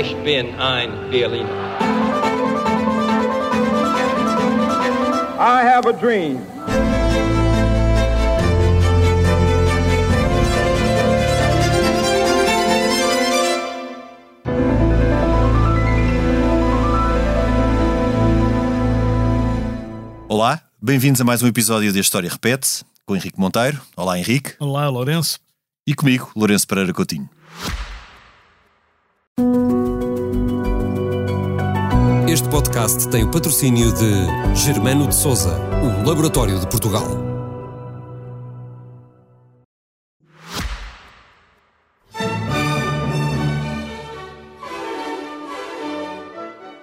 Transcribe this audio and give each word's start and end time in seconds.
Ich 0.00 0.14
bin 0.22 0.54
ein 0.60 1.10
Berliner. 1.10 1.50
I 5.40 5.64
have 5.64 5.88
a 5.88 5.92
dream. 5.92 6.38
Olá, 20.28 20.62
bem-vindos 20.80 21.20
a 21.20 21.24
mais 21.24 21.42
um 21.42 21.48
episódio 21.48 21.92
de 21.92 21.98
A 21.98 22.00
História 22.00 22.30
Repete, 22.30 22.84
com 23.04 23.16
Henrique 23.16 23.40
Monteiro. 23.40 23.80
Olá, 23.96 24.16
Henrique. 24.16 24.54
Olá, 24.60 24.88
Lourenço. 24.88 25.40
E 25.84 25.92
comigo, 25.92 26.30
Lourenço 26.36 26.68
Pereira 26.68 26.92
Coutinho. 26.92 27.28
Este 32.28 32.48
podcast 32.48 33.08
tem 33.08 33.22
o 33.22 33.30
patrocínio 33.30 33.94
de 33.94 34.56
Germano 34.56 35.06
de 35.06 35.14
Souza, 35.14 35.56
o 35.80 36.08
Laboratório 36.08 36.58
de 36.58 36.66
Portugal. 36.66 37.06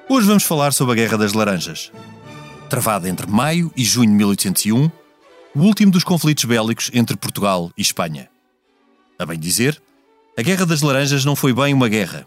Hoje 0.08 0.26
vamos 0.26 0.44
falar 0.44 0.72
sobre 0.72 0.94
a 0.94 0.96
Guerra 0.96 1.18
das 1.18 1.34
Laranjas. 1.34 1.92
Travada 2.70 3.10
entre 3.10 3.28
maio 3.30 3.70
e 3.76 3.84
junho 3.84 4.10
de 4.10 4.16
1801, 4.16 4.90
o 5.54 5.60
último 5.60 5.92
dos 5.92 6.06
conflitos 6.06 6.46
bélicos 6.46 6.90
entre 6.94 7.18
Portugal 7.18 7.70
e 7.78 7.82
Espanha. 7.82 8.30
A 9.20 9.26
bem 9.26 9.38
dizer, 9.38 9.82
a 10.38 10.42
Guerra 10.42 10.66
das 10.66 10.82
Laranjas 10.82 11.26
não 11.26 11.36
foi 11.36 11.52
bem 11.52 11.74
uma 11.74 11.90
guerra. 11.90 12.26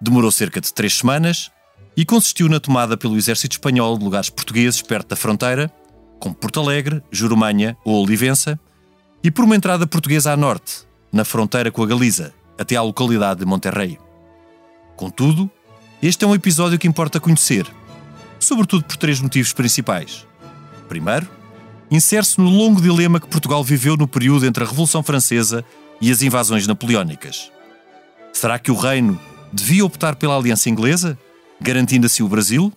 Demorou 0.00 0.30
cerca 0.30 0.60
de 0.60 0.72
três 0.72 0.98
semanas 0.98 1.50
e 1.96 2.04
consistiu 2.04 2.48
na 2.48 2.60
tomada 2.60 2.96
pelo 2.96 3.16
exército 3.16 3.54
espanhol 3.54 3.96
de 3.96 4.04
lugares 4.04 4.28
portugueses 4.28 4.82
perto 4.82 5.08
da 5.08 5.16
fronteira, 5.16 5.72
como 6.20 6.34
Porto 6.34 6.60
Alegre, 6.60 7.02
Jurumanha 7.10 7.76
ou 7.84 8.02
Olivença, 8.02 8.58
e 9.24 9.30
por 9.30 9.44
uma 9.44 9.56
entrada 9.56 9.86
portuguesa 9.86 10.32
a 10.32 10.36
norte, 10.36 10.86
na 11.10 11.24
fronteira 11.24 11.70
com 11.70 11.82
a 11.82 11.86
Galiza, 11.86 12.34
até 12.58 12.76
à 12.76 12.82
localidade 12.82 13.40
de 13.40 13.46
Monterrey. 13.46 13.98
Contudo, 14.96 15.50
este 16.02 16.24
é 16.24 16.28
um 16.28 16.34
episódio 16.34 16.78
que 16.78 16.86
importa 16.86 17.18
conhecer, 17.18 17.66
sobretudo 18.38 18.84
por 18.84 18.96
três 18.96 19.20
motivos 19.20 19.52
principais. 19.52 20.26
Primeiro, 20.88 21.28
insere-se 21.90 22.38
no 22.38 22.50
longo 22.50 22.80
dilema 22.80 23.18
que 23.18 23.26
Portugal 23.26 23.64
viveu 23.64 23.96
no 23.96 24.06
período 24.06 24.46
entre 24.46 24.62
a 24.62 24.66
Revolução 24.66 25.02
Francesa 25.02 25.64
e 26.00 26.10
as 26.10 26.20
invasões 26.20 26.66
napoleónicas. 26.66 27.50
Será 28.32 28.58
que 28.58 28.70
o 28.70 28.76
reino 28.76 29.18
devia 29.52 29.84
optar 29.84 30.16
pela 30.16 30.36
aliança 30.36 30.68
inglesa, 30.68 31.18
garantindo 31.60 32.06
assim 32.06 32.22
o 32.22 32.28
Brasil? 32.28 32.72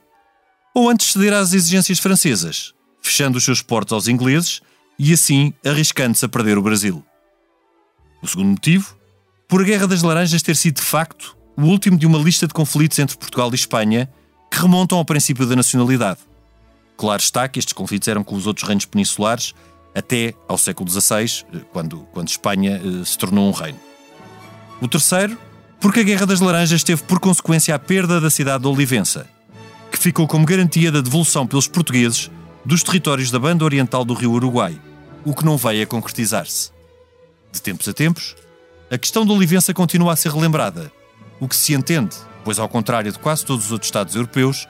Ou 0.74 0.90
antes 0.90 1.12
ceder 1.12 1.34
às 1.34 1.54
exigências 1.54 2.00
francesas, 2.00 2.74
fechando 3.02 3.38
os 3.38 3.44
seus 3.44 3.62
portos 3.62 3.94
aos 3.94 4.08
ingleses 4.08 4.62
e 4.98 5.14
assim 5.14 5.54
arriscando-se 5.66 6.26
a 6.26 6.30
perder 6.30 6.58
o 6.58 6.62
Brasil? 6.62 7.04
O 8.22 8.28
segundo 8.28 8.50
motivo, 8.50 8.96
por 9.48 9.62
a 9.62 9.64
Guerra 9.64 9.88
das 9.88 10.04
Laranjas 10.04 10.42
ter 10.42 10.56
sido 10.56 10.76
de 10.76 10.82
facto 10.82 11.36
o 11.58 11.64
último 11.64 11.98
de 11.98 12.06
uma 12.06 12.20
lista 12.20 12.48
de 12.48 12.54
conflitos 12.54 13.00
entre 13.00 13.18
Portugal 13.18 13.50
e 13.52 13.56
Espanha 13.56 14.10
que 14.50 14.60
remontam 14.60 14.98
ao 14.98 15.06
princípio 15.06 15.46
da 15.46 15.56
nacionalidade. 15.56 16.20
Claro 16.96 17.22
está 17.22 17.48
que 17.48 17.60
estes 17.60 17.74
conflitos 17.74 18.08
eram 18.08 18.24
com 18.24 18.36
os 18.36 18.48
outros 18.48 18.68
reinos 18.68 18.86
peninsulares 18.86 19.54
até 19.96 20.34
ao 20.48 20.58
século 20.58 20.90
XVI, 20.90 21.46
quando, 21.72 22.00
quando 22.12 22.28
Espanha 22.28 22.82
eh, 22.84 23.06
se 23.06 23.18
tornou 23.18 23.48
um 23.48 23.52
reino. 23.52 23.80
O 24.82 24.88
terceiro, 24.88 25.38
porque 25.80 26.02
a 26.02 26.04
Guerra 26.04 26.26
das 26.26 26.40
Laranjas 26.40 26.84
teve 26.84 27.04
por 27.04 27.20
consequência 27.20 27.74
a 27.74 27.80
perda 27.80 28.20
da 28.20 28.30
cidade 28.30 28.64
de 28.64 28.68
Olivença, 28.68 29.28
que 29.92 29.98
ficou 29.98 30.28
como 30.28 30.46
garantia 30.46 30.92
da 30.92 31.02
devolução 31.02 31.48
pelos 31.48 31.68
portugueses 31.68 32.30
dos 32.66 32.84
territórios 32.84 33.32
da 33.32 33.40
banda 33.40 33.64
oriental 33.64 34.04
do 34.04 34.14
rio 34.14 34.32
Uruguai, 34.32 34.80
o 35.26 35.34
que 35.34 35.46
não 35.46 35.58
veio 35.58 35.84
a 35.84 35.88
concretizar-se. 35.88 36.72
De 37.52 37.62
tempos 37.62 37.88
a 37.88 37.94
tempos, 37.94 38.36
a 38.92 38.98
questão 38.98 39.26
de 39.26 39.32
Olivença 39.32 39.74
continua 39.74 40.14
a 40.14 40.16
ser 40.16 40.32
relembrada, 40.32 40.92
o 41.40 41.48
que 41.48 41.56
se 41.56 41.74
entende, 41.74 42.16
pois, 42.44 42.60
ao 42.60 42.68
contrário 42.68 43.12
de 43.12 43.20
quase 43.20 43.46
todos 43.46 43.66
os 43.66 43.72
outros 43.72 43.88
Estados 43.88 44.16
europeus, 44.16 44.68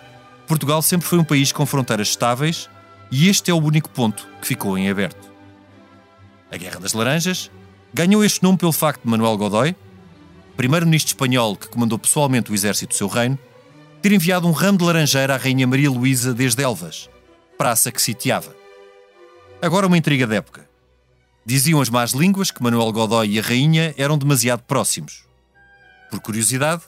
Portugal 0.48 0.82
sempre 0.82 1.08
foi 1.08 1.20
um 1.20 1.24
país 1.24 1.52
com 1.52 1.66
fronteiras 1.66 2.10
estáveis 2.10 2.70
e 3.12 3.28
este 3.28 3.52
é 3.52 3.54
o 3.54 3.62
único 3.64 3.90
ponto 3.90 4.28
que 4.42 4.48
ficou 4.48 4.78
em 4.78 4.90
aberto. 4.90 5.30
A 6.52 6.58
Guerra 6.58 6.80
das 6.80 6.94
Laranjas 6.94 7.52
ganhou 7.94 8.24
este 8.24 8.44
nome 8.44 8.58
pelo 8.58 8.72
facto 8.72 9.04
de 9.04 9.10
Manuel 9.10 9.38
Godoy, 9.38 9.76
primeiro-ministro 10.60 11.12
espanhol 11.12 11.56
que 11.56 11.70
comandou 11.70 11.98
pessoalmente 11.98 12.52
o 12.52 12.54
exército 12.54 12.94
do 12.94 12.98
seu 12.98 13.08
reino, 13.08 13.40
ter 14.02 14.12
enviado 14.12 14.46
um 14.46 14.52
ramo 14.52 14.78
de 14.78 14.84
laranjeira 14.84 15.34
à 15.34 15.38
Rainha 15.38 15.66
Maria 15.66 15.90
Luísa 15.90 16.34
desde 16.34 16.62
Elvas, 16.62 17.10
praça 17.58 17.94
que 17.94 18.02
sitiava. 18.02 18.54
Agora 19.62 19.88
uma 19.88 19.98
intriga 19.98 20.28
da 20.28 20.36
época. 20.36 20.68
Diziam 21.46 21.80
as 21.80 21.90
más 21.90 22.12
línguas 22.12 22.52
que 22.52 22.62
Manuel 22.62 22.92
Godoy 22.92 23.36
e 23.36 23.40
a 23.40 23.42
Rainha 23.42 23.96
eram 23.98 24.18
demasiado 24.18 24.62
próximos. 24.64 25.24
Por 26.12 26.20
curiosidade, 26.20 26.82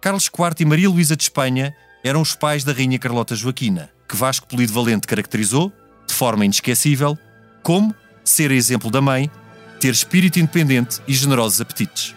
Carlos 0.00 0.24
IV 0.24 0.56
e 0.58 0.64
Maria 0.64 0.90
Luísa 0.90 1.16
de 1.16 1.22
Espanha 1.22 1.72
eram 2.02 2.20
os 2.20 2.34
pais 2.34 2.64
da 2.64 2.72
Rainha 2.72 2.98
Carlota 2.98 3.36
Joaquina, 3.36 3.88
que 4.08 4.16
Vasco 4.16 4.48
Polido 4.48 4.72
Valente 4.72 5.06
caracterizou, 5.06 5.72
de 6.08 6.12
forma 6.12 6.44
inesquecível, 6.44 7.16
como 7.62 7.94
ser 8.24 8.50
exemplo 8.50 8.90
da 8.90 9.00
mãe, 9.00 9.30
ter 9.78 9.92
espírito 9.92 10.40
independente 10.40 11.00
e 11.06 11.14
generosos 11.14 11.60
apetites. 11.60 12.16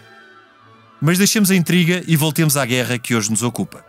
Mas 1.00 1.18
deixemos 1.18 1.50
a 1.50 1.56
intriga 1.56 2.02
e 2.06 2.16
voltemos 2.16 2.56
à 2.56 2.64
guerra 2.64 2.98
que 2.98 3.14
hoje 3.14 3.30
nos 3.30 3.42
ocupa. 3.42 3.84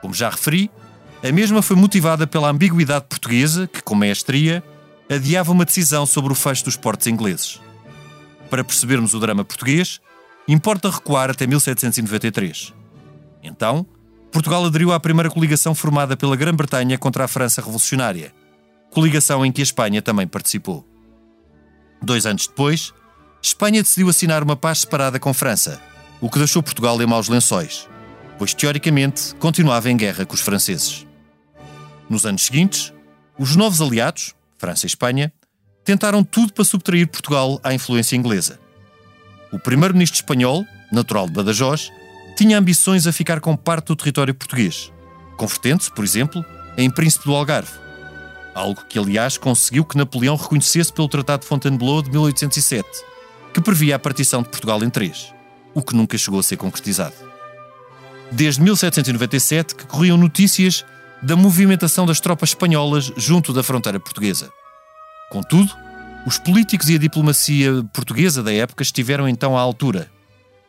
Como 0.00 0.14
já 0.14 0.30
referi, 0.30 0.70
a 1.22 1.32
mesma 1.32 1.62
foi 1.62 1.74
motivada 1.74 2.26
pela 2.26 2.50
ambiguidade 2.50 3.06
portuguesa 3.08 3.66
que, 3.66 3.82
com 3.82 3.94
maestria, 3.94 4.62
adiava 5.10 5.52
uma 5.52 5.64
decisão 5.64 6.06
sobre 6.06 6.32
o 6.32 6.36
fecho 6.36 6.64
dos 6.64 6.76
portos 6.76 7.06
ingleses. 7.06 7.60
Para 8.50 8.62
percebermos 8.62 9.14
o 9.14 9.20
drama 9.20 9.44
português, 9.44 10.00
importa 10.46 10.90
recuar 10.90 11.30
até 11.30 11.46
1793. 11.46 12.72
Então, 13.42 13.86
Portugal 14.30 14.64
aderiu 14.64 14.92
à 14.92 15.00
primeira 15.00 15.30
coligação 15.30 15.74
formada 15.74 16.16
pela 16.16 16.36
Grã-Bretanha 16.36 16.98
contra 16.98 17.24
a 17.24 17.28
França 17.28 17.60
Revolucionária, 17.60 18.32
coligação 18.90 19.44
em 19.44 19.50
que 19.50 19.60
a 19.60 19.64
Espanha 19.64 20.02
também 20.02 20.26
participou. 20.26 20.86
Dois 22.02 22.26
anos 22.26 22.46
depois, 22.46 22.92
Espanha 23.42 23.82
decidiu 23.82 24.08
assinar 24.08 24.42
uma 24.42 24.56
paz 24.56 24.80
separada 24.80 25.18
com 25.18 25.34
França, 25.34 25.80
o 26.20 26.28
que 26.28 26.38
deixou 26.38 26.62
Portugal 26.62 27.00
em 27.00 27.06
maus 27.06 27.28
lençóis, 27.28 27.88
pois 28.38 28.54
teoricamente 28.54 29.34
continuava 29.36 29.90
em 29.90 29.96
guerra 29.96 30.24
com 30.24 30.34
os 30.34 30.40
franceses. 30.40 31.06
Nos 32.08 32.24
anos 32.24 32.44
seguintes, 32.44 32.92
os 33.38 33.54
novos 33.54 33.80
aliados, 33.80 34.34
França 34.56 34.86
e 34.86 34.88
Espanha, 34.88 35.32
tentaram 35.84 36.24
tudo 36.24 36.52
para 36.52 36.64
subtrair 36.64 37.06
Portugal 37.08 37.60
à 37.62 37.72
influência 37.72 38.16
inglesa. 38.16 38.58
O 39.52 39.58
primeiro-ministro 39.58 40.16
espanhol, 40.16 40.66
natural 40.92 41.26
de 41.26 41.32
Badajoz, 41.32 41.90
tinha 42.36 42.58
ambições 42.58 43.06
a 43.06 43.12
ficar 43.12 43.40
com 43.40 43.56
parte 43.56 43.86
do 43.86 43.96
território 43.96 44.34
português, 44.34 44.92
convertendo-se, 45.36 45.90
por 45.90 46.04
exemplo, 46.04 46.44
em 46.76 46.90
príncipe 46.90 47.24
do 47.24 47.34
Algarve. 47.34 47.72
Algo 48.54 48.84
que, 48.88 48.98
aliás, 48.98 49.38
conseguiu 49.38 49.84
que 49.84 49.96
Napoleão 49.96 50.36
reconhecesse 50.36 50.92
pelo 50.92 51.08
Tratado 51.08 51.42
de 51.42 51.48
Fontainebleau 51.48 52.02
de 52.02 52.10
1807, 52.10 52.86
que 53.54 53.60
previa 53.60 53.96
a 53.96 53.98
partição 53.98 54.42
de 54.42 54.48
Portugal 54.48 54.82
em 54.82 54.90
três, 54.90 55.32
o 55.78 55.82
que 55.82 55.94
nunca 55.94 56.18
chegou 56.18 56.40
a 56.40 56.42
ser 56.42 56.56
concretizado. 56.56 57.14
Desde 58.30 58.60
1797 58.60 59.74
que 59.74 59.86
corriam 59.86 60.18
notícias 60.18 60.84
da 61.22 61.36
movimentação 61.36 62.04
das 62.04 62.20
tropas 62.20 62.50
espanholas 62.50 63.12
junto 63.16 63.52
da 63.52 63.62
fronteira 63.62 63.98
portuguesa. 63.98 64.50
Contudo, 65.30 65.72
os 66.26 66.38
políticos 66.38 66.88
e 66.90 66.96
a 66.96 66.98
diplomacia 66.98 67.84
portuguesa 67.92 68.42
da 68.42 68.52
época 68.52 68.82
estiveram 68.82 69.28
então 69.28 69.56
à 69.56 69.60
altura, 69.60 70.10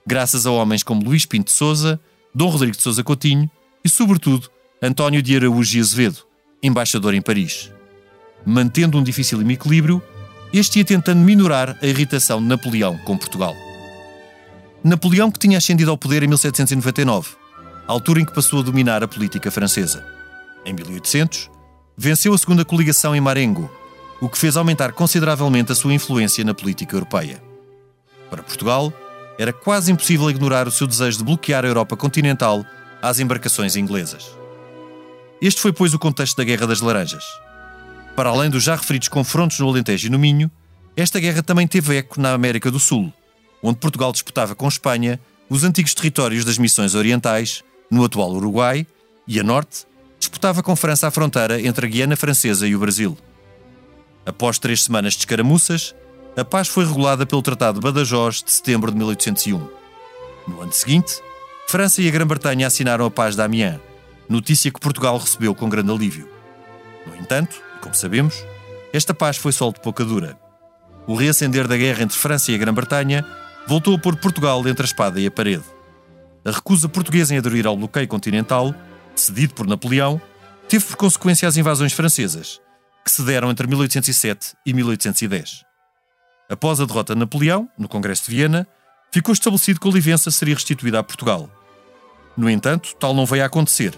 graças 0.05 0.45
a 0.45 0.51
homens 0.51 0.83
como 0.83 1.03
Luís 1.03 1.25
Pinto 1.25 1.45
de 1.45 1.51
Souza, 1.51 1.99
Dom 2.33 2.49
Rodrigo 2.49 2.77
de 2.77 2.81
Souza 2.81 3.03
Coutinho 3.03 3.49
e, 3.83 3.89
sobretudo, 3.89 4.49
António 4.81 5.21
de 5.21 5.35
Araújo 5.35 5.77
e 5.77 5.81
Azevedo, 5.81 6.19
embaixador 6.61 7.13
em 7.13 7.21
Paris. 7.21 7.71
Mantendo 8.45 8.97
um 8.97 9.03
difícil 9.03 9.41
equilíbrio, 9.49 10.01
este 10.53 10.79
ia 10.79 10.85
tentando 10.85 11.19
minorar 11.19 11.77
a 11.81 11.85
irritação 11.85 12.41
de 12.41 12.47
Napoleão 12.47 12.97
com 12.99 13.17
Portugal. 13.17 13.55
Napoleão 14.83 15.29
que 15.29 15.39
tinha 15.39 15.57
ascendido 15.57 15.91
ao 15.91 15.97
poder 15.97 16.23
em 16.23 16.27
1799, 16.27 17.31
altura 17.85 18.21
em 18.21 18.25
que 18.25 18.33
passou 18.33 18.59
a 18.59 18.63
dominar 18.63 19.03
a 19.03 19.07
política 19.07 19.51
francesa. 19.51 20.05
Em 20.65 20.73
1800, 20.73 21.49
venceu 21.97 22.33
a 22.33 22.37
segunda 22.37 22.63
coligação 22.63 23.13
em 23.13 23.19
Marengo, 23.19 23.69
o 24.21 24.29
que 24.29 24.37
fez 24.37 24.55
aumentar 24.55 24.93
consideravelmente 24.93 25.73
a 25.73 25.75
sua 25.75 25.93
influência 25.93 26.45
na 26.45 26.53
política 26.53 26.95
europeia. 26.95 27.43
Para 28.29 28.41
Portugal, 28.41 28.93
era 29.37 29.51
quase 29.51 29.91
impossível 29.91 30.29
ignorar 30.29 30.65
o 30.65 30.71
seu 30.71 30.87
desejo 30.87 31.17
de 31.17 31.23
bloquear 31.25 31.65
a 31.65 31.67
Europa 31.67 31.97
continental 31.97 32.65
às 33.01 33.19
embarcações 33.19 33.75
inglesas. 33.75 34.31
Este 35.41 35.59
foi, 35.59 35.73
pois, 35.73 35.93
o 35.93 35.99
contexto 35.99 36.37
da 36.37 36.43
Guerra 36.45 36.67
das 36.67 36.79
Laranjas. 36.79 37.23
Para 38.15 38.29
além 38.29 38.49
dos 38.49 38.63
já 38.63 38.75
referidos 38.75 39.09
confrontos 39.09 39.59
no 39.59 39.67
Alentejo 39.67 40.07
e 40.07 40.09
no 40.09 40.19
Minho, 40.19 40.49
esta 40.95 41.19
guerra 41.19 41.43
também 41.43 41.67
teve 41.67 41.97
eco 41.97 42.19
na 42.19 42.33
América 42.33 42.69
do 42.71 42.79
Sul, 42.79 43.13
onde 43.61 43.79
Portugal 43.79 44.11
disputava 44.11 44.55
com 44.55 44.67
Espanha 44.67 45.19
os 45.49 45.63
antigos 45.63 45.93
territórios 45.93 46.45
das 46.45 46.57
missões 46.57 46.93
orientais, 46.93 47.63
no 47.89 48.03
atual 48.03 48.31
Uruguai, 48.31 48.85
e 49.27 49.39
a 49.39 49.43
norte, 49.43 49.85
disputava 50.19 50.61
com 50.61 50.75
França 50.75 51.07
a 51.07 51.11
fronteira 51.11 51.59
entre 51.61 51.87
a 51.87 51.89
Guiana 51.89 52.15
Francesa 52.15 52.67
e 52.67 52.75
o 52.75 52.79
Brasil. 52.79 53.17
Após 54.25 54.59
três 54.59 54.83
semanas 54.83 55.13
de 55.13 55.19
escaramuças, 55.19 55.95
a 56.37 56.45
paz 56.45 56.67
foi 56.67 56.85
regulada 56.85 57.25
pelo 57.25 57.41
Tratado 57.41 57.79
de 57.79 57.83
Badajoz 57.83 58.43
de 58.43 58.51
setembro 58.51 58.91
de 58.91 58.97
1801. 58.97 59.67
No 60.47 60.61
ano 60.61 60.71
seguinte, 60.71 61.19
França 61.67 62.01
e 62.01 62.07
a 62.07 62.11
Grã-Bretanha 62.11 62.67
assinaram 62.67 63.05
a 63.05 63.11
Paz 63.11 63.35
de 63.35 63.41
Amiens, 63.41 63.79
notícia 64.27 64.71
que 64.71 64.79
Portugal 64.79 65.17
recebeu 65.17 65.55
com 65.55 65.67
grande 65.67 65.91
alívio. 65.91 66.29
No 67.05 67.15
entanto, 67.15 67.61
como 67.81 67.95
sabemos, 67.95 68.43
esta 68.93 69.13
paz 69.13 69.37
foi 69.37 69.51
só 69.51 69.71
de 69.71 69.79
pouca 69.79 70.05
dura. 70.05 70.37
O 71.07 71.15
reacender 71.15 71.67
da 71.67 71.77
guerra 71.77 72.03
entre 72.03 72.17
França 72.17 72.51
e 72.51 72.55
a 72.55 72.57
Grã-Bretanha 72.57 73.25
voltou 73.69 73.93
a 73.93 73.99
pôr 73.99 74.15
Portugal 74.15 74.67
entre 74.67 74.81
a 74.81 74.85
espada 74.85 75.21
e 75.21 75.27
a 75.27 75.31
parede. 75.31 75.63
A 76.43 76.49
recusa 76.49 76.89
portuguesa 76.89 77.35
em 77.35 77.37
aderir 77.37 77.67
ao 77.67 77.77
bloqueio 77.77 78.07
continental, 78.07 78.73
cedido 79.15 79.53
por 79.53 79.67
Napoleão, 79.67 80.19
teve 80.67 80.83
por 80.85 80.95
consequência 80.95 81.47
as 81.47 81.55
invasões 81.55 81.93
francesas, 81.93 82.59
que 83.05 83.11
se 83.11 83.21
deram 83.21 83.51
entre 83.51 83.67
1807 83.67 84.55
e 84.65 84.73
1810. 84.73 85.63
Após 86.49 86.81
a 86.81 86.85
derrota 86.85 87.13
de 87.13 87.19
Napoleão, 87.19 87.69
no 87.77 87.87
Congresso 87.87 88.23
de 88.27 88.35
Viena, 88.35 88.67
ficou 89.11 89.33
estabelecido 89.33 89.79
que 89.79 89.87
a 89.87 89.91
Olivença 89.91 90.31
seria 90.31 90.55
restituída 90.55 90.97
a 90.97 91.03
Portugal. 91.03 91.47
No 92.35 92.49
entanto, 92.49 92.95
tal 92.95 93.13
não 93.13 93.27
veio 93.27 93.43
a 93.43 93.45
acontecer, 93.45 93.93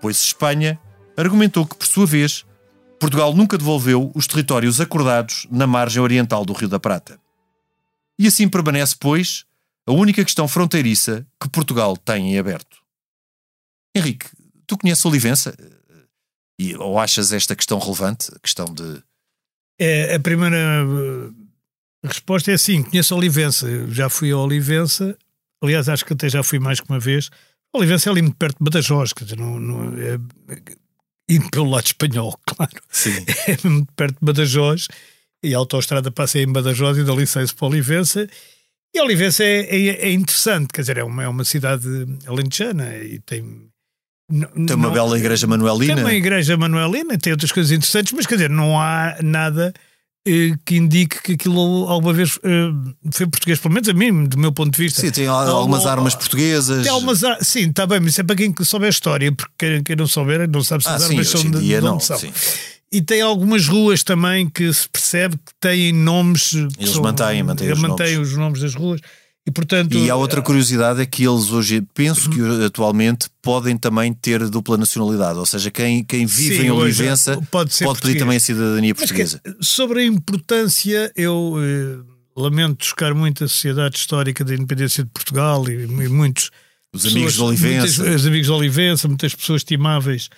pois 0.00 0.16
Espanha 0.16 0.76
argumentou 1.16 1.64
que, 1.64 1.76
por 1.76 1.86
sua 1.86 2.04
vez, 2.04 2.44
Portugal 2.98 3.32
nunca 3.32 3.56
devolveu 3.56 4.10
os 4.12 4.26
territórios 4.26 4.80
acordados 4.80 5.46
na 5.52 5.68
margem 5.68 6.02
oriental 6.02 6.44
do 6.44 6.52
Rio 6.52 6.68
da 6.68 6.80
Prata. 6.80 7.22
E 8.18 8.26
assim 8.26 8.48
permanece, 8.48 8.94
pois, 8.98 9.44
a 9.86 9.92
única 9.92 10.24
questão 10.24 10.48
fronteiriça 10.48 11.26
que 11.40 11.48
Portugal 11.48 11.96
tem 11.96 12.34
em 12.34 12.38
aberto. 12.38 12.78
Henrique, 13.94 14.28
tu 14.66 14.78
conheces 14.78 15.04
Olivença? 15.04 15.56
E, 16.58 16.74
ou 16.76 16.98
achas 16.98 17.32
esta 17.32 17.56
questão 17.56 17.78
relevante? 17.78 18.30
A 18.34 18.38
questão 18.38 18.66
de. 18.66 19.02
É, 19.78 20.14
a 20.14 20.20
primeira 20.20 20.56
eh, 20.56 22.06
resposta 22.06 22.52
é 22.52 22.56
sim, 22.56 22.82
conheço 22.82 23.14
Olivença. 23.14 23.66
Já 23.88 24.08
fui 24.08 24.30
a 24.30 24.38
Olivença, 24.38 25.16
aliás, 25.62 25.88
acho 25.88 26.04
que 26.04 26.12
até 26.12 26.28
já 26.28 26.42
fui 26.42 26.58
mais 26.58 26.80
que 26.80 26.88
uma 26.88 27.00
vez. 27.00 27.30
Olivença 27.74 28.08
é 28.08 28.12
ali 28.12 28.22
muito 28.22 28.36
perto 28.36 28.56
de 28.58 28.64
Badajoz, 28.64 29.12
quer 29.12 29.24
dizer, 29.24 29.36
não, 29.36 29.58
não 29.58 29.98
é, 29.98 30.18
indo 31.28 31.50
pelo 31.50 31.70
lado 31.70 31.86
espanhol, 31.86 32.38
claro. 32.46 32.80
Sim. 32.88 33.24
É 33.48 33.68
muito 33.68 33.92
perto 33.94 34.14
de 34.14 34.24
Badajoz 34.24 34.86
e 35.44 35.54
a 35.54 35.58
autoestrada 35.58 36.10
passa 36.10 36.38
em 36.38 36.50
Badajoz 36.50 36.98
e 36.98 37.04
dali 37.04 37.26
sai-se 37.26 37.54
para 37.54 37.68
Olivença. 37.68 38.26
E 38.94 39.00
Olivença 39.00 39.44
é, 39.44 39.60
é, 39.60 39.86
é, 40.08 40.12
interessante, 40.12 40.68
quer 40.72 40.82
dizer, 40.82 40.98
é 40.98 41.04
uma, 41.04 41.22
é 41.22 41.28
uma 41.28 41.44
cidade 41.44 41.86
alentejana 42.26 42.96
e 42.96 43.18
tem 43.20 43.68
tem 44.66 44.76
uma 44.76 44.88
não, 44.88 44.92
bela 44.92 45.18
igreja 45.18 45.46
manuelina. 45.46 45.96
Tem 45.96 46.04
uma 46.04 46.14
igreja 46.14 46.56
manuelina, 46.56 47.18
tem 47.18 47.32
outras 47.32 47.52
coisas 47.52 47.70
interessantes, 47.70 48.12
mas 48.14 48.26
quer 48.26 48.36
dizer, 48.36 48.48
não 48.48 48.80
há 48.80 49.18
nada 49.22 49.72
eh, 50.26 50.54
que 50.64 50.76
indique 50.76 51.20
que 51.22 51.32
aquilo 51.34 51.86
alguma 51.86 52.14
vez 52.14 52.38
eh, 52.42 52.70
foi 53.12 53.26
português, 53.26 53.58
pelo 53.58 53.74
menos 53.74 53.86
a 53.88 53.92
mim, 53.92 54.24
do 54.24 54.38
meu 54.38 54.50
ponto 54.50 54.74
de 54.74 54.82
vista. 54.82 55.02
Sim, 55.02 55.10
tem 55.10 55.26
algumas 55.26 55.84
armas 55.84 56.14
portuguesas. 56.14 56.84
Tem 56.84 56.90
algumas, 56.90 57.20
sim, 57.42 57.68
está 57.68 57.86
bem, 57.86 58.00
mas 58.00 58.12
isso 58.12 58.22
é 58.22 58.24
para 58.24 58.36
quem 58.36 58.54
souber 58.62 58.86
a 58.86 58.90
história, 58.90 59.30
porque 59.30 59.52
quem, 59.58 59.82
quem 59.82 59.96
não 59.96 60.06
souber 60.06 60.48
não 60.48 60.64
sabe 60.64 60.82
se 60.82 60.88
ah, 60.88 60.94
as 60.94 61.02
sim, 61.02 61.10
armas 61.10 61.28
são 61.28 61.42
de, 61.42 61.60
de 61.60 61.80
não, 61.82 61.94
onde 61.94 62.04
são. 62.04 62.18
Sim. 62.18 62.32
E 62.92 63.02
tem 63.02 63.20
algumas 63.20 63.66
ruas 63.66 64.02
também 64.02 64.48
que 64.48 64.72
se 64.72 64.88
percebe 64.88 65.36
que 65.36 65.52
têm 65.60 65.92
nomes. 65.92 66.52
Eles 66.54 66.90
são, 66.90 67.02
mantêm, 67.02 67.42
mantêm, 67.42 67.72
os, 67.72 67.80
mantêm 67.80 68.14
nomes. 68.14 68.30
os 68.30 68.36
nomes 68.36 68.60
das 68.60 68.74
ruas. 68.74 69.00
E, 69.46 69.50
portanto, 69.50 69.94
e 69.98 70.08
há 70.08 70.16
outra 70.16 70.40
curiosidade 70.40 71.02
é 71.02 71.06
que 71.06 71.22
eles 71.26 71.50
hoje, 71.50 71.82
penso 71.92 72.30
que 72.30 72.40
atualmente 72.64 73.28
podem 73.42 73.76
também 73.76 74.10
ter 74.14 74.48
dupla 74.48 74.78
nacionalidade, 74.78 75.38
ou 75.38 75.44
seja, 75.44 75.70
quem, 75.70 76.02
quem 76.02 76.24
vive 76.24 76.56
Sim, 76.56 76.62
em 76.62 76.70
Olivença 76.70 77.38
pode, 77.50 77.76
pode 77.84 78.00
pedir 78.00 78.18
também 78.18 78.38
a 78.38 78.40
cidadania 78.40 78.94
portuguesa. 78.94 79.38
Que, 79.44 79.56
sobre 79.60 80.00
a 80.00 80.04
importância, 80.06 81.12
eu 81.14 81.56
eh, 81.58 82.14
lamento 82.34 82.78
buscar 82.78 83.12
muito 83.12 83.44
a 83.44 83.48
Sociedade 83.48 83.98
Histórica 83.98 84.42
da 84.42 84.54
Independência 84.54 85.04
de 85.04 85.10
Portugal 85.10 85.68
e, 85.68 85.84
e 85.84 86.08
muitos. 86.08 86.50
Os 86.90 87.02
pessoas, 87.02 87.14
amigos 87.14 87.34
de 87.34 87.42
Olivença. 87.42 88.02
Muitas, 88.02 88.20
os 88.20 88.26
amigos 88.26 88.46
de 88.46 88.52
Olivença, 88.52 89.08
muitas 89.08 89.34
pessoas 89.34 89.60
estimáveis 89.60 90.30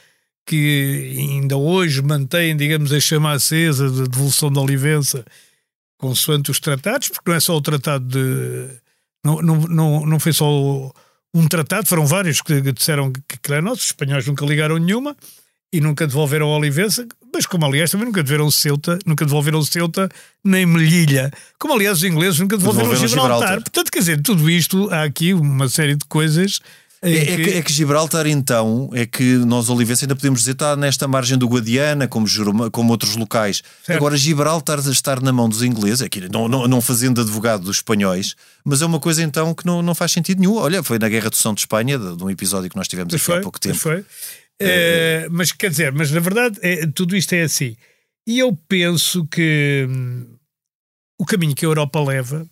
que 0.46 1.16
ainda 1.18 1.56
hoje 1.56 2.00
mantêm, 2.02 2.56
digamos, 2.56 2.92
a 2.92 3.00
chama 3.00 3.32
acesa 3.32 3.90
da 3.90 4.04
devolução 4.04 4.50
de 4.50 4.58
Olivença 4.58 5.24
consoante 5.98 6.50
os 6.50 6.60
tratados, 6.60 7.08
porque 7.08 7.30
não 7.30 7.36
é 7.36 7.40
só 7.40 7.56
o 7.56 7.60
tratado 7.60 8.04
de 8.04 8.68
não, 9.24 9.42
não, 9.42 9.56
não, 9.62 10.06
não 10.06 10.20
foi 10.20 10.32
só 10.32 10.46
um 11.34 11.48
tratado, 11.48 11.88
foram 11.88 12.06
vários 12.06 12.40
que 12.40 12.60
disseram 12.72 13.12
que, 13.12 13.38
que 13.42 13.52
era 13.52 13.60
nosso, 13.60 13.80
os 13.80 13.86
espanhóis 13.86 14.26
nunca 14.26 14.46
ligaram 14.46 14.78
nenhuma 14.78 15.16
e 15.72 15.80
nunca 15.80 16.06
devolveram 16.06 16.46
a 16.46 16.56
Olivença, 16.56 17.06
mas 17.34 17.44
como 17.44 17.66
aliás 17.66 17.90
também 17.90 18.06
nunca 18.06 18.22
devolveram 18.22 18.50
Ceuta, 18.50 18.98
nunca 19.04 19.24
devolveram 19.24 19.62
Ceuta 19.62 20.08
nem 20.44 20.64
Melilha, 20.64 21.30
como 21.58 21.74
aliás 21.74 21.98
os 21.98 22.04
ingleses 22.04 22.38
nunca 22.38 22.56
devolveram, 22.56 22.88
devolveram 22.90 23.08
Gibraltar. 23.08 23.38
Gibraltar. 23.38 23.62
Portanto, 23.62 23.90
quer 23.90 23.98
dizer, 23.98 24.22
tudo 24.22 24.48
isto, 24.48 24.88
há 24.90 25.02
aqui 25.02 25.34
uma 25.34 25.68
série 25.68 25.96
de 25.96 26.04
coisas 26.06 26.60
é, 27.02 27.12
é, 27.12 27.36
que, 27.36 27.50
é, 27.58 27.62
que, 27.62 27.72
Gibraltar, 27.72 28.26
então, 28.26 28.90
é 28.92 29.04
que 29.04 29.36
nós, 29.38 29.68
Olivença, 29.68 30.04
ainda 30.04 30.16
podemos 30.16 30.40
dizer 30.40 30.52
está 30.52 30.74
nesta 30.76 31.06
margem 31.06 31.36
do 31.36 31.46
Guadiana, 31.46 32.08
como, 32.08 32.26
como 32.70 32.90
outros 32.90 33.16
locais. 33.16 33.62
Certo. 33.84 33.98
Agora, 33.98 34.16
Gibraltar 34.16 34.78
estar 34.78 35.20
na 35.20 35.32
mão 35.32 35.48
dos 35.48 35.62
ingleses, 35.62 36.02
aqui, 36.02 36.24
é 36.24 36.28
não, 36.28 36.48
não, 36.48 36.66
não 36.66 36.80
fazendo 36.80 37.20
advogado 37.20 37.64
dos 37.64 37.76
espanhóis, 37.76 38.34
mas 38.64 38.80
é 38.80 38.86
uma 38.86 38.98
coisa 38.98 39.22
então 39.22 39.54
que 39.54 39.66
não, 39.66 39.82
não 39.82 39.94
faz 39.94 40.12
sentido 40.12 40.40
nenhum. 40.40 40.54
Olha, 40.54 40.82
foi 40.82 40.98
na 40.98 41.08
Guerra 41.08 41.30
do 41.30 41.36
São 41.36 41.52
de 41.52 41.60
Espanha, 41.60 41.98
de, 41.98 42.16
de 42.16 42.24
um 42.24 42.30
episódio 42.30 42.70
que 42.70 42.76
nós 42.76 42.88
tivemos 42.88 43.14
aqui 43.14 43.22
foi, 43.22 43.38
há 43.38 43.40
pouco 43.42 43.60
tempo. 43.60 43.76
Foi. 43.76 44.04
É, 44.58 45.28
mas 45.30 45.52
quer 45.52 45.68
dizer, 45.68 45.92
mas 45.92 46.10
na 46.10 46.20
verdade 46.20 46.58
é, 46.62 46.86
tudo 46.86 47.14
isto 47.14 47.34
é 47.34 47.42
assim. 47.42 47.76
E 48.26 48.38
eu 48.38 48.56
penso 48.68 49.26
que 49.26 49.86
hum, 49.88 50.26
o 51.18 51.26
caminho 51.26 51.54
que 51.54 51.64
a 51.64 51.68
Europa 51.68 52.00
leva, 52.02 52.48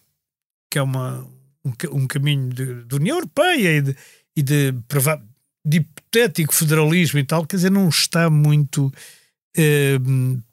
que 0.70 0.78
é 0.78 0.82
uma, 0.82 1.26
um, 1.64 1.72
um 1.92 2.06
caminho 2.06 2.50
de, 2.50 2.84
de 2.84 2.94
União 2.94 3.16
Europeia 3.16 3.78
e 3.78 3.80
de 3.80 3.96
e 4.36 4.42
de, 4.42 4.72
de 5.64 5.76
hipotético 5.76 6.54
federalismo 6.54 7.18
e 7.18 7.24
tal, 7.24 7.46
quer 7.46 7.56
dizer, 7.56 7.70
não 7.70 7.88
está 7.88 8.28
muito 8.28 8.92
eh, 9.56 9.98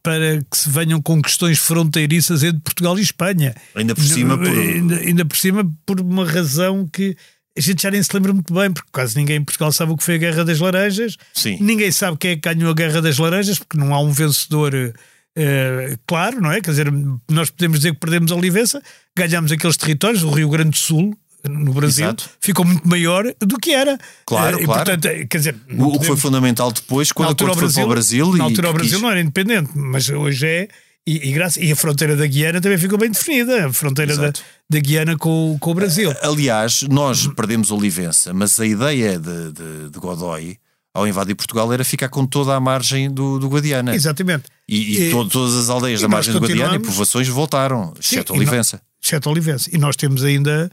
para 0.03 0.41
que 0.49 0.57
se 0.57 0.69
venham 0.69 1.01
com 1.01 1.21
questões 1.21 1.57
fronteiriças 1.57 2.43
entre 2.43 2.59
Portugal 2.59 2.97
e 2.99 3.01
Espanha. 3.01 3.55
Ainda 3.75 3.95
por 3.95 4.03
cima, 4.03 4.37
por... 4.37 4.47
Ainda, 4.47 4.95
ainda 4.97 5.25
por 5.25 5.37
cima, 5.37 5.71
por 5.85 5.99
uma 5.99 6.25
razão 6.25 6.87
que 6.87 7.15
a 7.57 7.61
gente 7.61 7.81
já 7.81 7.91
nem 7.91 8.01
se 8.01 8.13
lembra 8.13 8.31
muito 8.31 8.53
bem, 8.53 8.71
porque 8.71 8.89
quase 8.91 9.17
ninguém 9.17 9.37
em 9.37 9.43
Portugal 9.43 9.71
sabe 9.71 9.91
o 9.91 9.97
que 9.97 10.03
foi 10.03 10.15
a 10.15 10.19
Guerra 10.19 10.45
das 10.45 10.59
Laranjas. 10.59 11.17
Sim. 11.33 11.57
Ninguém 11.59 11.91
sabe 11.91 12.17
quem 12.17 12.31
é 12.31 12.35
que 12.35 12.41
ganhou 12.41 12.71
a 12.71 12.73
Guerra 12.73 13.01
das 13.01 13.17
Laranjas, 13.17 13.59
porque 13.59 13.77
não 13.77 13.93
há 13.93 13.99
um 13.99 14.11
vencedor 14.11 14.73
uh, 14.73 15.99
claro, 16.07 16.39
não 16.39 16.51
é? 16.51 16.61
Quer 16.61 16.71
dizer, 16.71 16.93
nós 17.29 17.49
podemos 17.49 17.79
dizer 17.79 17.93
que 17.93 17.99
perdemos 17.99 18.31
a 18.31 18.35
Olivença, 18.35 18.81
ganhámos 19.17 19.51
aqueles 19.51 19.75
territórios, 19.75 20.23
o 20.23 20.29
Rio 20.29 20.49
Grande 20.49 20.71
do 20.71 20.77
Sul, 20.77 21.17
no 21.47 21.73
Brasil 21.73 22.05
Exato. 22.05 22.29
ficou 22.39 22.65
muito 22.65 22.87
maior 22.87 23.25
do 23.39 23.57
que 23.57 23.71
era. 23.71 23.97
Claro, 24.25 24.59
e, 24.59 24.65
claro. 24.65 24.85
Portanto, 24.85 25.27
quer 25.27 25.37
dizer, 25.37 25.55
o 25.77 25.99
que 25.99 26.05
foi 26.05 26.17
fundamental 26.17 26.71
depois, 26.71 27.11
quando 27.11 27.37
foi 27.37 27.55
Brasil, 27.55 27.73
para 27.73 27.85
o 27.85 27.89
Brasil. 27.89 28.37
Na 28.37 28.43
altura 28.45 28.69
o 28.69 28.73
Brasil 28.73 28.93
quis... 28.93 29.01
não 29.01 29.09
era 29.09 29.21
independente, 29.21 29.71
mas 29.75 30.09
hoje 30.09 30.47
é. 30.47 30.67
E, 31.05 31.29
e, 31.29 31.31
graça, 31.31 31.59
e 31.59 31.71
a 31.71 31.75
fronteira 31.75 32.15
da 32.15 32.27
Guiana 32.27 32.61
também 32.61 32.77
ficou 32.77 32.95
bem 32.95 33.09
definida, 33.09 33.65
a 33.65 33.73
fronteira 33.73 34.15
da, 34.15 34.31
da 34.69 34.79
Guiana 34.79 35.17
com, 35.17 35.57
com 35.59 35.71
o 35.71 35.73
Brasil. 35.73 36.13
Aliás, 36.21 36.83
nós 36.83 37.25
perdemos 37.27 37.71
Olivença, 37.71 38.31
mas 38.35 38.59
a 38.59 38.65
ideia 38.67 39.17
de, 39.17 39.51
de, 39.51 39.89
de 39.89 39.99
Godoy 39.99 40.59
ao 40.93 41.07
invadir 41.07 41.35
Portugal 41.35 41.71
era 41.73 41.83
ficar 41.83 42.09
com 42.09 42.25
toda 42.25 42.55
a 42.55 42.59
margem 42.59 43.09
do, 43.09 43.39
do 43.39 43.47
Guadiana. 43.47 43.95
Exatamente. 43.95 44.43
E, 44.67 44.77
e, 44.77 45.07
e 45.07 45.11
todas 45.11 45.55
as 45.55 45.69
aldeias 45.69 46.01
da 46.01 46.07
margem 46.07 46.33
do 46.33 46.39
Guadiana 46.39 46.75
e 46.75 46.79
povoações 46.79 47.27
voltaram, 47.27 47.93
exceto 47.99 48.33
Olivença. 48.33 48.81
Exceto 49.03 49.29
Olivença. 49.29 49.69
E 49.73 49.77
nós 49.77 49.95
temos 49.95 50.23
ainda 50.23 50.71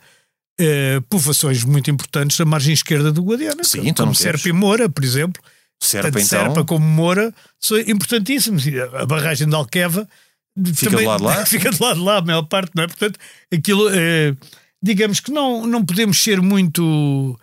uh, 0.60 1.02
povoações 1.02 1.64
muito 1.64 1.90
importantes 1.90 2.36
da 2.36 2.44
margem 2.44 2.72
esquerda 2.72 3.12
do 3.12 3.22
Guadiana, 3.22 3.64
Sim, 3.64 3.86
então 3.86 4.06
como 4.06 4.14
Serpa 4.14 4.48
e 4.48 4.52
Moura, 4.52 4.88
por 4.88 5.04
exemplo. 5.04 5.42
Serpa, 5.80 6.10
Tanto 6.10 6.24
então... 6.24 6.44
Serpa 6.44 6.64
como 6.64 6.84
Moura 6.84 7.32
são 7.60 7.78
importantíssimos. 7.78 8.64
A 8.94 9.06
barragem 9.06 9.48
de 9.48 9.54
Alqueva 9.54 10.08
fica 10.74 10.90
também, 10.90 11.04
do 11.04 11.10
lado 11.10 11.20
de 11.20 11.24
lá. 11.24 11.46
fica 11.46 11.70
do 11.70 11.82
lado 11.82 11.98
de 11.98 12.04
lá, 12.04 12.16
a 12.18 12.22
maior 12.22 12.42
parte, 12.42 12.72
não 12.74 12.84
é? 12.84 12.86
Portanto, 12.86 13.18
aquilo, 13.52 13.88
uh, 13.88 14.36
digamos 14.82 15.20
que 15.20 15.30
não, 15.30 15.66
não 15.66 15.84
podemos 15.84 16.18
ser 16.18 16.40
muito 16.40 17.38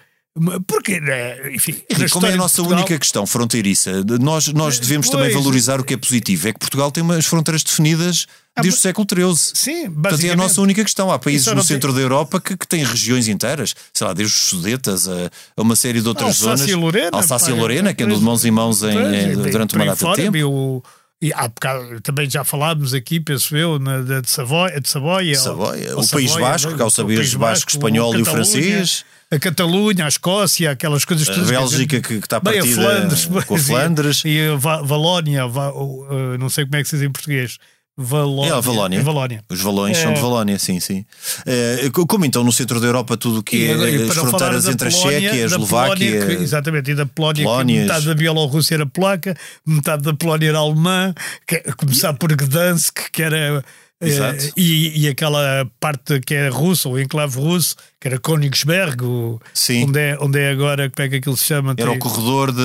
porque, 0.67 0.99
né, 0.99 1.53
enfim. 1.53 1.81
E 1.89 2.09
como 2.09 2.25
é 2.27 2.33
a 2.33 2.35
nossa 2.35 2.57
Portugal... 2.57 2.79
única 2.79 2.99
questão 2.99 3.25
fronteiriça, 3.25 4.03
nós, 4.19 4.49
nós 4.49 4.77
devemos 4.79 5.07
pois, 5.07 5.17
também 5.17 5.33
valorizar 5.33 5.79
o 5.79 5.83
que 5.83 5.93
é 5.93 5.97
positivo. 5.97 6.49
É 6.49 6.53
que 6.53 6.59
Portugal 6.59 6.91
tem 6.91 7.01
umas 7.01 7.25
fronteiras 7.25 7.63
definidas 7.63 8.27
ah, 8.53 8.61
desde 8.61 8.77
o 8.77 8.81
século 8.81 9.07
XIII. 9.09 9.51
Sim, 9.53 9.91
Portanto, 9.91 10.25
é 10.25 10.31
a 10.31 10.35
nossa 10.35 10.61
única 10.61 10.83
questão. 10.83 11.09
Há 11.09 11.17
países 11.17 11.47
no 11.53 11.63
centro 11.63 11.93
tem... 11.93 11.99
da 11.99 12.01
Europa 12.01 12.41
que, 12.41 12.57
que 12.57 12.67
têm 12.67 12.83
regiões 12.83 13.29
inteiras, 13.29 13.73
sei 13.93 14.05
lá, 14.05 14.11
desde 14.11 14.35
os 14.35 14.41
Sudetas 14.41 15.07
a, 15.07 15.31
a 15.55 15.61
uma 15.61 15.75
série 15.75 16.01
de 16.01 16.07
outras 16.09 16.43
Alsácia 16.43 16.73
zonas. 16.73 16.83
Lorena, 16.83 17.17
Alsácia 17.17 17.51
e 17.51 17.53
Lorena, 17.53 17.93
que 17.93 18.03
andam 18.03 18.17
de 18.17 18.23
mãos 18.23 18.43
em 18.43 18.51
mãos 18.51 18.83
em, 18.83 18.89
em, 18.89 19.35
durante 19.37 19.75
uma 19.77 19.85
data 19.85 20.05
de 20.05 20.15
tempo. 20.15 20.37
O, 20.49 20.83
e 21.21 21.31
há 21.31 21.47
bocado, 21.47 22.01
também 22.01 22.29
já 22.29 22.43
falámos 22.43 22.93
aqui, 22.93 23.21
penso 23.21 23.55
eu, 23.55 23.79
na, 23.79 24.01
de, 24.01 24.29
Savoia, 24.29 24.81
de 24.81 24.89
Savoia. 24.89 25.35
Savoia. 25.35 25.97
O 25.97 26.05
País 26.05 26.35
Basco, 26.35 26.75
que 26.75 26.81
ao 26.81 26.89
saber 26.89 27.25
o 27.25 27.39
Basco, 27.39 27.71
espanhol 27.71 28.17
e 28.17 28.21
o 28.21 28.25
francês 28.25 29.05
a 29.31 29.39
Catalunha, 29.39 30.05
a 30.05 30.07
Escócia, 30.07 30.71
aquelas 30.71 31.03
coisas 31.05 31.27
A 31.29 31.33
todas. 31.33 31.49
Bélgica 31.49 31.99
que, 32.01 32.19
que 32.19 32.25
está 32.25 32.39
Bem, 32.39 32.53
a 32.53 32.61
partida 32.61 32.81
Flandres, 32.81 33.25
com 33.25 33.39
a 33.39 33.43
pois, 33.43 33.61
e- 33.61 33.65
Flandres. 33.65 34.21
E 34.25 34.39
a 34.53 34.55
Va- 34.55 34.81
Valónia, 34.81 35.45
uh, 35.47 36.37
não 36.39 36.49
sei 36.49 36.65
como 36.65 36.75
é 36.77 36.83
que 36.83 36.89
se 36.89 36.95
diz 36.97 37.05
em 37.05 37.11
português. 37.11 37.57
Valónia. 37.97 38.51
É 38.51 38.57
a 38.57 38.59
Valónia. 38.59 39.01
Valónia. 39.01 39.41
Os 39.49 39.61
valões 39.61 39.97
são 39.97 40.11
É. 40.11 40.15
de 40.15 40.19
Valónia, 40.19 40.59
sim, 40.59 40.81
sim. 40.81 41.05
Eh, 41.45 41.89
co- 41.93 42.05
como 42.05 42.25
então 42.25 42.43
no 42.43 42.51
centro 42.51 42.81
da 42.81 42.87
Europa 42.87 43.15
tudo 43.15 43.39
o 43.39 43.43
que 43.43 43.55
E 43.55 43.63
é 43.71 43.89
e 43.99 44.03
as 44.09 44.13
fronteiras 44.17 44.67
entre 44.67 44.89
a 44.89 44.91
Polónia- 44.91 45.19
Chequia, 45.21 45.45
a 45.45 45.47
da 45.47 45.55
Eslováquia. 45.55 46.11
Polónia, 46.11 46.25
que- 46.37 46.43
exatamente, 46.43 46.91
e 46.91 46.95
da 46.95 47.05
Polónia, 47.05 47.43
que 47.43 47.49
Polónias. 47.49 47.81
metade 47.83 48.05
da 48.05 48.13
Bielorrússia 48.13 48.75
era 48.75 48.85
polaca, 48.85 49.33
metade 49.65 50.03
da 50.03 50.13
Polónia 50.13 50.49
era 50.49 50.57
alemã, 50.57 51.13
que, 51.47 51.55
a 51.65 51.73
começar 51.73 52.11
por 52.15 52.35
Gdansk, 52.35 52.97
que 53.13 53.23
era. 53.23 53.63
Eh, 54.05 54.09
Exato. 54.09 54.53
e, 54.57 55.01
e 55.03 55.07
aquela 55.07 55.69
parte 55.79 56.19
que 56.19 56.33
é 56.33 56.47
russa, 56.49 56.87
o 56.89 56.99
enclave 56.99 57.37
russo, 57.39 57.75
que 57.99 58.07
era 58.07 58.19
Königsberg, 58.19 59.03
o- 59.03 59.39
onde, 59.83 59.99
é, 59.99 60.17
onde 60.19 60.39
é 60.39 60.49
agora, 60.51 60.89
como 60.89 61.05
é 61.05 61.09
que 61.09 61.15
aquilo 61.17 61.35
se 61.37 61.45
chama? 61.45 61.73
Era 61.77 61.89
Tem- 61.89 61.97
o 61.97 61.99
corredor 61.99 62.51
de. 62.51 62.61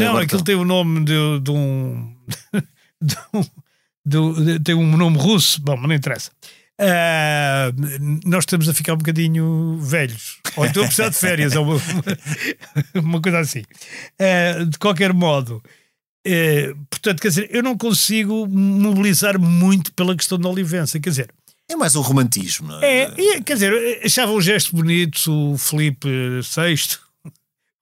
Não, 0.00 0.08
Agora 0.10 0.24
aquilo 0.24 0.42
tem 0.44 0.54
o 0.54 0.64
nome 0.64 1.04
de, 1.04 1.40
de 1.42 1.50
um. 1.50 2.12
de 4.04 4.16
um- 4.18 4.58
tem 4.64 4.74
um 4.74 4.96
nome 4.96 5.18
russo. 5.18 5.60
Bom, 5.60 5.76
mas 5.76 5.88
não 5.88 5.94
interessa. 5.94 6.30
Ah, 6.80 7.72
nós 8.24 8.42
estamos 8.44 8.68
a 8.68 8.74
ficar 8.74 8.94
um 8.94 8.98
bocadinho 8.98 9.78
velhos. 9.82 10.38
Ou 10.56 10.64
estou 10.64 10.84
a 10.84 10.86
precisar 10.86 11.08
de 11.08 11.16
férias, 11.16 11.56
ou 11.56 11.64
uma, 11.64 11.80
uma, 13.02 13.20
coisa 13.20 13.40
assim. 13.40 13.64
Ah, 14.18 14.64
de 14.64 14.78
qualquer 14.78 15.12
modo, 15.12 15.60
eh, 16.28 16.74
portanto, 16.90 17.20
quer 17.20 17.28
dizer, 17.28 17.48
eu 17.52 17.62
não 17.62 17.76
consigo 17.76 18.46
mobilizar 18.48 19.38
muito 19.38 19.92
pela 19.94 20.14
questão 20.16 20.38
da 20.38 20.48
Olivença. 20.48 21.00
Quer 21.00 21.10
dizer, 21.10 21.30
É 21.68 21.76
mais 21.76 21.94
um 21.96 22.00
romantismo, 22.02 22.68
não 22.68 22.80
é? 22.82 23.02
é, 23.02 23.40
quer 23.42 23.54
dizer, 23.54 24.00
achava 24.04 24.32
um 24.32 24.40
gesto 24.40 24.74
bonito 24.76 25.30
o 25.52 25.58
Felipe 25.58 26.08
VI, 26.08 26.96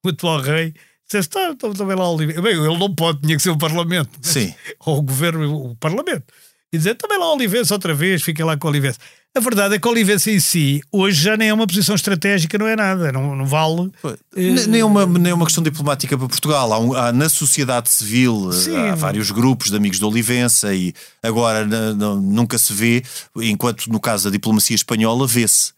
o 0.05 0.09
atual 0.09 0.41
rei. 0.41 0.73
Disseste, 1.05 1.29
tá, 1.33 1.49
então 1.51 1.71
também 1.73 1.95
lá 1.95 2.03
a 2.03 2.09
Olivença. 2.09 2.41
Bem, 2.41 2.53
ele 2.53 2.77
não 2.77 2.93
pode, 2.93 3.21
tinha 3.21 3.35
que 3.37 3.41
ser 3.41 3.49
o 3.49 3.57
Parlamento. 3.57 4.09
mas- 4.21 4.31
Sim. 4.33 4.53
Ou 4.85 4.97
o 4.97 5.01
governo, 5.01 5.71
o 5.71 5.75
Parlamento. 5.77 6.23
E 6.73 6.77
dizer, 6.77 6.95
também 6.95 7.17
lá 7.17 7.25
a 7.27 7.33
Olivença 7.33 7.73
outra 7.73 7.93
vez, 7.93 8.21
fica 8.21 8.43
lá 8.45 8.57
com 8.57 8.67
a 8.67 8.71
Olivença. 8.71 8.99
A 9.37 9.39
verdade 9.39 9.75
é 9.75 9.79
que 9.79 9.87
a 9.87 9.91
Olivença 9.91 10.31
em 10.31 10.39
si, 10.39 10.81
hoje 10.91 11.21
já 11.21 11.37
nem 11.37 11.49
é 11.49 11.53
uma 11.53 11.67
posição 11.67 11.93
estratégica, 11.93 12.57
não 12.57 12.67
é 12.67 12.75
nada, 12.75 13.11
não, 13.11 13.35
não 13.35 13.45
vale. 13.45 13.91
Ne- 14.35 14.65
Nem 14.67 14.81
é 14.81 14.85
uma, 14.85 15.05
nem 15.05 15.31
é 15.31 15.33
uma 15.33 15.45
questão 15.45 15.63
diplomática 15.63 16.17
para 16.17 16.27
Portugal. 16.27 16.73
Há, 16.73 16.79
um- 16.79 16.93
há 16.93 17.11
na 17.11 17.29
sociedade 17.29 17.87
civil 17.89 18.51
Sim. 18.51 18.75
há 18.75 18.95
vários 18.95 19.29
grupos 19.29 19.69
de 19.69 19.77
amigos 19.77 19.99
de 19.99 20.05
Olivença 20.05 20.73
e 20.73 20.91
agora 21.21 21.65
nunca 22.19 22.57
se 22.57 22.73
vê, 22.73 23.03
enquanto 23.35 23.85
no 23.91 23.99
caso 23.99 24.25
da 24.25 24.29
diplomacia 24.31 24.75
espanhola 24.75 25.27
vê-se 25.27 25.76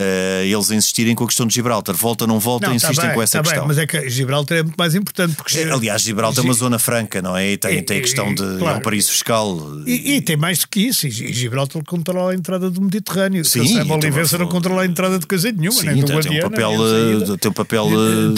eh, 0.00 0.46
eles 0.46 0.70
insistirem 0.70 1.14
com 1.14 1.24
a 1.24 1.26
questão 1.26 1.46
de 1.46 1.54
Gibraltar. 1.54 1.94
Volta, 1.94 2.26
não 2.26 2.38
volta, 2.40 2.66
Não, 2.66 2.72
tá 2.72 2.76
insistem 2.76 3.06
bem, 3.06 3.14
com 3.14 3.22
essa 3.22 3.38
tá 3.38 3.42
bem, 3.42 3.50
questão. 3.50 3.68
mas 3.68 3.78
é 3.78 3.86
que 3.86 4.08
Gibraltar 4.08 4.58
é 4.58 4.62
muito 4.62 4.76
mais 4.76 4.94
importante 4.94 5.34
porque 5.36 5.58
É, 5.58 5.70
Aliás, 5.70 6.02
Gibraltar 6.02 6.42
é 6.42 6.46
uma 6.48 6.54
zona 6.54 6.78
franca, 6.78 7.20
não 7.20 7.36
é? 7.36 7.52
E 7.52 7.56
tem, 7.58 7.78
É, 7.78 7.82
tem 7.82 7.98
a 7.98 8.00
questão 8.00 8.34
de. 8.34 8.42
é, 8.42 8.54
É 8.54 8.58
claro. 8.58 8.78
um 8.78 8.82
paraíso 8.82 9.10
fiscal. 9.12 9.58
E, 9.86 10.14
e 10.16 10.20
tem 10.22 10.36
mais 10.36 10.60
do 10.60 10.68
que 10.68 10.80
isso. 10.80 11.06
E 11.06 11.10
Gibraltar 11.10 11.82
controla 11.84 12.32
a 12.32 12.34
entrada 12.34 12.70
do 12.70 12.80
Mediterrâneo. 12.80 13.44
Sim, 13.44 13.78
a 13.78 13.82
então, 13.82 13.96
Olivença 13.98 14.38
não 14.38 14.48
controla 14.48 14.82
a 14.82 14.86
entrada 14.86 15.18
de 15.18 15.26
coisa 15.26 15.52
nenhuma. 15.52 15.78
Sim, 15.78 15.86
nem 15.86 16.00
do 16.00 16.06
tem, 16.20 16.38
um 16.38 16.40
papel, 16.50 17.36
tem 17.38 17.50
um 17.50 17.54
papel 17.54 17.86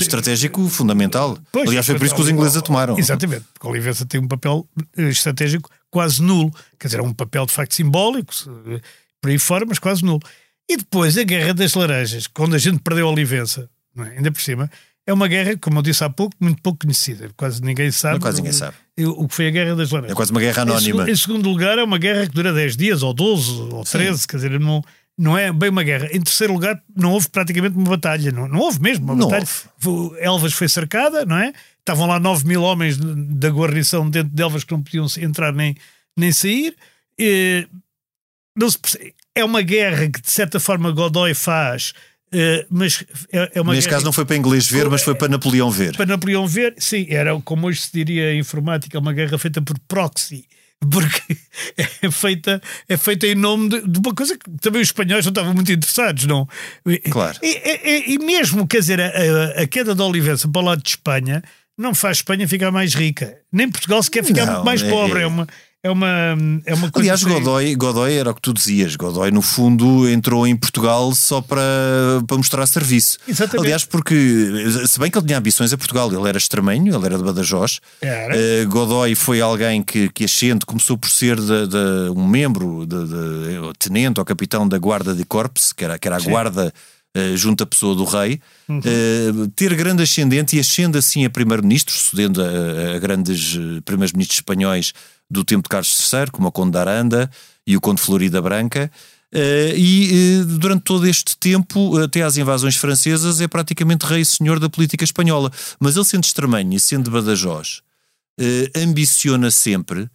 estratégico 0.00 0.68
fundamental. 0.68 1.38
Pois, 1.50 1.68
Aliás, 1.68 1.86
foi 1.86 1.96
por 1.96 2.04
isso 2.06 2.14
que 2.14 2.22
os 2.22 2.28
ingleses 2.28 2.56
a 2.56 2.60
tomaram. 2.60 2.98
Exatamente, 2.98 3.44
porque 3.54 3.66
a 3.66 3.70
Olivença 3.70 4.04
tem 4.04 4.20
um 4.20 4.28
papel 4.28 4.66
eh, 4.96 5.08
estratégico 5.08 5.70
quase 5.90 6.22
nulo. 6.22 6.52
Quer 6.78 6.88
dizer, 6.88 7.00
é 7.00 7.02
um 7.02 7.12
papel 7.12 7.46
de 7.46 7.52
facto 7.52 7.74
simbólico, 7.74 8.32
por 9.20 9.30
aí 9.30 9.38
fora, 9.38 9.64
mas 9.66 9.78
quase 9.78 10.04
nulo. 10.04 10.20
E 10.70 10.76
depois 10.76 11.16
a 11.18 11.22
Guerra 11.22 11.52
das 11.54 11.74
Laranjas, 11.74 12.26
quando 12.26 12.54
a 12.54 12.58
gente 12.58 12.78
perdeu 12.80 13.06
a 13.08 13.10
Olivença, 13.10 13.68
é? 13.98 14.02
ainda 14.16 14.30
por 14.32 14.40
cima, 14.40 14.70
é 15.06 15.12
uma 15.12 15.26
guerra, 15.28 15.56
como 15.60 15.78
eu 15.78 15.82
disse 15.82 16.02
há 16.04 16.08
pouco, 16.08 16.34
muito 16.40 16.62
pouco 16.62 16.78
conhecida. 16.80 17.28
Quase 17.36 17.60
ninguém 17.62 17.90
sabe. 17.90 18.20
Quase 18.20 18.38
ninguém 18.38 18.52
sabe. 18.52 18.76
O, 19.00 19.24
o 19.24 19.28
que 19.28 19.34
foi 19.34 19.48
a 19.48 19.50
Guerra 19.50 19.74
das 19.74 19.90
Laranjas. 19.90 20.12
É 20.12 20.14
quase 20.14 20.30
uma 20.30 20.40
guerra 20.40 20.58
Em 20.58 20.62
anónima. 20.62 20.80
segu- 21.04 21.10
Em, 21.10 21.16
segundo 21.16 21.48
lugar, 21.48 21.78
é 21.78 21.82
uma 21.82 21.98
guerra 21.98 22.26
que 22.26 22.32
dura 22.34 22.52
10 22.52 22.76
dias, 22.76 23.02
ou 23.02 23.12
12, 23.12 23.50
ou 23.72 23.84
13, 23.84 24.26
quer 24.28 24.36
dizer, 24.36 24.60
não, 24.60 24.82
não 25.18 25.36
é 25.36 25.52
bem 25.52 25.70
uma 25.70 25.82
guerra. 25.82 26.08
Em 26.12 26.20
terceiro 26.20 26.52
lugar, 26.52 26.80
não 26.96 27.10
houve 27.12 27.28
praticamente 27.28 27.76
uma 27.76 27.90
batalha, 27.90 28.30
não, 28.30 28.46
não 28.46 28.60
houve 28.60 28.80
mesmo 28.80 29.04
uma 29.06 29.14
Não 29.16 29.26
batalha. 29.28 29.46
Foi- 29.78 30.16
Elvas 30.20 30.52
foi 30.52 30.68
cercada, 30.68 31.26
não 31.26 31.36
é? 31.36 31.52
Estavam 31.80 32.06
lá 32.06 32.20
9 32.20 32.46
mil 32.46 32.62
homens 32.62 32.96
da 32.96 33.48
guarnição 33.50 34.08
dentro 34.08 34.32
de 34.32 34.40
Elvas 34.42 34.62
que 34.62 34.72
não 34.72 34.82
podiam 34.82 35.06
entrar 35.18 35.52
nem, 35.52 35.74
nem 36.16 36.30
sair. 36.30 36.76
E, 37.18 37.66
não 38.56 38.70
se 38.70 38.78
percebe- 38.78 39.14
é 39.34 39.44
uma 39.44 39.62
guerra 39.62 40.08
que, 40.08 40.20
de 40.20 40.30
certa 40.30 40.58
forma, 40.60 40.90
Godoy 40.90 41.34
faz, 41.34 41.92
eh, 42.32 42.66
mas 42.70 43.04
é, 43.32 43.52
é 43.54 43.60
uma 43.60 43.72
Neste 43.74 43.88
guerra 43.88 43.96
caso 43.98 44.04
não 44.04 44.12
foi 44.12 44.24
para 44.24 44.36
inglês 44.36 44.66
ver, 44.68 44.88
mas 44.88 45.02
foi 45.02 45.14
para 45.14 45.28
Napoleão 45.28 45.70
ver. 45.70 45.96
para 45.96 46.06
Napoleão 46.06 46.46
ver, 46.46 46.74
sim, 46.78 47.06
era 47.08 47.38
como 47.40 47.66
hoje 47.66 47.80
se 47.82 47.90
diria 47.92 48.32
em 48.34 48.38
informática, 48.40 48.98
uma 48.98 49.12
guerra 49.12 49.38
feita 49.38 49.60
por 49.62 49.78
proxy. 49.88 50.46
Porque 50.90 51.36
é 52.02 52.10
feita, 52.10 52.60
é 52.88 52.96
feita 52.96 53.24
em 53.28 53.36
nome 53.36 53.68
de, 53.68 53.86
de 53.88 53.98
uma 54.00 54.12
coisa 54.14 54.36
que 54.36 54.50
também 54.60 54.82
os 54.82 54.88
espanhóis 54.88 55.24
não 55.24 55.30
estavam 55.30 55.54
muito 55.54 55.70
interessados, 55.70 56.24
não? 56.26 56.48
Claro. 57.08 57.38
E, 57.40 57.46
e- 57.48 58.14
e 58.14 58.18
mesmo, 58.18 58.66
quer 58.66 58.80
dizer, 58.80 59.00
a, 59.00 59.06
a- 59.06 59.62
a 59.62 59.66
queda 59.68 59.94
da 59.94 60.04
Olivença 60.04 60.48
para 60.48 60.60
o 60.60 60.64
lado 60.64 60.82
de 60.82 60.88
Espanha 60.90 61.40
não 61.78 61.94
faz 61.94 62.16
Espanha 62.18 62.48
ficar 62.48 62.72
mais 62.72 62.94
rica. 62.94 63.36
Nem 63.52 63.70
Portugal 63.70 64.02
sequer 64.02 64.24
ficar 64.24 64.44
Não, 64.44 64.52
muito 64.54 64.64
mais 64.64 64.82
é- 64.82 64.90
pobre. 64.90 65.22
É 65.22 65.26
uma, 65.26 65.46
é 65.82 65.90
uma, 65.90 66.06
é 66.64 66.74
uma 66.74 66.90
coisa. 66.90 66.98
Aliás, 67.12 67.24
que- 67.24 67.30
Godoy, 67.30 67.74
Godoy 67.74 68.14
era 68.14 68.30
o 68.30 68.34
que 68.34 68.40
tu 68.40 68.52
dizias. 68.54 68.94
Godoy, 68.94 69.30
no 69.32 69.42
fundo, 69.42 70.08
entrou 70.08 70.46
em 70.46 70.54
Portugal 70.56 71.12
só 71.14 71.40
para, 71.40 71.60
para 72.26 72.36
mostrar 72.36 72.64
serviço. 72.66 73.18
Exatamente. 73.26 73.64
Aliás, 73.66 73.84
porque, 73.84 74.14
se 74.86 74.98
bem 75.00 75.10
que 75.10 75.18
ele 75.18 75.26
tinha 75.26 75.38
ambições 75.38 75.72
a 75.72 75.76
Portugal, 75.78 76.12
ele 76.12 76.28
era 76.28 76.38
extremenho, 76.38 76.94
ele 76.94 77.04
era 77.06 77.18
de 77.18 77.24
Badajoz. 77.24 77.80
Era. 78.00 78.36
Eh, 78.36 78.64
Godoy 78.66 79.14
foi 79.16 79.40
alguém 79.40 79.82
que, 79.82 80.08
que 80.10 80.24
ascende, 80.24 80.64
começou 80.64 80.96
por 80.96 81.10
ser 81.10 81.36
de, 81.40 81.66
de- 81.66 82.10
um 82.16 82.26
membro, 82.26 82.86
de, 82.86 82.96
de- 83.06 83.72
tenente 83.78 84.20
ou 84.20 84.24
capitão 84.24 84.68
da 84.68 84.78
Guarda 84.78 85.14
de 85.14 85.24
Corps, 85.24 85.50
que 85.76 85.84
era, 85.84 85.98
que 85.98 86.06
era 86.06 86.16
a 86.16 86.20
guarda 86.20 86.72
eh, 87.14 87.36
junto 87.36 87.62
à 87.64 87.66
pessoa 87.66 87.94
do 87.96 88.04
rei, 88.04 88.40
Uhum. 88.68 88.80
eh, 88.84 89.48
ter 89.56 89.74
grande 89.74 90.02
ascendente 90.04 90.56
e 90.56 90.60
ascende 90.60 90.96
assim 90.96 91.24
a 91.26 91.30
primeiro-ministro, 91.30 91.92
sucedendo 91.92 92.40
a, 92.40 92.94
a 92.96 92.98
grandes 93.00 93.58
primeiros-ministros 93.84 94.38
espanhóis 94.38 94.92
do 95.32 95.44
tempo 95.44 95.62
de 95.62 95.68
Carlos 95.68 96.12
III, 96.12 96.30
como 96.30 96.48
o 96.48 96.52
Conde 96.52 96.72
de 96.72 96.78
Aranda 96.78 97.30
e 97.66 97.76
o 97.76 97.80
Conde 97.80 98.00
de 98.00 98.06
Florida 98.06 98.40
Branca. 98.42 98.90
Eh, 99.34 99.74
e 99.76 100.10
eh, 100.10 100.44
durante 100.44 100.82
todo 100.82 101.06
este 101.06 101.36
tempo, 101.38 101.98
até 101.98 102.22
às 102.22 102.36
invasões 102.36 102.76
francesas, 102.76 103.40
é 103.40 103.48
praticamente 103.48 104.04
rei 104.04 104.20
e 104.20 104.26
senhor 104.26 104.60
da 104.60 104.68
política 104.68 105.04
espanhola. 105.04 105.50
Mas 105.80 105.96
ele, 105.96 106.04
sendo 106.04 106.24
extremenho 106.24 106.74
e 106.74 106.78
sendo 106.78 107.10
Badajoz, 107.10 107.80
eh, 108.38 108.70
ambiciona 108.76 109.50
sempre 109.50 110.08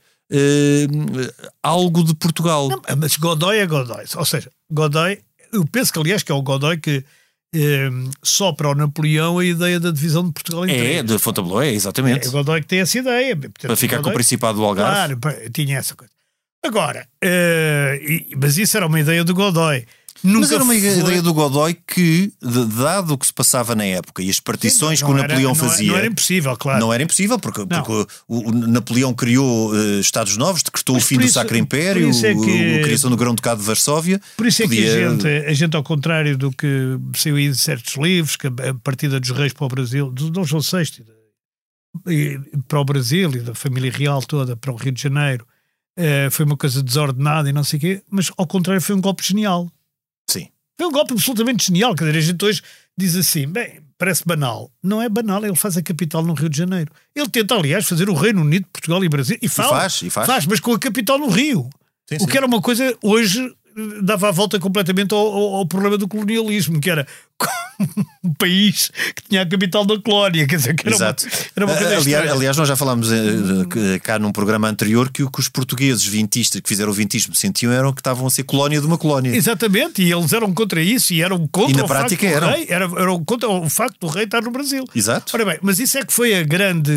algo 1.63 2.03
de 2.03 2.13
Portugal. 2.13 2.67
Não, 2.67 2.81
mas 2.97 3.15
Godoy 3.15 3.59
é 3.59 3.65
Godoy. 3.65 4.03
Ou 4.17 4.25
seja, 4.25 4.51
Godoy, 4.69 5.19
eu 5.53 5.65
penso 5.65 5.93
que 5.93 5.99
aliás 5.99 6.21
que 6.21 6.31
é 6.31 6.35
o 6.35 6.41
Godoy 6.41 6.77
que 6.77 7.03
eh, 7.53 7.89
sopra 8.23 8.67
ao 8.67 8.75
Napoleão 8.75 9.39
a 9.39 9.45
ideia 9.45 9.79
da 9.79 9.91
divisão 9.91 10.25
de 10.25 10.31
Portugal 10.33 10.65
em 10.65 10.71
é, 10.71 10.77
três. 10.77 11.05
de 11.05 11.19
Fontainebleau, 11.19 11.61
é, 11.61 11.69
exatamente. 11.71 12.25
É 12.25 12.29
o 12.29 12.31
Godoy 12.31 12.61
que 12.61 12.67
tem 12.67 12.79
essa 12.79 12.97
ideia. 12.97 13.35
para 13.35 13.75
ficar 13.75 14.01
com 14.01 14.09
o 14.09 14.13
Principado 14.13 14.57
do 14.57 14.65
Algarve. 14.65 15.15
Claro, 15.15 15.51
tinha 15.51 15.77
essa 15.77 15.95
coisa. 15.95 16.11
Agora, 16.65 17.07
eh, 17.23 17.99
e- 18.01 18.35
mas 18.35 18.57
isso 18.57 18.75
era 18.75 18.87
uma 18.87 18.99
ideia 18.99 19.23
do 19.23 19.33
Godoy. 19.33 19.85
Nunca 20.23 20.39
Mas 20.41 20.51
era 20.51 20.63
uma 20.63 20.73
foi- 20.73 20.99
ideia 20.99 21.21
do 21.21 21.33
Godoy 21.33 21.75
que, 21.87 22.31
dado 22.41 23.13
o 23.13 23.17
que 23.17 23.25
se 23.27 23.33
passava 23.33 23.75
na 23.75 23.83
época 23.85 24.21
e 24.23 24.29
as 24.29 24.39
partições 24.39 24.99
que 24.99 25.05
o 25.05 25.09
Não 25.09 25.17
Napoleão 25.17 25.53
não 25.53 25.59
era- 25.61 25.69
fazia. 25.69 25.87
Não 25.91 25.97
era 25.97 26.07
impossível, 26.07 26.57
claro. 26.57 26.79
Não 26.79 26.93
era 26.93 27.03
impossível, 27.03 27.39
porque, 27.39 27.65
porque 27.65 27.91
o, 28.27 28.49
o 28.49 28.51
Napoleão 28.51 29.13
criou 29.13 29.75
eh, 29.77 29.99
Estados 29.99 30.35
Novos, 30.37 30.63
decretou 30.63 30.95
o 30.95 30.97
Mas 30.97 31.07
fim 31.07 31.15
por 31.15 31.21
do 31.21 31.25
isso- 31.25 31.33
Sacro 31.35 31.57
Império, 31.57 32.09
isso 32.09 32.25
é 32.25 32.33
que- 32.33 32.39
o- 32.39 32.79
a 32.79 32.83
criação 32.83 33.09
do 33.09 33.17
Grão-Ducado 33.17 33.59
de 33.61 33.65
Varsóvia. 33.67 34.19
Por 34.35 34.45
isso 34.47 34.63
é 34.63 34.67
que 34.67 34.87
a 34.87 35.09
gente, 35.11 35.27
a 35.27 35.53
gente, 35.53 35.75
ao 35.75 35.83
contrário 35.83 36.37
do 36.37 36.51
que 36.51 36.97
saiu 37.15 37.35
aí 37.35 37.49
de 37.49 37.57
certos 37.57 37.95
livros, 37.95 38.35
que 38.35 38.47
a 38.47 38.51
partida 38.83 39.19
dos 39.19 39.29
reis 39.31 39.53
para 39.53 39.65
o 39.65 39.69
Brasil, 39.69 40.09
do 40.11 40.29
Dom 40.29 40.43
João 40.43 40.61
VI, 40.61 41.03
para 42.67 42.79
o 42.79 42.85
Brasil 42.85 43.31
e 43.31 43.39
da 43.39 43.55
família 43.55 43.91
real 43.91 44.21
toda 44.21 44.55
para 44.55 44.71
o 44.71 44.75
Rio 44.75 44.91
de 44.91 45.01
Janeiro, 45.01 45.45
eh, 45.97 46.29
foi 46.31 46.45
uma 46.45 46.55
coisa 46.57 46.83
desordenada 46.83 47.49
e 47.49 47.53
não 47.53 47.63
sei 47.63 47.77
o 47.77 47.81
quê, 47.81 48.01
mas 48.09 48.31
ao 48.37 48.45
contrário 48.45 48.81
foi 48.81 48.95
um 48.95 49.01
golpe 49.01 49.23
genial. 49.25 49.71
Foi 50.77 50.87
um 50.87 50.91
golpe 50.91 51.13
absolutamente 51.13 51.65
genial. 51.65 51.95
Quer 51.95 52.05
dizer, 52.05 52.17
a 52.17 52.21
gente 52.21 52.45
hoje 52.45 52.61
diz 52.97 53.15
assim, 53.15 53.47
bem, 53.47 53.79
parece 53.97 54.23
banal. 54.25 54.71
Não 54.83 55.01
é 55.01 55.09
banal, 55.09 55.43
ele 55.43 55.55
faz 55.55 55.75
a 55.77 55.81
capital 55.81 56.23
no 56.23 56.33
Rio 56.33 56.49
de 56.49 56.57
Janeiro. 56.57 56.91
Ele 57.15 57.27
tenta, 57.29 57.55
aliás, 57.55 57.87
fazer 57.87 58.09
o 58.09 58.13
Reino 58.13 58.41
Unido, 58.41 58.67
Portugal 58.71 59.03
e 59.03 59.09
Brasil. 59.09 59.37
E, 59.41 59.49
fala, 59.49 59.79
faz, 59.81 60.01
e 60.01 60.09
faz. 60.09 60.45
mas 60.45 60.59
com 60.59 60.73
a 60.73 60.79
capital 60.79 61.17
no 61.17 61.29
Rio. 61.29 61.69
Sim, 62.07 62.17
O 62.17 62.19
sim. 62.21 62.25
que 62.27 62.37
era 62.37 62.45
uma 62.45 62.61
coisa, 62.61 62.95
hoje, 63.03 63.53
dava 64.01 64.29
a 64.29 64.31
volta 64.31 64.59
completamente 64.59 65.13
ao, 65.13 65.19
ao- 65.19 65.55
ao 65.55 65.65
problema 65.67 65.97
do 65.97 66.07
colonialismo, 66.07 66.79
que 66.79 66.89
era 66.89 67.05
um 68.23 68.33
país 68.33 68.89
que 69.15 69.21
tinha 69.29 69.43
a 69.43 69.45
capital 69.45 69.85
da 69.85 69.99
colónia, 70.01 70.47
quer 70.47 70.55
dizer, 70.55 70.73
que 70.75 70.87
era 70.87 70.95
Exato. 70.95 71.25
uma, 71.25 71.31
era 71.55 71.65
uma 71.67 71.75
coisa 71.77 71.97
aliás, 71.97 72.31
aliás, 72.31 72.57
nós 72.57 72.67
já 72.67 72.75
falámos 72.75 73.09
eh, 73.11 73.99
cá 74.01 74.17
num 74.17 74.31
programa 74.31 74.67
anterior 74.67 75.11
que 75.11 75.21
o 75.23 75.29
que 75.29 75.39
os 75.39 75.47
portugueses 75.47 76.03
vintistas 76.03 76.59
que 76.59 76.67
fizeram 76.67 76.89
o 76.91 76.93
vintismo 76.93 77.35
sentiam 77.35 77.71
eram 77.71 77.93
que 77.93 77.99
estavam 78.01 78.25
a 78.25 78.29
ser 78.31 78.43
colónia 78.43 78.79
de 78.81 78.87
uma 78.87 78.97
colónia. 78.97 79.35
Exatamente, 79.35 80.01
e 80.01 80.11
eles 80.11 80.33
eram 80.33 80.51
contra 80.53 80.81
isso 80.81 81.13
e 81.13 81.21
eram 81.21 81.47
contra 81.47 81.71
E 81.73 81.77
na 81.77 81.83
o 81.83 81.87
prática 81.87 82.27
facto 82.27 82.39
do 82.39 82.45
eram. 82.45 82.51
rei, 82.57 82.65
era, 82.69 82.85
eram 82.99 83.23
contra 83.23 83.47
o 83.49 83.69
facto 83.69 83.99
do 83.99 84.07
rei 84.07 84.23
estar 84.23 84.41
no 84.41 84.49
Brasil. 84.51 84.83
Exato. 84.95 85.31
Ora 85.35 85.45
bem, 85.45 85.59
mas 85.61 85.79
isso 85.79 85.97
é 85.99 86.03
que 86.03 86.11
foi 86.13 86.33
a 86.35 86.43
grande, 86.43 86.91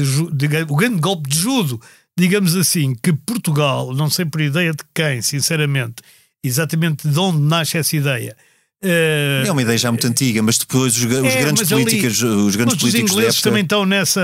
o 0.69 0.77
grande 0.77 0.99
golpe 0.99 1.29
de 1.29 1.37
judo, 1.39 1.79
digamos 2.19 2.57
assim, 2.57 2.95
que 3.03 3.13
Portugal, 3.13 3.95
não 3.95 4.09
sei 4.09 4.25
por 4.25 4.41
ideia 4.41 4.73
de 4.73 4.83
quem, 4.95 5.21
sinceramente, 5.21 5.97
exatamente 6.45 7.09
de 7.09 7.19
onde 7.19 7.39
nasce 7.41 7.77
essa 7.79 7.97
ideia. 7.97 8.37
eh, 8.83 9.45
É 9.47 9.53
uma 9.53 9.61
ideia 9.63 9.77
já 9.79 9.91
muito 9.91 10.07
antiga, 10.07 10.43
mas 10.43 10.57
depois 10.59 10.97
os, 10.97 11.05
os 11.05 11.13
É, 11.35 11.41
grandes 11.43 11.63
mas 11.63 11.73
ali- 11.73 11.85
políticos, 11.85 12.23
os 12.23 12.57
grandes 12.57 12.77
políticos 12.77 13.11
os 13.11 13.17
ingleses 13.17 13.35
época. 13.37 13.51
também 13.51 13.63
estão 13.63 13.85
nessa, 13.87 14.21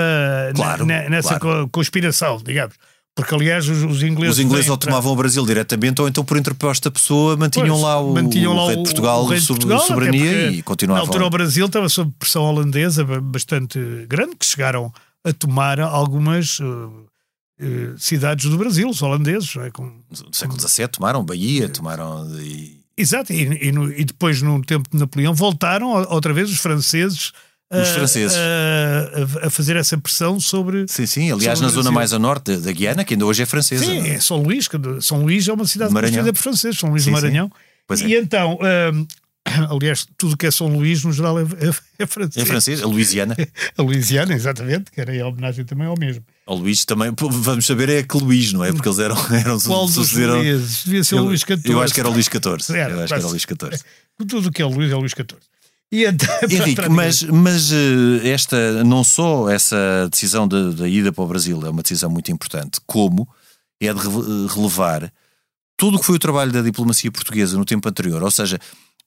Claro, 0.55 0.87
ne- 0.87 1.09
nessa 1.11 1.39
claro. 1.39 1.65
co- 1.65 1.69
conspiração, 1.71 2.41
digamos. 2.45 2.75
Porque, 3.15 3.35
aliás, 3.35 3.67
os, 3.69 3.83
os 3.83 4.03
ingleses. 4.03 4.37
Os 4.37 4.45
ingleses 4.45 4.69
ou 4.71 4.77
para- 4.77 4.89
tomavam 4.91 5.13
o 5.13 5.17
Brasil 5.17 5.45
diretamente 5.47 6.01
ou 6.03 6.09
então 6.09 6.23
por 6.25 6.37
interposta 6.37 6.91
pessoa 6.91 7.35
mantinham 7.37 7.69
Pois, 7.69 7.81
lá 7.83 7.99
o, 8.01 8.13
mantinham 8.15 8.53
o 8.53 8.57
lá 8.57 8.67
rei 8.69 8.77
de 8.77 8.83
Portugal, 8.83 9.23
o 9.25 9.27
rei 9.29 9.39
de 9.41 9.45
sob 9.47 9.59
Portugal, 9.61 9.79
até 9.79 9.87
soberania 9.89 10.51
e 10.51 10.63
continuavam. 10.63 11.03
Na 11.05 11.09
altura 11.09 11.27
o 11.27 11.31
Brasil 11.31 11.65
estava 11.67 11.89
sob 11.89 12.13
pressão 12.19 12.43
holandesa 12.43 13.05
ba- 13.05 13.21
bastante 13.21 13.79
grande, 14.09 14.37
que 14.39 14.45
chegaram 14.45 14.93
a 15.25 15.33
tomar 15.33 15.81
algumas 15.81 16.59
eh, 16.61 16.65
cidades 17.99 18.51
do 18.51 18.57
Brasil, 18.59 18.89
os 18.89 19.01
holandeses. 19.03 19.55
é? 19.57 19.71
Com- 19.71 20.01
No 20.11 20.35
século 20.35 20.61
XVII 20.61 20.89
tomaram 20.89 21.25
Bahia, 21.25 21.69
tomaram. 21.69 22.29
E... 22.41 22.81
Exato, 22.97 23.33
e, 23.33 23.69
e 23.69 23.73
no- 23.73 23.93
e 23.93 24.05
depois, 24.05 24.43
no 24.43 24.63
tempo 24.63 24.89
de 24.91 24.99
Napoleão, 24.99 25.35
voltaram 25.35 25.89
outra 26.11 26.33
vez 26.33 26.51
os 26.51 26.59
franceses. 26.59 27.33
a- 27.71 27.83
Os 27.83 27.89
franceses. 27.89 28.37
A, 28.37 29.43
a- 29.43 29.47
a 29.47 29.51
fazer 29.51 29.77
essa 29.77 29.97
pressão 29.99 30.39
sobre. 30.39 30.87
Sim, 30.89 31.07
sim. 31.07 31.33
Aliás, 31.33 31.61
na 31.61 31.69
zona 31.69 31.91
mais 31.91 32.13
a 32.13 32.19
norte 32.19 32.57
da- 32.57 32.73
Guiana, 32.73 33.05
que 33.05 33.15
ainda 33.15 33.25
hoje 33.27 33.43
é 33.43 33.47
francesa. 33.47 33.85
Sim, 33.85 33.99
é? 34.07 34.15
é 34.15 34.21
São 34.21 34.43
Luís. 34.43 34.69
que 34.69 34.77
São 35.01 35.23
Luís 35.23 35.47
é 35.49 35.53
uma 35.53 35.67
cidade 35.67 35.93
construída 35.93 36.33
por 36.33 36.41
franceses, 36.43 36.79
São 36.79 36.91
Luís 36.91 37.03
Sim, 37.05 37.11
do. 37.11 37.15
Maranhão. 37.15 37.51
Pois 37.87 38.03
é. 38.03 38.07
E 38.09 38.17
então, 38.17 38.59
hum, 38.93 39.07
aliás, 39.71 40.07
tudo 40.19 40.37
que 40.37 40.47
é 40.47 40.51
São 40.51 40.69
Luís, 40.69 41.03
no 41.05 41.13
geral, 41.13 41.39
é, 41.39 41.43
é, 41.43 42.03
é 42.03 42.07
francês. 42.07 42.45
Em 42.45 42.47
francês, 42.49 42.83
a 42.83 42.87
Louisiana. 42.87 43.37
A 43.79 43.83
Louisiana, 43.83 44.35
exatamente, 44.35 44.91
que 44.91 45.01
era 45.01 45.15
em 45.15 45.23
homenagem 45.23 45.65
também 45.65 45.87
ao 45.87 45.97
mesmo. 45.99 46.25
O 46.49 46.55
Luís 46.55 46.85
também, 46.85 47.13
vamos 47.19 47.67
saber, 47.67 47.89
é 47.89 48.03
que 48.05 48.17
Luís, 48.17 48.53
não 48.53 48.63
é? 48.65 48.73
Porque 48.73 48.89
eles 48.89 48.99
eram. 49.01 49.17
eram 49.35 49.59
Qual 49.61 49.87
dos 49.87 49.95
sucederam- 49.95 50.39
Luíses? 50.39 50.85
Devia 50.85 51.03
ser 51.05 51.15
o 51.17 51.19
Eu- 51.19 51.25
Luís 51.25 51.41
XIV. 51.41 51.61
Eu 51.65 51.83
acho 51.83 51.93
que 51.95 52.01
era 52.01 52.09
o 52.09 52.13
Luís 52.13 52.27
XIV. 52.27 52.77
Era, 52.79 52.93
eu 52.95 53.01
acho 53.03 53.09
que 53.09 53.19
era 53.19 53.27
o 53.27 53.31
Luís 53.31 53.43
XIV. 53.43 53.81
Tudo 54.29 54.49
o 54.49 54.53
que 54.53 54.63
é 54.63 54.65
o 54.65 54.69
Luís 54.69 54.93
é 54.93 54.95
o 54.95 54.99
Luís 55.01 55.13
XIV. 55.13 55.27
E 55.91 56.05
então, 56.05 56.29
Henrique, 56.49 56.75
para- 56.77 56.89
mas, 56.89 57.23
mas 57.23 57.73
eh, 57.73 58.29
esta, 58.29 58.85
não 58.85 59.03
só 59.05 59.49
essa 59.51 60.09
decisão 60.11 60.47
da 60.49 60.71
da 60.71 60.89
ida 60.89 61.13
para 61.13 61.23
o 61.25 61.27
Brasil 61.27 61.61
é 61.67 61.71
uma 61.71 61.83
decisão 61.83 62.11
muito 62.11 62.31
importante, 62.31 62.81
como 62.87 63.29
é 63.81 63.93
de 63.93 63.99
rele- 64.01 64.47
relevar 64.49 65.13
tudo 65.77 65.97
o 65.97 66.01
que 66.01 66.07
foi 66.07 66.17
o 66.17 66.19
trabalho 66.21 66.51
da 66.53 66.63
diplomacia 66.63 67.11
portuguesa 67.13 67.57
no 67.59 67.65
tempo 67.65 67.89
anterior. 67.89 68.23
Ou 68.23 68.31
seja, 68.31 68.59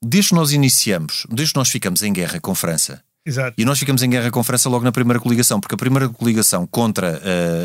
desde 0.02 0.30
que 0.30 0.36
nós 0.36 0.52
iniciamos, 0.52 1.26
desde 1.30 1.54
que 1.54 1.60
nós 1.60 1.70
ficamos 1.70 2.02
em 2.04 2.14
guerra 2.14 2.40
com 2.40 2.54
França, 2.54 3.02
Exato. 3.26 3.56
e 3.58 3.66
nós 3.66 3.78
ficamos 3.78 4.02
em 4.02 4.10
guerra 4.10 4.32
com 4.32 4.44
França 4.44 4.70
logo 4.70 4.84
na 4.84 4.92
primeira 4.92 5.20
coligação, 5.20 5.60
porque 5.60 5.76
a 5.76 5.78
primeira 5.78 6.08
coligação 6.10 6.66
contra 6.66 7.22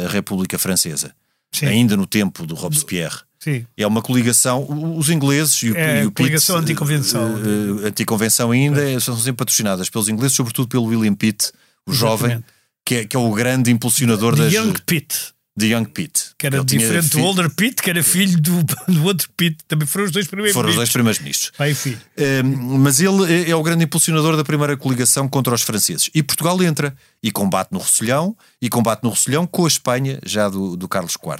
a 0.07 0.09
República 0.11 0.59
Francesa, 0.59 1.15
Sim, 1.53 1.67
ainda 1.67 1.97
no 1.97 2.07
tempo 2.07 2.45
do 2.47 2.55
Robespierre, 2.55 3.19
sim. 3.39 3.65
é 3.77 3.87
uma 3.87 4.03
coligação, 4.03 4.67
os 4.99 5.09
ingleses 5.09 5.63
e 5.63 5.71
o, 5.71 5.77
É, 5.77 6.03
e 6.03 6.07
o 6.07 6.11
coligação 6.13 6.57
Pitt, 6.57 6.65
anticonvenção. 6.73 7.29
eh, 7.39 7.85
eh, 7.85 7.89
anticonvenção 7.89 8.51
ainda, 8.51 8.91
eh, 8.91 8.99
são 8.99 9.17
sempre 9.17 9.35
patrocinadas 9.35 9.89
pelos 9.89 10.09
ingleses, 10.09 10.37
sobretudo 10.37 10.67
pelo 10.69 10.85
William 10.87 11.15
Pitt, 11.15 11.53
o 11.87 11.93
jovem, 11.93 12.33
Exatamente. 12.33 12.47
que 12.85 12.95
é, 12.97 13.05
que 13.05 13.17
é 13.17 13.19
o 13.19 13.31
grande 13.33 13.71
impulsionador 13.71 14.35
The 14.37 14.45
das, 14.45 14.53
Young 14.53 14.75
Pitt, 14.85 15.17
de 15.57 15.67
Young 15.73 15.85
Pitt. 15.85 16.24
Que 16.45 16.47
era 16.49 16.57
Ele 16.57 16.65
diferente 16.65 17.09
do 17.11 17.23
Older 17.23 17.49
Pitt, 17.51 17.83
que 17.83 17.89
era 17.91 18.03
filho 18.03 18.39
do, 18.41 18.63
do 18.93 19.05
outro 19.05 19.29
Pitt. 19.37 19.59
Também 19.67 19.87
foram 19.87 20.05
os 20.05 20.11
dois 20.11 20.27
primeiros 20.27 20.55
Foram 20.55 20.69
os 20.69 20.75
dois 20.77 20.89
ministros. 20.95 21.19
primeiros 21.19 21.19
ministros. 21.21 21.53
Pai 21.57 21.75
filho. 21.75 22.01
Eh, 22.17 22.43
mas 22.43 23.01
ele 23.01 23.33
é- 23.33 23.51
é 23.51 23.57
o 23.57 23.63
grande 23.63 23.85
impulsionador 23.85 24.37
da 24.37 24.45
primeira 24.45 24.77
coligação 24.77 25.29
contra 25.29 25.55
os 25.55 25.63
franceses. 25.63 26.11
E 26.15 26.23
Portugal 26.23 26.63
entra 26.63 26.95
e 27.23 27.31
combate 27.31 27.73
no 27.73 27.79
Rosselhão, 27.79 28.37
e 28.61 28.69
combate 28.69 29.03
no 29.03 29.11
Rosselhão 29.11 29.47
com 29.47 29.65
a 29.65 29.69
Espanha, 29.69 30.19
já 30.25 30.49
do, 30.49 30.77
do 30.77 30.87
Carlos 30.89 31.15
IV. 31.23 31.37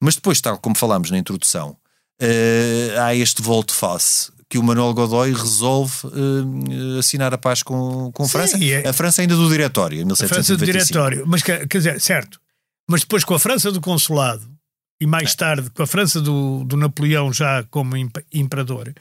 Mas 0.00 0.16
depois, 0.16 0.40
tal 0.40 0.58
como 0.58 0.76
falámos 0.76 1.10
na 1.10 1.16
introdução, 1.18 1.76
eh, 2.20 2.94
há 3.00 3.14
este 3.14 3.40
volte-face 3.42 4.32
que 4.48 4.58
o 4.58 4.62
Manuel 4.62 4.92
Godoy 4.94 5.32
resolve 5.32 5.92
eh, 6.04 6.98
assinar 6.98 7.32
a 7.34 7.38
paz 7.38 7.62
com, 7.62 8.10
com 8.12 8.24
Sim, 8.24 8.30
França. 8.30 8.64
é- 8.64 8.88
A 8.88 8.92
França 8.92 9.22
ainda 9.22 9.34
do 9.34 9.48
Diretório, 9.48 9.98
em 10.00 10.02
A 10.12 10.14
França 10.14 10.26
do 10.56 10.60
1795. 10.60 10.86
Diretório. 10.92 11.24
Mas 11.26 11.42
quer 11.42 11.66
quer 11.66 11.78
dizer, 11.78 12.00
certo. 12.00 12.38
Mas 12.88 13.00
depois 13.00 13.24
com 13.24 13.34
a 13.34 13.38
França 13.38 13.70
do 13.72 13.80
Consulado 13.80 14.48
e 15.00 15.06
mais 15.06 15.32
É. 15.32 15.36
tarde 15.36 15.70
com 15.70 15.82
a 15.82 15.86
França 15.86 16.20
do, 16.20 16.64
do 16.64 16.76
Napoleão 16.76 17.32
já 17.32 17.62
como 17.70 17.96
imp- 17.96 18.24
imperador, 18.32 18.92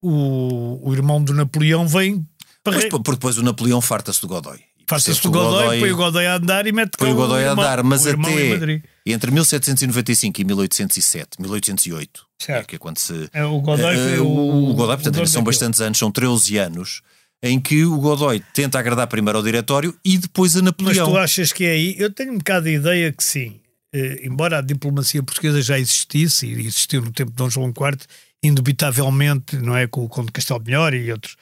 o, 0.00 0.80
o 0.88 0.92
irmão 0.92 1.22
do 1.22 1.32
Napoleão 1.34 1.86
vem 1.86 2.26
para 2.64 2.74
Mas, 2.76 2.84
porque 2.88 3.10
depois 3.12 3.38
o 3.38 3.42
Napoleão 3.42 3.80
farta-se 3.80 4.20
do 4.20 4.28
Godoy. 4.28 4.58
E 4.78 4.84
percebe 4.84 5.16
do 5.16 5.22
que 5.22 5.28
Godoy, 5.28 5.80
põe 5.80 5.92
o 5.92 5.96
Godoy 5.96 6.26
a 6.26 6.34
andar 6.36 6.66
e 6.66 6.72
mete 6.72 6.96
Põe 6.98 7.12
o 7.12 7.14
Godoy 7.14 7.44
a 7.44 7.50
irmão- 7.50 7.64
andar, 7.64 7.82
mas 7.84 8.06
até 8.06 8.80
entre 9.06 9.30
1795 9.30 10.40
e 10.40 10.44
1807, 10.44 11.40
1808, 11.40 12.24
Certo. 12.38 12.66
que 12.68 12.76
é 12.76 12.78
quando 12.78 12.98
se. 12.98 13.28
É, 13.32 13.44
o 13.44 13.60
Godoy 13.60 13.96
Eh, 13.96 14.20
o, 14.20 14.70
o, 14.70 14.74
Godoy, 14.74 14.96
portanto, 14.96 15.14
dono 15.14 15.26
são 15.26 15.42
bastantes 15.42 15.80
anos, 15.80 15.98
são 15.98 16.10
13 16.10 16.58
anos, 16.58 17.00
em 17.42 17.58
que 17.60 17.84
o 17.84 17.96
Godoy 17.98 18.40
tenta 18.54 18.78
agradar 18.78 19.06
primeiro 19.08 19.38
ao 19.38 19.44
diretório 19.44 19.94
e 20.04 20.16
depois 20.16 20.54
a 20.56 20.58
Mas 20.60 20.64
Napoleão. 20.66 21.10
tu 21.10 21.16
achas 21.18 21.52
que 21.52 21.64
é 21.64 21.70
aí? 21.72 21.96
Eu 21.98 22.10
tenho 22.10 22.32
um 22.32 22.38
bocado 22.38 22.66
de 22.66 22.74
ideia 22.74 23.10
que 23.12 23.24
sim. 23.24 23.56
Eh, 23.94 24.22
embora 24.24 24.58
a 24.58 24.60
diplomacia 24.62 25.22
portuguesa 25.22 25.60
já 25.60 25.78
existisse, 25.78 26.46
e 26.46 26.52
existiu 26.66 27.02
no 27.02 27.10
tempo 27.12 27.30
de 27.30 27.36
Dom 27.36 27.50
João 27.50 27.68
IV, 27.68 27.98
indubitavelmente, 28.42 29.56
não 29.56 29.76
é? 29.76 29.86
Com 29.86 30.04
o 30.04 30.08
Conde 30.08 30.26
de 30.26 30.32
Castelo 30.32 30.62
Melhor 30.64 30.94
e 30.94 31.10
outros, 31.10 31.36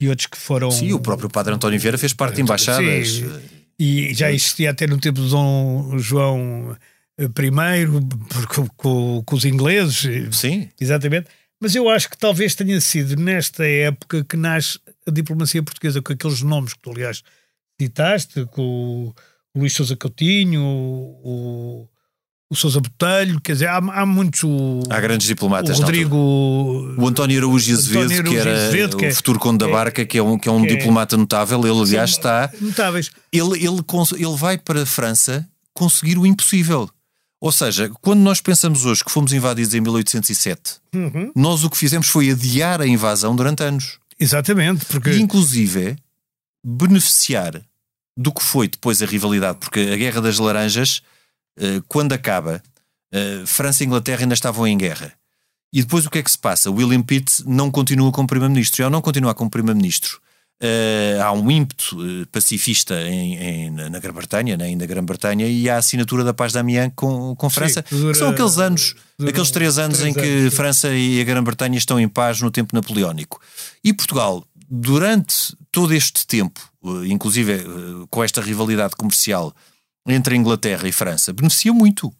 e 0.00 0.08
outros 0.08 0.26
que 0.26 0.36
foram. 0.38 0.70
Sim, 0.70 0.92
o 0.92 0.98
próprio 1.00 1.28
Padre 1.28 1.54
António 1.54 1.78
Vieira 1.78 1.98
fez 1.98 2.12
parte 2.12 2.36
de 2.36 2.42
embaixadas. 2.42 3.08
Sim, 3.08 3.30
e 3.78 4.14
já 4.14 4.30
existia 4.32 4.70
até 4.70 4.86
no 4.86 4.98
tempo 4.98 5.20
de 5.20 5.28
Dom 5.30 5.98
João 5.98 6.76
I, 7.20 7.26
por- 8.28 8.46
com, 8.48 8.66
com- 8.76 9.22
com 9.24 9.36
os 9.36 9.44
ingleses, 9.44 10.08
Sim, 10.36 10.68
exatamente. 10.80 11.26
Mas 11.60 11.74
eu 11.76 11.88
acho 11.88 12.08
que 12.10 12.18
talvez 12.18 12.54
tenha 12.56 12.80
sido 12.80 13.14
nesta 13.16 13.64
época 13.64 14.24
que 14.24 14.36
nasce 14.36 14.78
a 15.06 15.10
diplomacia 15.10 15.62
portuguesa, 15.62 16.00
com 16.02 16.12
aqueles 16.12 16.42
nomes 16.42 16.74
que 16.74 16.80
tu, 16.80 16.90
aliás, 16.90 17.22
citaste, 17.80 18.44
com 18.46 19.12
o 19.54 19.58
Luís 19.58 19.72
Sousa 19.74 19.96
Coutinho, 19.96 20.62
o, 20.62 21.88
o 22.50 22.54
Sousa 22.54 22.80
Botelho, 22.80 23.40
quer 23.40 23.52
dizer, 23.54 23.68
há, 23.68 23.76
há 23.76 24.06
muitos. 24.06 24.42
O, 24.44 24.80
há 24.90 25.00
grandes 25.00 25.26
o 25.26 25.28
diplomatas. 25.28 25.70
altura. 25.70 25.86
Rodrigo. 25.86 26.16
O 26.98 27.06
António 27.08 27.38
Araújo 27.38 27.72
Azevedo, 27.72 28.24
que 28.30 28.36
era 28.36 28.52
Azevedo, 28.54 28.96
que 28.96 29.06
é- 29.06 29.08
o 29.10 29.14
futuro 29.14 29.38
Conde 29.38 29.58
da 29.58 29.68
é- 29.68 29.72
Barca, 29.72 30.04
que 30.04 30.18
é 30.18 30.22
um, 30.22 30.38
que 30.38 30.48
é 30.48 30.52
um 30.52 30.62
que 30.62 30.72
é- 30.72 30.76
diplomata 30.76 31.16
notável. 31.16 31.58
Ele, 31.66 31.80
aliás, 31.80 32.10
São 32.10 32.18
está. 32.18 32.50
Notáveis. 32.60 33.10
ele, 33.32 33.56
ele, 33.64 33.80
ele 34.18 34.36
vai 34.36 34.58
para 34.58 34.82
a 34.82 34.86
França 34.86 35.48
conseguir 35.74 36.18
o 36.18 36.26
impossível. 36.26 36.88
Ou 37.40 37.50
seja, 37.50 37.90
quando 38.00 38.20
nós 38.20 38.40
pensamos 38.40 38.84
hoje 38.84 39.02
que 39.04 39.10
fomos 39.10 39.32
invadidos 39.32 39.74
em 39.74 39.80
1807, 39.80 40.74
Uhum. 40.94 41.32
nós 41.34 41.64
o 41.64 41.70
que 41.70 41.76
fizemos 41.76 42.06
foi 42.08 42.30
adiar 42.30 42.80
a 42.80 42.86
invasão 42.86 43.34
durante 43.34 43.64
anos. 43.64 43.98
Exatamente, 44.22 44.84
porque. 44.86 45.10
E, 45.10 45.20
inclusive, 45.20 45.96
beneficiar 46.64 47.62
do 48.16 48.32
que 48.32 48.42
foi 48.42 48.68
depois 48.68 49.02
a 49.02 49.06
rivalidade, 49.06 49.58
porque 49.58 49.80
a 49.80 49.96
Guerra 49.96 50.20
das 50.20 50.38
Laranjas, 50.38 51.02
eh, 51.58 51.82
quando 51.88 52.12
acaba, 52.12 52.62
eh, 53.12 53.42
França 53.46 53.82
e 53.82 53.86
Inglaterra 53.86 54.22
ainda 54.22 54.34
estavam 54.34 54.66
em 54.66 54.76
guerra. 54.76 55.12
E 55.72 55.80
depois 55.80 56.06
o 56.06 56.10
que 56.10 56.18
é 56.18 56.22
que 56.22 56.30
se 56.30 56.38
passa? 56.38 56.70
William 56.70 57.02
Pitt 57.02 57.42
não 57.46 57.70
continua 57.70 58.12
como 58.12 58.28
Primeiro-Ministro. 58.28 58.82
E 58.82 58.84
ao 58.84 58.90
não 58.90 59.00
continuar 59.00 59.34
como 59.34 59.50
Primeiro-Ministro, 59.50 60.20
eh, 60.64 61.18
há 61.20 61.32
um 61.32 61.50
ímpeto 61.50 61.96
eh, 62.00 62.24
pacifista 62.30 62.94
em, 63.02 63.34
em- 63.36 63.70
na 63.70 63.98
Grã-Bretanha, 63.98 64.56
né, 64.56 64.66
ainda 64.66 64.86
Grã-Bretanha, 64.86 65.46
e 65.48 65.68
há 65.68 65.74
a 65.74 65.78
assinatura 65.78 66.22
da 66.22 66.32
Paz 66.32 66.52
de 66.52 66.58
Amiens 66.58 66.92
com, 66.94 67.34
com 67.34 67.50
França. 67.50 67.82
que 67.82 67.94
dura- 67.94 68.12
que 68.12 68.18
são 68.18 68.28
aqueles 68.30 68.58
anos, 68.58 68.94
aqueles 69.26 69.50
três 69.50 69.76
anos 69.78 69.98
três 69.98 70.10
em 70.16 70.18
que 70.18 70.26
anos, 70.26 70.50
sim. 70.52 70.56
França 70.56 70.88
e 70.94 71.20
a 71.20 71.24
Grã-Bretanha 71.24 71.76
estão 71.76 71.98
em 71.98 72.08
paz 72.08 72.40
no 72.40 72.50
tempo 72.50 72.74
napoleónico. 72.76 73.40
E 73.82 73.92
Portugal, 73.92 74.44
durante 74.70 75.56
todo 75.72 75.92
este 75.92 76.26
tempo, 76.26 76.60
eh, 76.84 77.06
inclusive 77.08 77.64
com 78.08 78.22
esta 78.22 78.40
rivalidade 78.40 78.94
comercial 78.96 79.52
entre 80.06 80.34
a 80.34 80.38
Inglaterra 80.38 80.86
e 80.88 80.92
França, 80.92 81.32
beneficia 81.32 81.72
muito. 81.72 82.12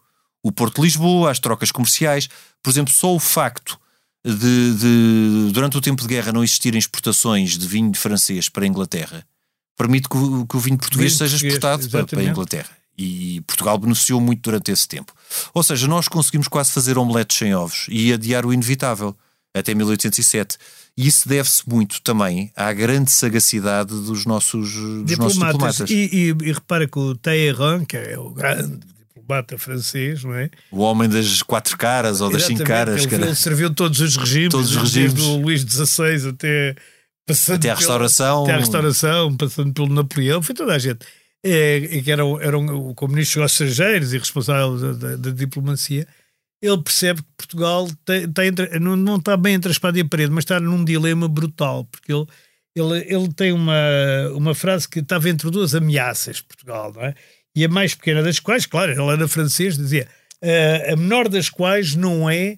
O 0.42 0.50
Porto 0.50 0.76
de 0.76 0.83
Lisboa, 0.83 1.31
as 1.31 1.38
trocas 1.38 1.70
comerciais, 1.70 2.28
por 2.62 2.70
exemplo, 2.70 2.92
só 2.92 3.14
o 3.14 3.20
facto 3.20 3.78
de, 4.25 4.75
de, 4.75 5.53
durante 5.53 5.77
o 5.77 5.81
tempo 5.81 6.03
de 6.03 6.09
guerra 6.09 6.33
não 6.33 6.45
existirem 6.45 6.79
exportações 6.79 7.59
de 7.59 7.67
vinho 7.67 7.95
francês 7.95 8.49
para 8.49 8.65
a 8.65 8.69
Inglaterra 8.69 9.27
permite 9.83 10.09
que 10.09 10.17
o, 10.17 10.47
que 10.47 10.57
o 10.57 10.61
vinho 10.61 10.79
português 10.79 11.13
Vinho 11.13 11.19
seja 11.19 11.33
português, 11.33 11.55
exportado 11.55 11.91
para, 11.91 12.07
para 12.07 12.21
a. 12.21 12.25
Inglaterra. 12.25 12.71
E 12.97 13.41
Portugal 13.47 13.79
beneficiou 13.79 14.21
muito 14.21 14.43
durante 14.43 14.71
esse 14.71 14.87
tempo. 14.87 15.13
Ou 15.55 15.63
seja, 15.63 15.89
nós 15.89 16.09
conseguimos 16.09 16.47
quase 16.47 16.71
fazer 16.73 16.99
omeletes 16.99 17.37
sem 17.37 17.55
ovos 17.55 17.87
e 17.89 18.13
adiar 18.13 18.45
o 18.45 18.53
inevitável. 18.53 19.17
até 19.55 19.75
1807. 19.75 20.59
E 20.97 21.07
isso 21.09 21.27
deve-se 21.27 21.67
muito 21.67 22.03
também 22.03 22.53
à 22.55 22.71
grande 22.73 23.11
sagacidade 23.11 23.91
dos 23.91 24.27
nossos 24.27 24.75
dos 24.75 25.07
diplomatas. 25.07 25.19
Nossos 25.19 25.53
diplomatas. 25.53 25.91
E, 25.91 25.95
e, 25.95 26.49
e 26.49 26.53
repara 26.53 26.87
que 26.87 26.99
o 26.99 27.17
Talleyrand, 27.17 27.87
que 27.87 27.97
é 27.97 28.19
o 28.19 28.31
grande 28.31 28.91
diplomata 29.23 29.57
francês, 29.57 30.25
não 30.25 30.35
é? 30.35 30.51
O 30.71 30.81
homem 30.81 31.09
das 31.09 31.43
quatro 31.43 31.77
caras 31.79 32.21
ou 32.21 32.31
das 32.31 32.43
cinco 32.43 32.65
caras. 32.65 33.05
Ele, 33.05 33.15
ele 33.15 33.35
serviu 33.35 33.73
todos 33.73 34.01
os 34.01 34.17
regimes, 34.17 34.51
todos 34.51 34.71
os 34.71 34.77
regimes. 34.77 35.15
desde 35.15 35.31
o 35.31 35.41
Luís 35.41 35.63
XVI 35.63 36.29
até, 36.29 36.75
passando 37.27 37.57
até 37.57 37.71
a 37.71 37.75
restauração. 37.75 38.35
Pelo, 38.35 38.45
até 38.45 38.55
a 38.55 38.59
restauração, 38.59 39.37
passando 39.37 39.73
pelo 39.73 39.89
Napoleão, 39.89 40.43
foi 40.43 40.55
toda 40.55 40.75
a 40.75 40.79
gente. 40.79 41.07
É, 41.45 41.81
que 42.05 42.11
era, 42.11 42.23
era 42.41 42.57
um, 42.57 42.95
como 42.95 43.15
ministro 43.15 43.43
dos 43.43 43.53
estrangeiros 43.53 44.13
e 44.13 44.19
responsável 44.19 44.79
da, 44.79 44.93
da, 44.93 45.17
da 45.17 45.31
diplomacia 45.31 46.07
ele 46.63 46.81
percebe 46.81 47.21
que 47.21 47.29
Portugal 47.37 47.89
tem, 48.05 48.31
tem 48.31 48.47
entre, 48.47 48.79
não, 48.79 48.95
não 48.95 49.17
está 49.17 49.37
bem 49.37 49.55
entre 49.55 49.69
a 49.69 49.73
espada 49.73 49.99
e 49.99 50.03
a 50.03 50.09
parede, 50.09 50.31
mas 50.31 50.45
está 50.45 50.61
num 50.61 50.85
dilema 50.85 51.27
brutal, 51.27 51.85
porque 51.87 52.13
ele, 52.13 52.27
ele, 52.77 53.15
ele 53.15 53.33
tem 53.33 53.53
uma, 53.53 53.75
uma 54.33 54.55
frase 54.55 54.89
que 54.89 55.01
estava 55.01 55.29
entre 55.29 55.51
duas 55.51 55.75
ameaças, 55.75 56.41
Portugal, 56.41 56.93
não 56.95 57.03
é? 57.03 57.15
E 57.55 57.65
a 57.65 57.69
mais 57.69 57.95
pequena 57.95 58.23
das 58.23 58.41
quais, 58.41 58.67
claro, 58.67 58.93
ele 58.93 59.11
era 59.11 59.29
francês, 59.29 59.77
dizia 59.77 60.09
uh, 60.43 60.93
a 60.93 60.97
menor 60.97 61.29
das 61.29 61.51
quais 61.51 61.95
não 61.95 62.29
é 62.29 62.57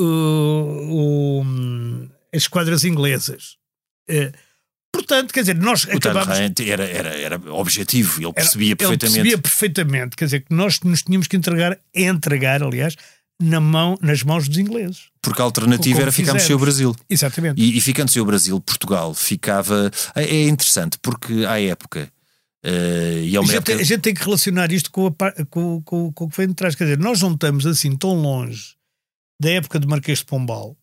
uh, 0.00 1.40
uh, 1.42 2.10
as 2.32 2.42
esquadras 2.42 2.84
inglesas. 2.84 3.56
Uh, 4.08 4.32
Portanto, 4.94 5.34
quer 5.34 5.40
dizer, 5.40 5.56
nós 5.56 5.84
o 5.86 5.96
acabámos... 5.96 6.38
Era, 6.38 6.84
era, 6.84 7.08
era 7.08 7.52
objetivo, 7.52 8.22
ele 8.22 8.32
percebia 8.32 8.68
era, 8.68 8.76
perfeitamente. 8.76 9.18
Ele 9.18 9.22
percebia 9.22 9.38
perfeitamente, 9.38 10.16
quer 10.16 10.24
dizer, 10.26 10.40
que 10.42 10.54
nós 10.54 10.78
nos 10.82 11.02
tínhamos 11.02 11.26
que 11.26 11.36
entregar, 11.36 11.76
entregar, 11.92 12.62
aliás, 12.62 12.94
na 13.42 13.58
mão, 13.58 13.98
nas 14.00 14.22
mãos 14.22 14.48
dos 14.48 14.56
ingleses. 14.56 15.08
Porque 15.20 15.42
a 15.42 15.44
alternativa 15.44 16.00
era 16.00 16.12
ficarmos 16.12 16.44
sem 16.44 16.54
o 16.54 16.58
Brasil. 16.60 16.94
Exatamente. 17.10 17.60
E, 17.60 17.76
e 17.76 17.80
ficando 17.80 18.08
sem 18.08 18.22
o 18.22 18.24
Brasil, 18.24 18.60
Portugal 18.60 19.12
ficava. 19.14 19.90
É, 20.14 20.22
é 20.22 20.48
interessante, 20.48 20.96
porque 21.02 21.44
à 21.44 21.60
época. 21.60 22.08
Uh, 22.64 23.22
e 23.22 23.36
a, 23.36 23.42
gente, 23.42 23.72
a 23.72 23.82
gente 23.82 24.00
tem 24.00 24.14
que 24.14 24.24
relacionar 24.24 24.72
isto 24.72 24.90
com, 24.90 25.06
a, 25.06 25.44
com, 25.46 25.82
com, 25.82 26.12
com 26.12 26.24
o 26.24 26.28
que 26.30 26.36
vem 26.36 26.48
de 26.48 26.54
trás. 26.54 26.74
Quer 26.74 26.84
dizer, 26.84 26.98
nós 26.98 27.20
não 27.20 27.34
estamos 27.34 27.66
assim 27.66 27.94
tão 27.96 28.14
longe 28.14 28.74
da 29.40 29.50
época 29.50 29.78
de 29.78 29.86
Marquês 29.86 30.20
de 30.20 30.24
Pombal 30.24 30.76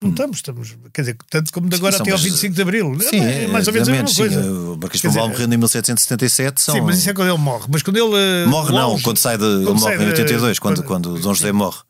não 0.00 0.10
estamos, 0.10 0.36
estamos, 0.36 0.76
quer 0.92 1.02
dizer, 1.02 1.16
tanto 1.28 1.52
como 1.52 1.68
de 1.68 1.74
agora 1.74 1.96
sim, 1.96 2.02
até 2.02 2.12
ao 2.12 2.18
25 2.18 2.54
de 2.54 2.62
Abril. 2.62 3.00
Sim, 3.00 3.18
é 3.18 3.48
mais 3.48 3.66
ou 3.66 3.72
menos 3.72 3.88
a 3.88 3.92
mesma 3.92 4.14
coisa. 4.14 4.52
O 4.52 4.76
Marquês 4.76 5.00
de 5.00 5.08
Pombal 5.08 5.28
morreu 5.28 5.44
em 5.44 5.56
1777. 5.56 6.60
São... 6.60 6.74
Sim, 6.76 6.80
mas 6.82 6.98
isso 6.98 7.10
é 7.10 7.14
quando 7.14 7.28
ele 7.28 7.38
morre. 7.38 7.66
Mas 7.68 7.82
quando 7.82 7.96
ele. 7.96 8.14
Eh, 8.14 8.46
morre 8.46 8.70
não, 8.70 8.92
auge, 8.92 9.02
quando 9.02 9.18
sai 9.18 9.36
de. 9.36 9.42
Quando 9.42 9.70
ele 9.70 9.80
morre 9.80 9.96
em 9.96 10.08
82, 10.08 10.58
quando, 10.60 10.84
quando, 10.84 11.10
quando 11.10 11.20
Dom 11.20 11.34
José 11.34 11.50
morre. 11.50 11.80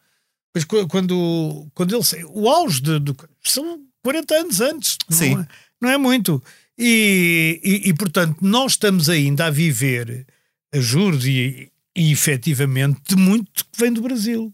Mas 0.55 0.64
quando, 0.64 0.88
quando 0.88 1.94
ele. 1.94 2.25
O 2.31 2.49
auge 2.49 2.81
de, 2.81 2.99
de, 2.99 3.14
são 3.44 3.79
40 4.03 4.35
anos 4.35 4.61
antes. 4.62 4.97
Sim. 5.11 5.35
Não 5.35 5.42
é, 5.42 5.49
não 5.83 5.90
é 5.90 5.99
muito. 5.99 6.42
E, 6.79 7.61
e, 7.64 7.88
e, 7.88 7.95
portanto, 7.95 8.37
nós 8.41 8.73
estamos 8.73 9.09
ainda 9.09 9.47
a 9.47 9.51
viver 9.51 10.27
a 10.73 10.79
juros 10.79 11.27
e, 11.27 11.71
e 11.97 12.12
efetivamente 12.12 13.01
de 13.09 13.17
muito 13.17 13.64
que 13.64 13.79
vem 13.79 13.93
do 13.93 14.03
Brasil. 14.03 14.53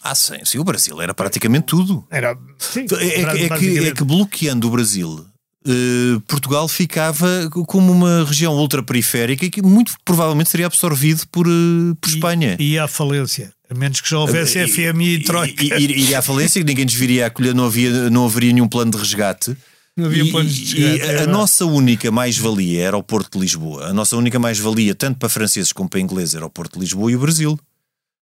Ah, 0.00 0.14
sim, 0.14 0.44
sim, 0.44 0.58
o 0.58 0.64
Brasil 0.64 1.00
era 1.00 1.14
praticamente 1.14 1.66
tudo. 1.66 2.06
Era, 2.10 2.38
sim, 2.58 2.86
é, 2.92 3.04
é, 3.04 3.44
é, 3.46 3.58
que, 3.58 3.78
é 3.78 3.92
que 3.92 4.04
bloqueando 4.04 4.68
o 4.68 4.70
Brasil, 4.70 5.26
Uh, 5.66 6.20
Portugal 6.28 6.68
ficava 6.68 7.48
como 7.66 7.90
uma 7.90 8.22
região 8.22 8.54
ultraperiférica 8.54 9.48
que 9.48 9.62
muito 9.62 9.94
provavelmente 10.04 10.50
seria 10.50 10.66
absorvido 10.66 11.26
por, 11.32 11.48
uh, 11.48 11.96
por 11.98 12.10
Espanha. 12.10 12.54
E, 12.60 12.78
à 12.78 12.86
falência, 12.86 13.50
a 13.70 13.72
menos 13.72 14.02
que 14.02 14.10
já 14.10 14.18
houvesse 14.18 14.62
uh, 14.62 14.68
FMI 14.68 15.14
e 15.14 15.22
Troika. 15.22 15.64
E, 15.64 16.10
e, 16.10 16.14
à 16.14 16.20
falência, 16.20 16.60
que 16.60 16.66
ninguém 16.66 16.84
nos 16.84 16.92
viria 16.92 17.24
a 17.24 17.26
acolher, 17.28 17.54
não, 17.54 17.64
havia, 17.64 18.10
não 18.10 18.26
haveria 18.26 18.52
nenhum 18.52 18.68
plano 18.68 18.90
de 18.90 18.98
resgate. 18.98 19.56
Não 19.96 20.06
havia 20.06 20.28
plano 20.30 20.48
de 20.48 20.60
resgate. 20.60 21.06
E 21.06 21.18
a, 21.18 21.22
a 21.22 21.26
nossa 21.26 21.64
única 21.64 22.10
mais-valia 22.10 22.82
era 22.82 22.96
o 22.96 23.02
Porto 23.02 23.34
de 23.34 23.40
Lisboa. 23.40 23.86
A 23.86 23.92
nossa 23.92 24.16
única 24.16 24.38
mais-valia, 24.38 24.94
tanto 24.94 25.18
para 25.18 25.28
franceses 25.28 25.72
como 25.72 25.88
para 25.88 26.00
ingleses, 26.00 26.34
era 26.34 26.44
o 26.44 26.50
Porto 26.50 26.74
de 26.74 26.80
Lisboa 26.80 27.12
e 27.12 27.16
o 27.16 27.20
Brasil. 27.20 27.58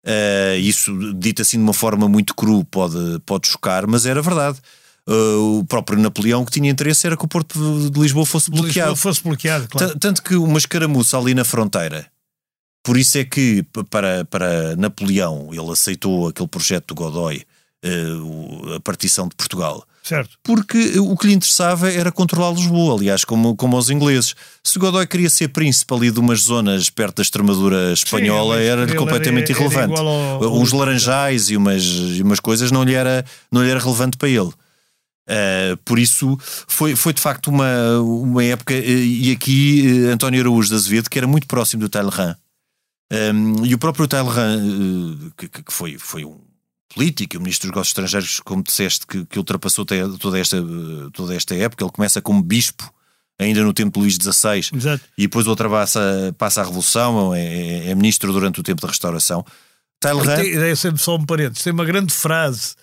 Uh, 0.06 0.60
isso, 0.60 1.14
dito 1.16 1.42
assim 1.42 1.58
de 1.58 1.64
uma 1.64 1.74
forma 1.74 2.08
muito 2.08 2.36
cru, 2.36 2.64
pode, 2.66 3.20
pode 3.26 3.48
chocar, 3.48 3.88
mas 3.88 4.06
era 4.06 4.22
verdade. 4.22 4.60
Uh, 5.08 5.60
o 5.60 5.66
próprio 5.66 6.00
Napoleão 6.00 6.46
que 6.46 6.52
tinha 6.52 6.70
interesse 6.70 7.08
era 7.08 7.18
que 7.18 7.26
o 7.26 7.28
Porto 7.28 7.90
de 7.90 8.00
Lisboa 8.00 8.26
fosse 8.26 8.52
bloqueado. 8.52 8.92
Lisboa 8.92 8.96
fosse 8.96 9.24
bloqueado 9.24 9.68
claro. 9.68 9.98
Tanto 10.00 10.22
que 10.22 10.36
uma 10.36 10.60
escaramuça 10.60 11.18
ali 11.18 11.34
na 11.34 11.44
fronteira. 11.44 12.06
Por 12.84 12.98
isso 12.98 13.18
é 13.18 13.24
que, 13.24 13.66
para, 13.90 14.24
para 14.26 14.76
Napoleão, 14.76 15.50
ele 15.52 15.72
aceitou 15.72 16.28
aquele 16.28 16.48
projeto 16.48 16.90
do 16.90 16.96
Godoy, 16.96 17.44
uh, 17.84 18.74
a 18.76 18.80
partição 18.80 19.28
de 19.28 19.36
Portugal. 19.36 19.84
Certo. 20.06 20.38
Porque 20.44 21.00
o 21.00 21.18
que 21.18 21.26
lhe 21.26 21.34
interessava 21.34 21.92
era 21.92 22.12
controlar 22.12 22.54
Lisboa, 22.54 22.94
aliás, 22.96 23.26
como, 23.26 23.56
como 23.56 23.76
aos 23.76 23.90
ingleses. 23.90 24.36
Se 24.64 24.78
Godoy 24.78 25.08
queria 25.08 25.32
ser 25.32 25.48
príncipe 25.48 25.92
ali 25.96 26.12
de 26.12 26.20
umas 26.20 26.42
zonas 26.42 26.92
perto 26.92 27.16
da 27.16 27.24
Extremadura 27.24 27.92
espanhola, 27.92 28.62
era 28.62 28.86
completamente 28.94 29.52
era, 29.52 29.60
irrelevante. 29.60 30.00
Era 30.00 30.08
ao... 30.08 30.62
Uns 30.62 30.72
laranjais 30.72 31.50
e 31.50 31.58
umas, 31.58 31.84
e 31.84 32.22
umas 32.22 32.40
coisas 32.40 32.72
não 32.72 32.84
lhe, 32.84 32.94
era, 32.94 33.26
não 33.52 33.64
lhe 33.64 33.70
era 33.72 33.80
relevante 33.80 34.16
para 34.16 34.30
ele. 34.30 34.52
Uh, 35.28 35.76
por 35.84 35.98
isso 35.98 36.38
foi, 36.68 36.96
foi 36.96 37.12
de 37.12 37.20
facto 37.20 37.48
uma, 37.48 38.00
uma 38.00 38.44
época, 38.44 38.76
e 38.76 39.32
aqui 39.32 40.06
uh, 40.06 40.14
António 40.14 40.40
Araújo 40.40 40.70
de 40.70 40.76
Azevedo, 40.76 41.10
que 41.10 41.18
era 41.18 41.26
muito 41.26 41.48
próximo 41.48 41.82
do 41.82 41.90
Talleyrand, 41.90 42.38
um, 43.12 43.66
e 43.66 43.74
o 43.74 43.80
próprio 43.80 44.08
Talleyrand, 44.08 44.62
uh, 44.62 45.32
que, 45.36 45.50
que, 45.50 45.74
foi, 45.74 45.98
foi 45.98 46.24
um 46.24 46.38
político, 46.96 47.38
o 47.38 47.42
ministro 47.42 47.68
dos 47.68 47.76
Negócios 47.76 47.90
Estrangeiros, 47.90 48.40
como 48.40 48.64
disseste, 48.64 49.06
que, 49.06 49.26
que 49.26 49.38
ultrapassou 49.38 49.86
toda 49.86 50.40
esta, 50.40 50.58
toda 51.12 51.36
esta 51.36 51.54
época. 51.54 51.84
Ele 51.84 51.92
começa 51.92 52.22
como 52.22 52.42
bispo, 52.42 52.92
ainda 53.38 53.62
no 53.62 53.74
tempo 53.74 54.00
de 54.00 54.00
Luís 54.00 54.16
XVI, 54.16 54.70
Exato. 54.74 55.04
e 55.18 55.24
depois 55.24 55.46
outra 55.46 55.70
passa, 55.70 56.34
passa 56.38 56.62
a 56.62 56.64
Revolução, 56.64 57.36
é, 57.36 57.90
é, 57.90 57.96
ministro 57.96 58.32
durante 58.32 58.60
o 58.62 58.64
tempo 58.64 58.82
da 58.82 58.88
Restauração. 58.88 59.46
Talleyrand... 60.00 60.42
Tem, 60.42 60.56
é 60.56 60.76
sempre 60.76 61.02
só 61.02 61.16
um 61.16 61.26
parênteses, 61.26 61.64
tem 61.64 61.74
uma 61.74 61.86
grande 61.86 62.14
frase 62.14 62.76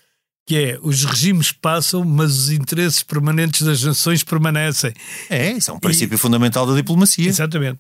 que 0.47 0.57
é 0.57 0.79
os 0.83 1.05
regimes 1.05 1.53
passam, 1.53 2.05
mas 2.05 2.37
os 2.37 2.51
interesses 2.51 3.03
permanentes 3.03 3.63
das 3.63 3.83
nações 3.83 4.25
permanecem. 4.25 4.93
É, 5.31 5.53
isso 5.53 5.71
é 5.71 5.75
um 5.75 5.79
princípio 5.79 6.17
e... 6.17 6.19
fundamental 6.19 6.67
da 6.67 6.75
diplomacia. 6.75 7.29
Exatamente. 7.29 7.79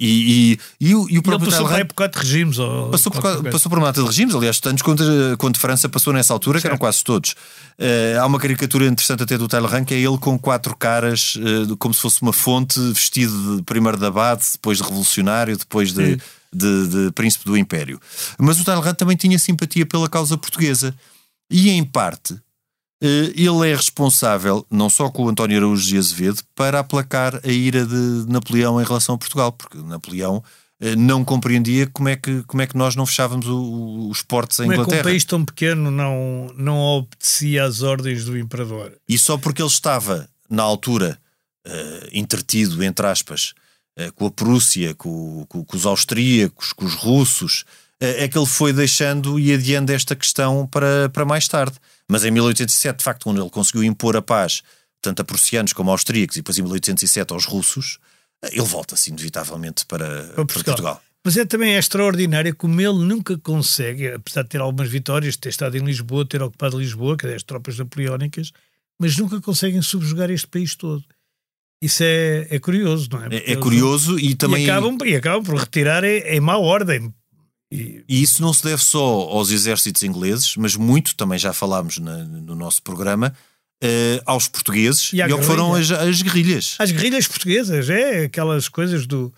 E, 0.00 0.52
e, 0.80 0.88
e, 0.88 0.94
o, 0.94 1.10
e 1.10 1.18
o 1.18 1.22
próprio 1.22 1.50
passou 1.50 1.64
Talleyrand, 1.64 1.86
por 1.88 2.04
época 2.04 2.08
de 2.08 2.18
regimes. 2.18 2.58
Ou 2.58 2.88
passou, 2.88 3.10
por, 3.10 3.50
passou 3.50 3.68
por 3.68 3.78
uma 3.78 3.92
de 3.92 4.00
regimes, 4.00 4.32
aliás, 4.32 4.60
tantos 4.60 4.82
quanto, 4.82 5.02
quanto 5.38 5.58
França 5.58 5.88
passou 5.88 6.12
nessa 6.12 6.32
altura, 6.32 6.58
certo. 6.58 6.62
que 6.62 6.66
eram 6.68 6.78
quase 6.78 7.02
todos. 7.02 7.32
Uh, 7.76 8.20
há 8.20 8.26
uma 8.26 8.38
caricatura 8.38 8.86
interessante 8.86 9.24
até 9.24 9.36
do 9.36 9.48
Talleyrand, 9.48 9.84
que 9.84 9.94
é 9.94 9.98
ele 9.98 10.16
com 10.18 10.38
quatro 10.38 10.76
caras, 10.76 11.34
uh, 11.36 11.76
como 11.78 11.92
se 11.92 12.00
fosse 12.00 12.22
uma 12.22 12.32
fonte, 12.32 12.78
vestido 12.92 13.56
de, 13.56 13.62
primeiro 13.64 13.98
de 13.98 14.06
abade, 14.06 14.44
depois 14.52 14.78
de 14.78 14.84
revolucionário, 14.84 15.56
depois 15.56 15.92
de, 15.92 16.16
de, 16.52 16.86
de, 16.86 17.10
príncipe 17.10 17.44
do 17.44 17.56
império. 17.56 18.00
Mas 18.38 18.60
o 18.60 18.64
Talleyrand 18.64 18.94
também 18.94 19.16
tinha 19.16 19.38
simpatia 19.38 19.84
pela 19.84 20.08
causa 20.08 20.38
portuguesa. 20.38 20.94
E, 21.50 21.70
em 21.70 21.82
parte, 21.82 22.38
ele 23.00 23.70
é 23.70 23.76
responsável, 23.76 24.66
não 24.70 24.90
só 24.90 25.08
com 25.08 25.24
o 25.24 25.28
António 25.28 25.58
Araújo 25.58 25.86
de 25.86 25.96
Azevedo, 25.96 26.42
para 26.54 26.80
aplacar 26.80 27.40
a 27.44 27.48
ira 27.48 27.86
de 27.86 28.24
Napoleão 28.28 28.80
em 28.80 28.84
relação 28.84 29.14
a 29.14 29.18
Portugal, 29.18 29.52
porque 29.52 29.78
Napoleão 29.78 30.42
eh, 30.80 30.94
não 30.94 31.24
compreendia 31.24 31.88
como 31.88 32.08
é 32.08 32.16
que, 32.16 32.42
como 32.44 32.62
é 32.62 32.66
que 32.66 32.76
nós 32.76 32.94
não 32.94 33.04
fechávamos 33.04 33.46
o, 33.48 34.08
os 34.08 34.22
portos 34.22 34.60
em 34.60 34.62
como 34.62 34.74
Inglaterra. 34.74 34.84
Como 34.84 35.00
é 35.00 35.02
que 35.02 35.08
um 35.08 35.12
país 35.12 35.24
tão 35.24 35.44
pequeno 35.44 35.90
não, 35.90 36.52
não 36.56 36.78
obedecia 36.78 37.64
às 37.64 37.82
ordens 37.82 38.24
do 38.24 38.38
imperador? 38.38 38.92
E 39.08 39.18
só 39.18 39.36
porque 39.36 39.60
ele 39.60 39.68
estava, 39.68 40.28
na 40.48 40.62
altura, 40.62 41.18
uh, 41.66 42.08
entretido, 42.12 42.82
entre 42.84 43.06
aspas, 43.06 43.54
uh, 43.98 44.12
com 44.14 44.26
a 44.26 44.30
Prússia, 44.30 44.94
com, 44.94 45.44
com, 45.48 45.64
com, 45.64 45.76
os 45.76 45.84
austríacos, 45.84 46.72
com 46.72 46.84
os 46.84 46.94
russos, 46.94 47.64
uh, 48.00 48.14
é 48.16 48.28
que 48.28 48.38
ele 48.38 48.46
foi 48.46 48.72
deixando 48.72 49.38
e 49.38 49.52
adiando 49.52 49.92
esta 49.92 50.14
questão 50.14 50.64
para, 50.64 51.08
para 51.08 51.24
mais 51.24 51.48
tarde. 51.48 51.76
Mas 52.10 52.24
em 52.24 52.30
1807, 52.30 52.98
de 52.98 53.04
facto, 53.04 53.24
quando 53.24 53.40
ele 53.40 53.50
conseguiu 53.50 53.84
impor 53.84 54.16
a 54.16 54.22
paz, 54.22 54.62
tanto 55.00 55.20
a 55.20 55.24
prussianos 55.24 55.72
como 55.72 55.90
a 55.90 55.94
austríacos, 55.94 56.36
e 56.36 56.40
depois 56.40 56.58
em 56.58 56.62
1807 56.62 57.32
aos 57.32 57.44
russos, 57.44 57.98
ele 58.50 58.62
volta-se 58.62 59.10
inevitavelmente 59.10 59.84
para, 59.86 60.06
para, 60.06 60.34
Portugal. 60.34 60.46
para 60.46 60.64
Portugal. 60.64 61.02
Mas 61.24 61.36
é 61.36 61.44
também 61.44 61.74
extraordinário 61.74 62.54
como 62.56 62.80
ele 62.80 63.04
nunca 63.04 63.36
consegue, 63.38 64.08
apesar 64.12 64.42
de 64.42 64.48
ter 64.48 64.60
algumas 64.60 64.88
vitórias, 64.88 65.36
ter 65.36 65.50
estado 65.50 65.76
em 65.76 65.84
Lisboa, 65.84 66.24
ter 66.24 66.42
ocupado 66.42 66.78
Lisboa, 66.78 67.16
que 67.16 67.26
é 67.26 67.34
as 67.34 67.42
tropas 67.42 67.76
napoleónicas, 67.76 68.52
mas 68.98 69.16
nunca 69.16 69.40
conseguem 69.40 69.82
subjugar 69.82 70.30
este 70.30 70.46
país 70.46 70.74
todo. 70.74 71.04
Isso 71.82 72.02
é, 72.02 72.46
é 72.50 72.58
curioso, 72.58 73.08
não 73.12 73.24
é? 73.24 73.28
é, 73.30 73.52
é 73.52 73.56
curioso 73.56 74.18
e 74.18 74.34
também. 74.34 74.64
E 74.64 74.70
acabam, 74.70 74.98
e 75.04 75.14
acabam 75.14 75.44
por 75.44 75.56
retirar 75.56 76.02
em, 76.02 76.20
em 76.20 76.40
má 76.40 76.56
ordem, 76.56 77.12
e... 77.70 78.04
e, 78.08 78.22
isso 78.22 78.40
não 78.42 78.52
se 78.52 78.64
deve 78.64 78.82
só 78.82 79.00
aos 79.00 79.50
exércitos 79.50 80.02
ingleses, 80.02 80.56
mas 80.56 80.74
muito, 80.76 81.14
também 81.14 81.38
já 81.38 81.52
falámos 81.52 81.98
na, 81.98 82.18
no 82.24 82.54
nosso 82.54 82.82
programa, 82.82 83.34
uh, 83.82 84.22
aos 84.24 84.48
portugueses 84.48 85.12
e, 85.12 85.16
e 85.16 85.22
ao 85.22 85.38
que 85.38 85.44
foram 85.44 85.74
as, 85.74 85.90
as 85.90 86.22
guerrilhas. 86.22 86.76
As 86.78 86.90
guerrilhas 86.90 87.26
portuguesas, 87.26 87.90
é 87.90 88.24
aquelas 88.24 88.68
coisas 88.68 89.06
do. 89.06 89.32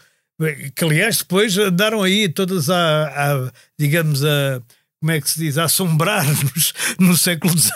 que 0.74 0.84
aliás 0.84 1.18
depois 1.18 1.56
andaram 1.58 2.02
aí 2.02 2.28
todas 2.28 2.70
a, 2.70 3.08
a 3.08 3.52
digamos, 3.78 4.24
a 4.24 4.62
como 5.00 5.12
é 5.12 5.20
que 5.20 5.30
se 5.30 5.38
diz, 5.40 5.56
a 5.56 5.64
assombrar-nos 5.64 6.74
no 7.00 7.16
século 7.16 7.56
XIX, 7.58 7.74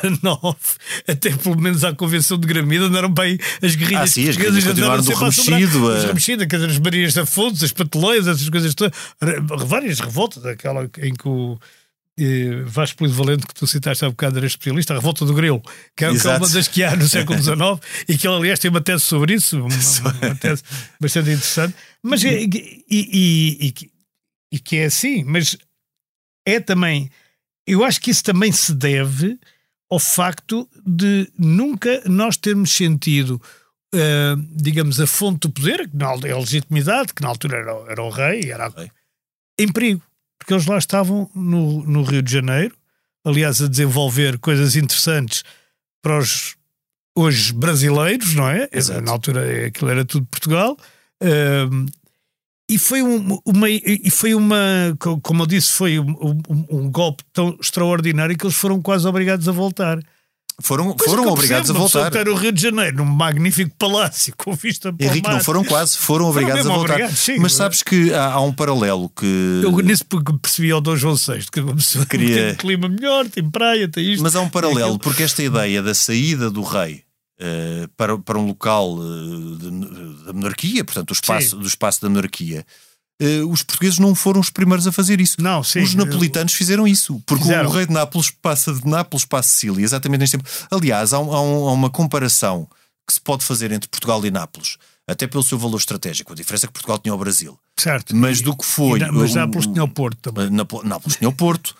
até 1.08 1.30
pelo 1.30 1.58
menos 1.58 1.82
à 1.82 1.94
Convenção 1.94 2.36
de 2.38 2.46
Gramida, 2.46 2.84
andaram 2.84 3.08
bem 3.10 3.38
as 3.62 3.74
guerrilhas 3.74 4.02
Ah, 4.02 4.06
sim, 4.06 4.28
as 4.28 4.36
guerrilhas 4.36 4.64
continuaram 4.64 5.02
do 5.02 5.06
sempre 5.06 5.24
a 5.24 5.28
assombrar. 5.28 5.58
Remexido, 5.60 5.86
Os 5.86 6.04
a- 6.04 6.06
Remexido, 6.08 6.46
quer 6.46 6.56
dizer, 6.56 6.70
as 6.70 6.78
Marias 6.78 7.14
da 7.14 7.24
Fontes, 7.24 7.62
as 7.62 7.72
Pateleias, 7.72 8.26
essas 8.26 8.48
coisas 8.50 8.74
todas, 8.74 8.92
várias 9.66 10.00
revoltas, 10.00 10.44
aquela 10.44 10.84
em 10.98 11.14
que 11.14 11.26
o 11.26 11.58
eh, 12.18 12.62
Vasco 12.66 12.98
Polido 12.98 13.16
Valente, 13.16 13.46
que 13.46 13.54
tu 13.54 13.66
citaste 13.66 14.04
há 14.04 14.10
bocado, 14.10 14.36
era 14.36 14.46
especialista, 14.46 14.92
a 14.92 14.96
revolta 14.96 15.24
do 15.24 15.32
Grilo, 15.32 15.62
que 15.96 16.04
é, 16.04 16.10
que 16.14 16.26
é 16.28 16.36
uma 16.36 16.48
das 16.48 16.68
que 16.68 16.84
há 16.84 16.94
no 16.94 17.08
século 17.08 17.38
XIX, 17.42 17.58
e 18.06 18.18
que 18.18 18.28
ele, 18.28 18.36
aliás, 18.36 18.58
tem 18.60 18.70
uma 18.70 18.82
tese 18.82 19.02
sobre 19.02 19.32
isso, 19.32 19.56
uma, 19.60 19.68
uma 20.22 20.34
tese 20.36 20.62
bastante 21.00 21.30
interessante, 21.30 21.74
mas 22.02 22.22
é, 22.22 22.42
e, 22.42 22.50
e- 22.90 23.66
e 23.80 23.94
e 24.52 24.58
que 24.60 24.76
é 24.76 24.84
assim, 24.84 25.24
mas 25.24 25.56
é 26.46 26.60
também, 26.60 27.10
eu 27.66 27.84
acho 27.84 28.00
que 28.00 28.10
isso 28.10 28.22
também 28.24 28.52
se 28.52 28.74
deve 28.74 29.38
ao 29.90 29.98
facto 29.98 30.68
de 30.86 31.30
nunca 31.38 32.02
nós 32.06 32.36
termos 32.36 32.72
sentido, 32.72 33.40
eh, 33.94 34.34
digamos, 34.50 35.00
a 35.00 35.06
fonte 35.06 35.40
do 35.46 35.50
poder, 35.50 35.88
que 35.88 35.96
na, 35.96 36.08
a 36.08 36.14
legitimidade, 36.14 37.14
que 37.14 37.22
na 37.22 37.28
altura 37.28 37.58
era, 37.58 37.74
o- 37.74 37.90
era 37.90 38.02
o 38.02 38.10
rei, 38.10 38.50
era 38.50 38.68
Rei. 38.68 38.90
em 39.58 39.70
perigo, 39.70 40.02
porque 40.38 40.52
eles 40.52 40.66
lá 40.66 40.78
estavam 40.78 41.30
no, 41.34 41.84
no 41.84 42.02
Rio 42.02 42.22
de 42.22 42.32
Janeiro, 42.32 42.74
aliás, 43.24 43.62
a 43.62 43.68
desenvolver 43.68 44.38
coisas 44.38 44.74
interessantes 44.76 45.44
para 46.02 46.18
os 46.18 46.56
hoje 47.16 47.52
brasileiros, 47.52 48.34
não 48.34 48.48
é? 48.48 48.68
Exato. 48.72 49.00
Na 49.02 49.12
altura 49.12 49.66
aquilo 49.68 49.90
era 49.90 50.04
tudo 50.04 50.26
Portugal. 50.26 50.76
Ehm, 51.22 51.86
e 52.68 52.78
foi 52.78 53.02
um- 53.02 53.38
uma, 53.44 53.68
e 53.70 54.10
foi 54.10 54.34
uma, 54.34 54.56
co- 54.98 55.20
como 55.20 55.42
eu 55.42 55.46
disse, 55.46 55.72
foi 55.72 55.98
um, 55.98 56.10
um- 56.48 56.64
um 56.70 56.90
golpe 56.90 57.22
tão 57.32 57.56
extraordinário 57.60 58.36
que 58.36 58.44
eles 58.46 58.56
foram 58.56 58.80
quase 58.80 59.06
obrigados 59.06 59.48
a 59.48 59.52
voltar. 59.52 59.98
Foram, 60.62 60.92
Coisa 60.92 61.10
foram 61.16 61.28
obrigados 61.32 61.66
percebo, 61.68 61.78
a 61.78 61.80
voltar. 61.80 62.06
está 62.16 62.30
no 62.30 62.36
Rio 62.36 62.52
de 62.52 62.62
Janeiro, 62.62 62.98
num 62.98 63.04
magnífico 63.04 63.74
palácio 63.76 64.32
com 64.38 64.52
vista 64.54 64.92
para 64.92 65.04
o 65.04 65.10
Henrique, 65.10 65.28
não 65.28 65.40
foram 65.40 65.64
quase, 65.64 65.98
foram 65.98 66.26
obrigados 66.26 66.60
a 66.60 66.62
mesmo 66.64 66.74
voltar. 66.78 66.92
obrigados, 66.92 67.18
sim. 67.18 67.38
Mas 67.40 67.54
sabes 67.54 67.82
que 67.82 68.14
há, 68.14 68.34
há 68.34 68.40
um 68.40 68.52
paralelo 68.52 69.08
que. 69.08 69.60
Eu 69.64 69.72
nisso 69.80 70.04
percebi 70.40 70.70
ao 70.70 70.80
Dom 70.80 70.94
João 70.94 71.16
VI 71.16 71.44
que 71.50 71.58
uma 71.58 71.74
pessoa 71.74 72.06
Queria- 72.06 72.36
tem 72.36 72.52
um 72.52 72.54
clima 72.54 72.88
melhor, 72.88 73.26
tem 73.28 73.50
praia, 73.50 73.88
tem 73.88 74.12
isto. 74.12 74.22
Mas 74.22 74.36
há 74.36 74.40
um 74.42 74.48
paralelo, 74.48 74.96
porque 74.96 75.24
esta 75.24 75.42
ideia 75.42 75.82
da 75.82 75.92
saída 75.92 76.48
do 76.48 76.62
rei 76.62 77.02
eh, 77.38 77.88
para, 77.96 78.16
para 78.18 78.38
um 78.38 78.46
local 78.46 78.96
eh, 79.00 80.26
da 80.26 80.32
monarquia, 80.32 80.84
portanto, 80.84 81.08
do 81.08 81.12
espaço, 81.14 81.50
Sim. 81.50 81.58
do 81.58 81.66
espaço 81.66 82.00
da 82.02 82.08
monarquia, 82.08 82.64
eh, 83.20 83.40
os 83.48 83.62
portugueses 83.62 83.98
não 83.98 84.14
foram 84.14 84.40
os 84.40 84.50
primeiros 84.50 84.86
a 84.86 84.92
fazer 84.92 85.20
isso. 85.20 85.36
Não, 85.40 85.62
sim. 85.62 85.80
os 85.82 85.94
napolitanos 85.94 86.52
fizeram 86.52 86.86
isso, 86.86 87.20
porque 87.26 87.44
Fizeram. 87.44 87.68
o 87.68 87.72
rei 87.72 87.86
de 87.86 87.92
Nápoles 87.92 88.30
passa 88.30 88.72
de 88.72 88.86
Nápoles 88.86 89.24
para 89.24 89.40
a 89.40 89.42
Sicília, 89.42 89.84
exatamente 89.84 90.20
neste 90.20 90.36
tempo. 90.36 90.48
Aliás, 90.70 91.12
há, 91.12 91.18
um- 91.18 91.32
há 91.32 91.40
um- 91.42 91.68
há 91.68 91.72
uma 91.72 91.90
comparação 91.90 92.68
que 93.06 93.14
se 93.14 93.20
pode 93.20 93.44
fazer 93.44 93.70
entre 93.72 93.88
Portugal 93.88 94.24
e 94.24 94.30
Nápoles, 94.30 94.76
até 95.06 95.26
pelo 95.26 95.42
seu 95.42 95.58
valor 95.58 95.76
estratégico. 95.76 96.32
A 96.32 96.36
diferença 96.36 96.64
é 96.64 96.68
que 96.68 96.72
Portugal 96.72 96.98
tinha 96.98 97.14
o 97.14 97.18
Brasil. 97.18 97.58
Certo. 97.78 98.16
Mas 98.16 98.40
do 98.40 98.56
que 98.56 98.64
foi. 98.64 98.98
E 99.00 99.10
mas 99.12 99.32
o- 99.32 99.34
Nápoles 99.34 99.66
tinha 99.66 99.84
o 99.84 99.88
Porto 99.88 100.18
também. 100.18 100.48
Nápoles 100.50 101.16
tinha 101.16 101.28
o 101.28 101.32
Porto, 101.32 101.74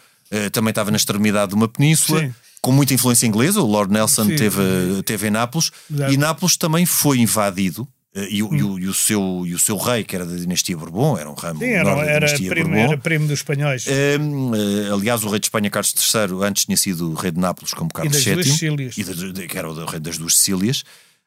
também 0.53 0.71
estava 0.71 0.91
na 0.91 0.97
extremidade 0.97 1.51
de 1.51 1.55
uma 1.55 1.69
península, 1.69 2.21
Sim. 2.21 2.35
Com 2.65 2.73
muita 2.73 2.95
influência 2.95 3.27
inglesa. 3.27 3.61
O 3.61 3.67
Lord 3.67 3.93
Nelson 3.93 4.25
Sim. 4.25 4.37
teve, 4.37 4.63
teve 5.05 5.27
em 5.29 5.31
Nápoles 5.31 5.71
Exato. 5.93 6.13
e 6.13 6.17
Nápoles 6.17 6.57
também 6.57 6.87
foi 6.87 7.19
invadido. 7.19 7.87
eh, 8.17 8.29
E, 8.31 8.43
o- 8.43 8.55
e 8.55 8.63
o, 8.63 8.79
e 8.79 8.87
o 8.89 8.95
seu, 8.95 9.43
e 9.45 9.53
o 9.55 9.59
seu 9.59 9.77
rei, 9.77 10.03
que 10.05 10.15
era 10.17 10.25
da 10.25 10.35
dinastia 10.37 10.77
Bourbon, 10.77 11.19
era 11.19 11.29
um 11.29 11.35
ramo 11.35 11.59
Sim, 11.61 11.67
era, 11.71 11.95
da 11.95 12.03
era, 12.05 12.27
dinastia 12.27 12.49
primo, 12.49 12.71
Bourbon. 12.71 12.93
era 12.93 12.97
primo 12.99 13.27
dos 13.27 13.41
espanhóis. 13.41 13.85
Hum, 14.21 14.53
eh, 14.55 14.93
aliás, 14.95 15.23
o 15.25 15.29
rei 15.29 15.41
de 15.41 15.47
Espanha, 15.47 15.69
Carlos 15.69 15.93
III, 16.15 16.47
antes 16.47 16.65
tinha 16.65 16.77
sido 16.77 17.13
rei 17.15 17.31
de 17.33 17.39
Nápoles 17.41 17.75
como 17.75 17.91
Carlos 17.93 18.13
das 18.15 18.25
VII, 18.25 18.35
duas 18.35 18.47
Sicílias. 18.47 18.97
e 18.99 19.05
da- 19.05 19.13
de- 19.33 19.47
que 19.49 19.59
era 19.59 19.69
o 19.71 19.85
rei 19.85 20.01
das 20.01 20.17
duas 20.17 20.37
Sicílias. 20.37 20.85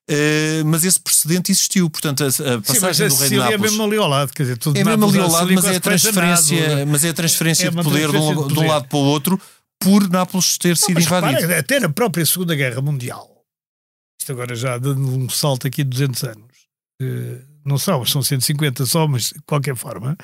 Eh, 0.09 0.63
mas 0.65 0.85
esse 0.85 0.97
precedente 0.97 1.51
existiu, 1.51 1.89
portanto, 1.89 2.23
a, 2.23 2.27
a 2.27 2.31
Sim, 2.31 2.61
passagem 2.61 3.05
a 3.05 3.09
do 3.09 3.15
rei 3.15 3.27
de 3.29 3.35
Sicília 3.35 3.41
é 3.43 3.51
Nápoles 3.51 3.71
mesmo 3.71 3.83
ali 3.83 3.97
ao 3.97 4.07
lado, 4.07 4.31
quer 4.33 4.43
dizer, 4.43 4.57
tudo 4.57 4.77
é 4.79 4.83
mesmo 4.85 4.91
Nápoles 5.01 5.15
ali 5.15 5.23
ao 5.23 5.27
à 5.27 5.31
lado, 5.33 5.41
Sicília 5.49 5.61
mas 5.61 5.73
é 5.73 5.75
a 5.75 5.79
transferência, 5.81 6.85
mas 6.85 7.03
é 7.03 7.09
a 7.09 7.13
transferência 7.13 7.67
É 7.67 7.69
de 7.71 7.75
poder 7.83 8.09
de 8.11 8.15
um, 8.17 8.47
de 8.47 8.53
de 8.53 8.59
um 8.61 8.67
lado 8.67 8.87
para 8.87 8.97
o 8.97 9.01
outro 9.01 9.37
por 9.79 10.09
Nápoles 10.09 10.57
ter 10.57 10.75
sido 10.77 10.99
invadido. 10.99 11.41
repara, 11.41 11.59
até 11.59 11.79
na 11.79 11.89
própria 11.89 12.25
Segunda 12.25 12.55
Guerra 12.55 12.81
Mundial, 12.81 13.43
isto 14.19 14.31
agora 14.31 14.55
já 14.55 14.77
dando 14.77 15.07
um 15.07 15.29
salto 15.29 15.67
aqui 15.67 15.83
de 15.83 15.89
200 15.89 16.23
anos, 16.23 16.57
eh, 17.01 17.41
não 17.65 17.77
são, 17.77 18.03
são 18.05 18.21
150 18.21 18.85
só, 18.85 19.07
mas 19.07 19.29
de 19.29 19.41
qualquer 19.45 19.75
forma, 19.75 20.17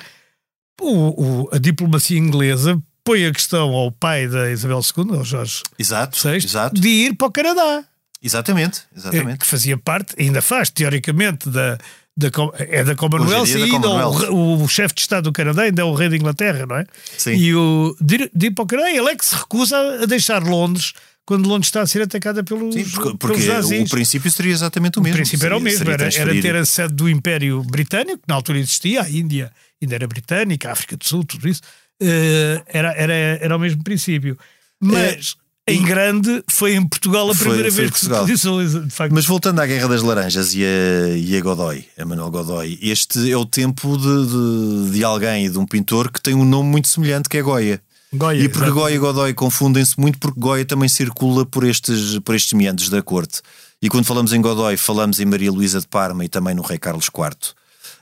o- 0.80 1.42
o- 1.44 1.48
a 1.54 1.58
diplomacia 1.58 2.18
inglesa 2.18 2.80
põe 3.04 3.26
a 3.26 3.32
questão 3.32 3.70
ao 3.70 3.92
pai 3.92 4.26
da 4.26 4.50
Isabel 4.50 4.80
II, 4.80 5.16
ao 5.18 5.24
Jorge 5.24 5.62
Exato, 5.78 6.18
VI, 6.28 6.36
exato, 6.36 6.80
de 6.80 6.88
ir 6.88 7.14
para 7.16 7.26
o 7.28 7.32
Canadá. 7.32 7.84
exatamente, 8.22 8.80
eh, 8.92 8.96
exatamente. 8.98 9.38
que 9.38 9.46
fazia 9.46 9.76
parte, 9.78 10.14
ainda 10.18 10.40
faz, 10.42 10.70
teoricamente, 10.70 11.48
da, 11.50 11.78
da, 12.16 12.28
é 12.58 12.84
da 12.84 12.94
Commonwealth 12.94 13.48
e 13.48 13.52
é 13.54 13.58
da 13.58 13.64
ainda 13.64 13.76
o, 13.76 13.80
Commonwealth. 13.80 14.30
o, 14.30 14.62
o 14.62 14.68
chefe 14.68 14.94
de 14.94 15.00
Estado 15.00 15.24
do 15.24 15.32
Canadá 15.32 15.62
ainda 15.62 15.82
é 15.82 15.84
o 15.84 15.94
rei 15.94 16.08
da 16.08 16.16
Inglaterra, 16.16 16.64
não 16.66 16.76
é? 16.76 16.86
Sim. 17.18 17.32
E 17.34 17.54
o, 17.54 17.96
de, 18.00 18.30
de 18.34 18.46
ir 18.46 18.50
para 18.52 18.62
o 18.64 18.66
Canadá, 18.66 18.90
ele 18.92 19.08
é 19.08 19.16
que 19.16 19.24
se 19.24 19.34
recusa 19.34 19.76
a 20.02 20.06
deixar 20.06 20.42
Londres 20.42 20.92
quando 21.26 21.48
Londres 21.48 21.68
está 21.68 21.80
a 21.80 21.86
ser 21.86 22.02
atacada 22.02 22.44
pelos, 22.44 22.74
Sim, 22.74 22.84
porque, 22.84 22.98
pelos 23.02 23.18
porque 23.18 23.46
nazis. 23.46 23.86
o 23.88 23.90
princípio 23.90 24.30
seria 24.30 24.52
exatamente 24.52 24.98
o 24.98 25.00
O 25.00 25.02
mesmo. 25.02 25.16
princípio 25.16 25.46
era 25.46 25.56
o 25.56 25.58
Seria- 25.58 25.64
mesmo, 25.72 25.78
seria 25.86 25.94
era, 26.22 26.30
era 26.32 26.42
ter 26.42 26.54
a 26.56 26.66
sede 26.66 26.92
do 26.94 27.08
Império 27.08 27.62
Britânico, 27.64 28.18
que 28.18 28.24
na 28.28 28.34
altura 28.34 28.58
existia, 28.58 29.02
a 29.02 29.08
Índia 29.10 29.50
ainda 29.82 29.94
era 29.94 30.06
britânica, 30.06 30.68
a 30.68 30.72
África 30.72 30.96
do 30.98 31.04
Sul, 31.04 31.24
tudo 31.24 31.48
isso, 31.48 31.62
eh, 32.00 32.62
era, 32.66 32.92
era, 32.92 33.14
era 33.14 33.56
o 33.56 33.58
mesmo 33.58 33.82
princípio. 33.82 34.38
Mas 34.78 35.34
em 35.66 35.82
grande 35.82 36.42
foi 36.50 36.74
em 36.74 36.86
Portugal 36.86 37.30
a 37.30 37.34
primeira 37.34 37.70
foi 37.70 37.80
vez 37.80 37.90
que 37.90 37.98
se 38.00 38.08
Portugal. 38.08 38.26
pediu, 38.60 38.80
de 38.84 38.90
facto. 38.90 39.12
Mas 39.14 39.24
voltando 39.24 39.60
à 39.60 39.66
Guerra 39.66 39.88
das 39.88 40.02
Laranjas 40.02 40.54
e 40.54 40.62
a, 40.64 41.16
e 41.16 41.36
a 41.36 41.40
Godoy, 41.40 41.84
a 41.98 42.04
Manuel 42.04 42.30
Godoy, 42.30 42.78
este 42.82 43.30
é 43.30 43.36
o 43.36 43.46
tempo 43.46 43.96
de, 43.96 44.26
de, 44.26 44.90
de 44.98 45.04
alguém, 45.04 45.50
de 45.50 45.58
um 45.58 45.66
pintor 45.66 46.10
que 46.12 46.20
tem 46.20 46.34
um 46.34 46.44
nome 46.44 46.68
muito 46.68 46.88
semelhante 46.88 47.28
que 47.28 47.38
é 47.38 47.42
Goya. 47.42 47.80
Goya, 48.12 48.38
e 48.42 48.48
porque 48.48 48.64
exato. 48.66 48.74
Goya 48.80 48.94
e 48.94 48.98
Godoy 48.98 49.34
confundem-se 49.34 49.98
muito 49.98 50.18
porque 50.18 50.38
Goya 50.38 50.64
também 50.64 50.88
circula 50.88 51.44
por 51.46 51.64
estes, 51.64 52.18
por 52.20 52.34
estes 52.34 52.52
meandros 52.52 52.88
da 52.88 53.02
corte. 53.02 53.40
E 53.82 53.88
quando 53.88 54.04
falamos 54.04 54.32
em 54.32 54.40
Godoy, 54.40 54.76
falamos 54.76 55.18
em 55.18 55.24
Maria 55.24 55.50
Luísa 55.50 55.80
de 55.80 55.88
Parma 55.88 56.24
e 56.24 56.28
também 56.28 56.54
no 56.54 56.62
Rei 56.62 56.78
Carlos 56.78 57.06
IV. 57.06 57.30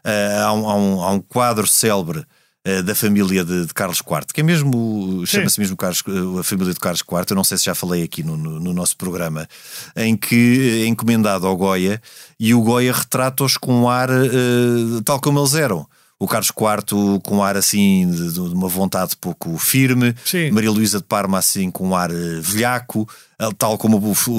Ah, 0.05 0.45
há, 0.47 0.53
um, 0.53 0.69
há 0.69 0.75
um- 0.75 1.03
há 1.03 1.11
um 1.13 1.21
quadro 1.21 1.67
célebre 1.67 2.25
ah, 2.65 2.83
da 2.83 2.95
família 2.95 3.45
de, 3.45 3.67
de 3.67 3.75
Carlos 3.75 3.99
IV, 3.99 4.27
que 4.33 4.41
é 4.41 4.45
mesmo, 4.45 5.23
chama-se 5.27 5.59
mesmo 5.61 5.77
Carlos, 5.77 6.03
ah, 6.07 6.41
a 6.41 6.43
família 6.43 6.73
de 6.73 6.81
Carlos 6.81 7.01
IV, 7.03 7.25
eu 7.31 7.37
não 7.37 7.45
sei 7.45 7.59
se 7.59 7.65
já 7.65 7.75
falei 7.75 8.03
aqui 8.03 8.23
no, 8.23 8.37
no- 8.37 8.61
no 8.61 8.73
nosso 8.73 8.97
programa, 8.97 9.49
em 9.97 10.17
que 10.17 10.83
é 10.85 10.87
encomendado 10.87 11.47
ao 11.47 11.57
Goya 11.57 12.01
e 12.39 12.55
o 12.55 12.61
Goya 12.63 12.93
retrata-os 12.93 13.57
com 13.57 13.83
um 13.83 13.89
ar 13.89 14.11
ah, 14.11 15.03
tal 15.05 15.21
como 15.21 15.39
eles 15.41 15.55
eram. 15.55 15.87
O 16.23 16.29
Carlos 16.29 16.51
IV 16.57 17.19
com 17.25 17.39
um 17.39 17.43
ar 17.43 17.57
assim 17.57 18.09
de, 18.09 18.33
de 18.35 18.39
uma 18.41 18.69
vontade 18.69 19.17
pouco 19.21 19.59
firme, 19.59 20.15
Sim. 20.25 20.53
Maria 20.53 20.71
Luísa 20.71 20.99
de 20.99 21.05
Parma 21.05 21.39
assim 21.39 21.69
com 21.69 21.89
um 21.89 21.97
ar 21.97 22.11
eh, 22.13 22.39
velhaco, 22.41 23.09
eh, 23.41 23.49
tal 23.59 23.77
como 23.77 23.97
o, 23.99 24.31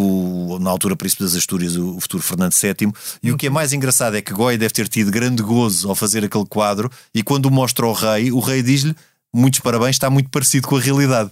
o- 0.53 0.59
na 0.59 0.69
altura 0.69 0.95
Príncipe 0.95 1.23
das 1.23 1.35
Astúrias, 1.35 1.75
o, 1.75 1.97
o 1.97 1.99
futuro 1.99 2.23
Fernando 2.23 2.53
VII. 2.53 2.91
E 3.21 3.31
o 3.33 3.37
que 3.37 3.47
é 3.47 3.49
mais 3.49 3.73
engraçado 3.73 4.15
é 4.15 4.21
que 4.21 4.31
Goya 4.33 4.57
deve 4.57 4.73
ter 4.73 4.87
tido 4.87 5.11
grande 5.11 5.43
gozo 5.43 5.89
ao 5.89 5.95
fazer 5.95 6.23
aquele 6.23 6.45
quadro 6.45 6.89
e 7.13 7.21
quando 7.21 7.47
o 7.47 7.51
mostra 7.51 7.85
ao 7.85 7.91
rei, 7.93 8.31
o 8.31 8.39
rei 8.39 8.63
diz-lhe 8.63 8.95
muitos 9.35 9.59
parabéns, 9.59 9.95
está 9.95 10.09
muito 10.09 10.29
parecido 10.29 10.67
com 10.67 10.77
a 10.77 10.79
realidade. 10.79 11.31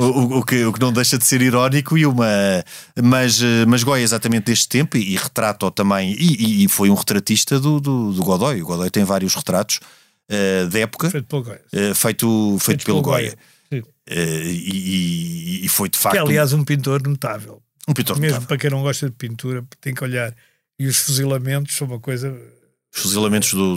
O, 0.00 0.38
o- 0.38 0.44
que, 0.44 0.64
o 0.64 0.72
que 0.72 0.80
não 0.80 0.92
deixa 0.92 1.18
de 1.18 1.24
ser 1.26 1.42
irónico 1.42 1.96
e 1.98 2.06
uma 2.06 2.26
mas, 3.02 3.40
mas 3.68 3.82
Goya 3.82 4.00
é 4.00 4.04
exatamente 4.04 4.44
deste 4.46 4.68
tempo 4.68 4.96
e, 4.96 5.12
e 5.12 5.16
retrata-o 5.16 5.70
também 5.70 6.12
e, 6.18 6.64
e- 6.64 6.68
foi 6.68 6.90
um 6.90 6.94
retratista 6.94 7.60
do, 7.60 7.80
do, 7.80 8.12
do 8.12 8.22
Godoy 8.22 8.62
o 8.62 8.66
Godoy 8.66 8.90
tem 8.90 9.04
vários 9.04 9.34
retratos 9.34 9.80
eh, 10.28 10.66
da 10.66 10.78
época 10.80 11.10
Feito 11.10 11.26
pelo 11.26 11.42
Goya. 11.42 11.60
eh, 11.72 11.94
feito, 11.94 12.56
feito 12.60 12.84
pelo 12.84 13.02
Goya 13.02 13.34
Sim. 13.72 13.82
Eh, 14.06 14.42
e, 14.46 15.64
e- 15.64 15.68
foi 15.68 15.88
de 15.88 15.96
Que 15.96 16.02
facto 16.02 16.16
é, 16.16 16.20
aliás, 16.20 16.52
um 16.52 16.64
pintor 16.64 17.02
notável. 17.06 17.62
um 17.88 17.92
pintor 17.94 18.16
Mesmo 18.18 18.28
notável. 18.36 18.48
para 18.48 18.56
quem 18.58 18.70
não 18.70 18.82
gosta 18.82 19.08
de 19.08 19.14
pintura, 19.16 19.64
tem 19.80 19.92
que 19.94 20.02
olhar. 20.04 20.34
E 20.78 20.86
os 20.86 20.96
fuzilamentos 20.98 21.74
são 21.76 21.86
uma 21.86 21.98
coisa. 22.00 22.34
Os 22.94 23.02
fuzilamentos 23.02 23.52
do, 23.52 23.76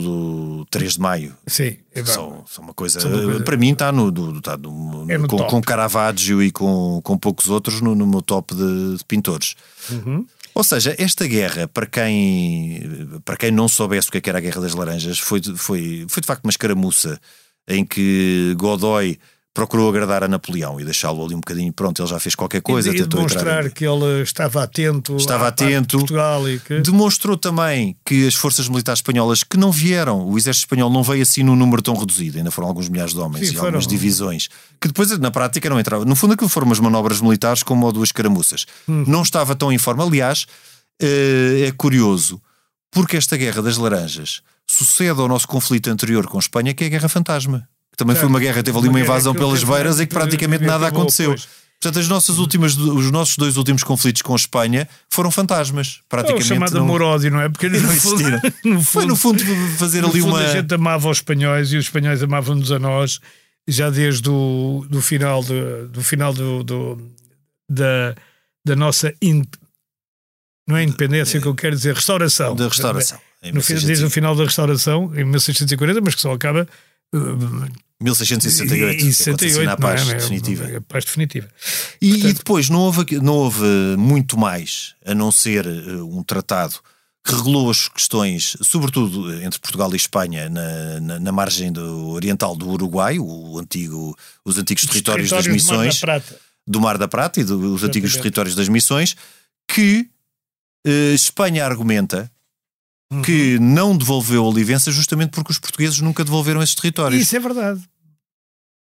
do 0.58 0.64
3 0.66 0.92
de 0.94 1.00
maio 1.00 1.34
Sim, 1.46 1.76
é 1.92 2.04
são, 2.04 2.44
são 2.46 2.62
uma 2.62 2.72
coisa. 2.72 3.00
São 3.00 3.10
uma 3.10 3.22
coisa- 3.24 3.42
Para 3.44 3.56
mim, 3.56 3.72
está 3.72 3.90
no, 3.90 4.10
do- 4.12 4.32
no- 4.32 5.10
É 5.10 5.18
no 5.18 5.26
com, 5.26 5.38
com 5.44 5.60
Caravaggio 5.60 6.40
e 6.42 6.52
com, 6.52 7.00
com 7.02 7.18
poucos 7.18 7.48
outros 7.48 7.80
no, 7.80 7.94
no 7.96 8.06
meu 8.06 8.22
top 8.22 8.54
de, 8.54 8.96
de 8.96 9.04
pintores. 9.04 9.56
Uhum. 9.90 10.24
Ou 10.54 10.62
seja, 10.64 10.94
esta 10.98 11.26
guerra, 11.26 11.66
para 11.68 11.86
quem, 11.86 12.80
para 13.24 13.36
quem 13.36 13.50
não 13.50 13.68
soubesse 13.68 14.08
o 14.08 14.12
que 14.12 14.18
é 14.18 14.22
era 14.28 14.38
a 14.38 14.40
Guerra 14.40 14.60
das 14.60 14.74
Laranjas, 14.74 15.18
foi, 15.18 15.40
foi, 15.56 16.04
foi 16.08 16.20
de 16.20 16.26
facto 16.26 16.44
uma 16.44 16.50
escaramuça 16.50 17.20
em 17.66 17.84
que 17.84 18.54
Godoy 18.56 19.18
procurou 19.58 19.88
agradar 19.88 20.22
a 20.22 20.28
Napoleão 20.28 20.80
e 20.80 20.84
deixá-lo 20.84 21.24
ali 21.24 21.34
um 21.34 21.40
bocadinho 21.40 21.72
pronto, 21.72 22.00
ele 22.00 22.08
já 22.08 22.20
fez 22.20 22.36
qualquer 22.36 22.62
coisa, 22.62 22.90
e, 22.90 22.94
e 22.94 22.98
tentou 22.98 23.18
demonstrar 23.18 23.66
entrar. 23.66 23.70
que 23.70 23.84
ele 23.84 24.22
estava 24.22 24.62
atento, 24.62 25.16
Estava 25.16 25.48
atento. 25.48 25.98
Portugal 25.98 26.48
e 26.48 26.60
que 26.60 26.78
Demonstrou 26.78 27.36
também 27.36 27.96
que 28.06 28.28
as 28.28 28.36
forças 28.36 28.68
militares 28.68 28.98
espanholas 28.98 29.42
que 29.42 29.56
não 29.56 29.72
vieram, 29.72 30.24
o 30.24 30.38
exército 30.38 30.66
espanhol 30.66 30.88
não 30.88 31.02
veio 31.02 31.22
assim 31.22 31.42
num 31.42 31.56
número 31.56 31.82
tão 31.82 31.96
reduzido, 31.96 32.38
ainda 32.38 32.52
foram 32.52 32.68
alguns 32.68 32.88
milhares 32.88 33.12
de 33.12 33.18
homens 33.18 33.48
Sim, 33.48 33.56
e 33.56 33.58
algumas 33.58 33.84
divisões, 33.84 34.48
que 34.80 34.86
depois 34.86 35.10
na 35.18 35.30
prática 35.32 35.68
não 35.68 35.80
entravam. 35.80 36.06
No 36.06 36.14
fundo, 36.14 36.34
aquilo 36.34 36.48
foram 36.48 36.68
umas 36.68 36.78
manobras 36.78 37.20
militares 37.20 37.64
como 37.64 37.84
ou 37.84 37.90
duas 37.90 38.12
caramuças. 38.12 38.64
Hum. 38.88 39.02
Não 39.08 39.22
estava 39.22 39.56
tão 39.56 39.72
em 39.72 39.78
forma. 39.78 40.04
Aliás, 40.04 40.46
eh, 41.02 41.64
é 41.66 41.72
curioso, 41.72 42.40
porque 42.92 43.16
esta 43.16 43.36
guerra 43.36 43.60
das 43.60 43.76
laranjas 43.76 44.40
sucede 44.64 45.20
ao 45.20 45.26
nosso 45.26 45.48
conflito 45.48 45.90
anterior 45.90 46.28
com 46.28 46.36
a 46.36 46.40
Espanha, 46.40 46.72
que 46.72 46.84
é 46.84 46.86
a 46.86 46.90
Guerra 46.90 47.08
Fantasma. 47.08 47.68
Também 47.98 48.16
foi 48.16 48.26
uma 48.28 48.40
guerra, 48.40 48.62
teve 48.62 48.78
ali 48.78 48.88
Uma 48.88 48.94
uma 48.94 49.00
invasão 49.00 49.34
pelas 49.34 49.62
beiras 49.62 50.00
e 50.00 50.06
que 50.06 50.14
praticamente 50.14 50.64
nada 50.64 50.86
aconteceu. 50.86 51.34
Portanto, 51.80 52.00
as 52.00 52.08
nossas 52.08 52.38
últimas, 52.38 52.76
os 52.76 53.10
nossos 53.10 53.36
dois 53.36 53.56
últimos 53.56 53.84
conflitos 53.84 54.22
com 54.22 54.32
a 54.32 54.36
Espanha 54.36 54.88
foram 55.10 55.30
fantasmas. 55.30 55.98
é 56.00 56.04
Praticamente 56.08 56.46
chamado 56.46 56.74
não- 56.74 56.82
amor-ódio, 56.82 57.30
não 57.30 57.40
é? 57.40 57.48
Porque 57.48 57.68
não 57.70 57.78
no 57.92 58.00
fundo, 58.00 58.30
no 58.64 58.82
Foi 58.82 59.02
fundo, 59.02 59.06
no 59.08 59.16
fundo 59.16 59.44
fazer 59.78 60.00
no 60.00 60.08
ali 60.08 60.20
fundo 60.20 60.32
uma. 60.34 60.40
a 60.40 60.52
gente 60.52 60.74
amava 60.74 61.08
os 61.10 61.18
espanhóis 61.18 61.72
e 61.72 61.76
os 61.76 61.84
espanhóis 61.84 62.22
amavam-nos 62.22 62.72
a 62.72 62.78
nós 62.78 63.20
já 63.68 63.90
desde 63.90 64.28
o 64.30 64.86
do 64.88 65.00
final, 65.02 65.42
do, 65.44 65.88
do 65.88 66.02
final 66.02 66.32
do, 66.32 66.64
do- 66.64 67.10
da, 67.70 68.14
da 68.66 68.74
nossa 68.74 69.12
in- 69.22 69.44
não 70.68 70.76
é 70.76 70.82
independência 70.84 71.40
que 71.40 71.46
eu 71.46 71.54
quero 71.54 71.76
dizer, 71.76 71.94
restauração. 71.94 72.54
da 72.56 72.66
restauração. 72.68 73.18
No 73.52 73.60
desde 73.62 74.04
o 74.04 74.10
final 74.10 74.34
da 74.34 74.44
restauração, 74.44 75.12
em 75.14 75.24
1640, 75.24 76.00
mas 76.00 76.14
que 76.14 76.20
só 76.20 76.32
acaba 76.32 76.66
uh, 77.14 77.88
1668, 78.00 79.04
em 79.04 79.12
que 79.12 79.22
aconteceu 79.22 79.64
na 79.64 79.76
68, 79.76 79.80
paz 79.80 80.06
não 80.06 80.12
é? 80.12 80.14
definitiva. 80.14 80.76
A 80.76 80.80
paz 80.80 81.04
definitiva. 81.04 81.48
E, 82.00 82.10
Portanto- 82.10 82.30
e 82.30 82.32
depois 82.34 82.70
não 82.70 82.80
houve, 82.80 83.20
não 83.20 83.34
houve 83.34 83.64
muito 83.96 84.38
mais 84.38 84.94
a 85.04 85.14
não 85.14 85.32
ser 85.32 85.66
eh, 85.66 85.96
um 86.02 86.22
tratado 86.22 86.76
que 87.26 87.34
regulou 87.34 87.68
as 87.68 87.88
questões, 87.88 88.56
sobretudo 88.62 89.32
eh, 89.32 89.44
entre 89.44 89.58
Portugal 89.58 89.92
e 89.92 89.96
Espanha, 89.96 90.48
na, 90.48 91.00
na, 91.00 91.20
na 91.20 91.32
margem 91.32 91.72
do, 91.72 92.10
oriental 92.10 92.54
do 92.54 92.68
Uruguai, 92.70 93.18
o 93.18 93.58
antigo, 93.58 94.16
os 94.44 94.58
antigos 94.58 94.84
Os 94.84 94.90
territórios, 94.90 95.30
das 95.30 95.46
missões 95.48 96.00
do 96.66 96.80
Mar 96.80 96.98
da 96.98 97.08
Prata 97.08 97.40
e 97.40 97.44
dos 97.44 97.82
antigos 97.82 98.14
territórios 98.14 98.54
das 98.54 98.68
missões, 98.68 99.16
que 99.66 100.08
eh, 100.86 101.14
Espanha 101.14 101.64
argumenta 101.64 102.30
Uhum. 103.10 103.22
que 103.22 103.58
não 103.58 103.96
devolveu 103.96 104.44
a 104.44 104.48
Olivença 104.48 104.90
justamente 104.92 105.30
porque 105.30 105.50
os 105.50 105.58
portugueses 105.58 105.98
nunca 106.00 106.22
devolveram 106.22 106.62
esses 106.62 106.74
territórios. 106.74 107.22
Isso 107.22 107.34
é 107.36 107.40
verdade. 107.40 107.80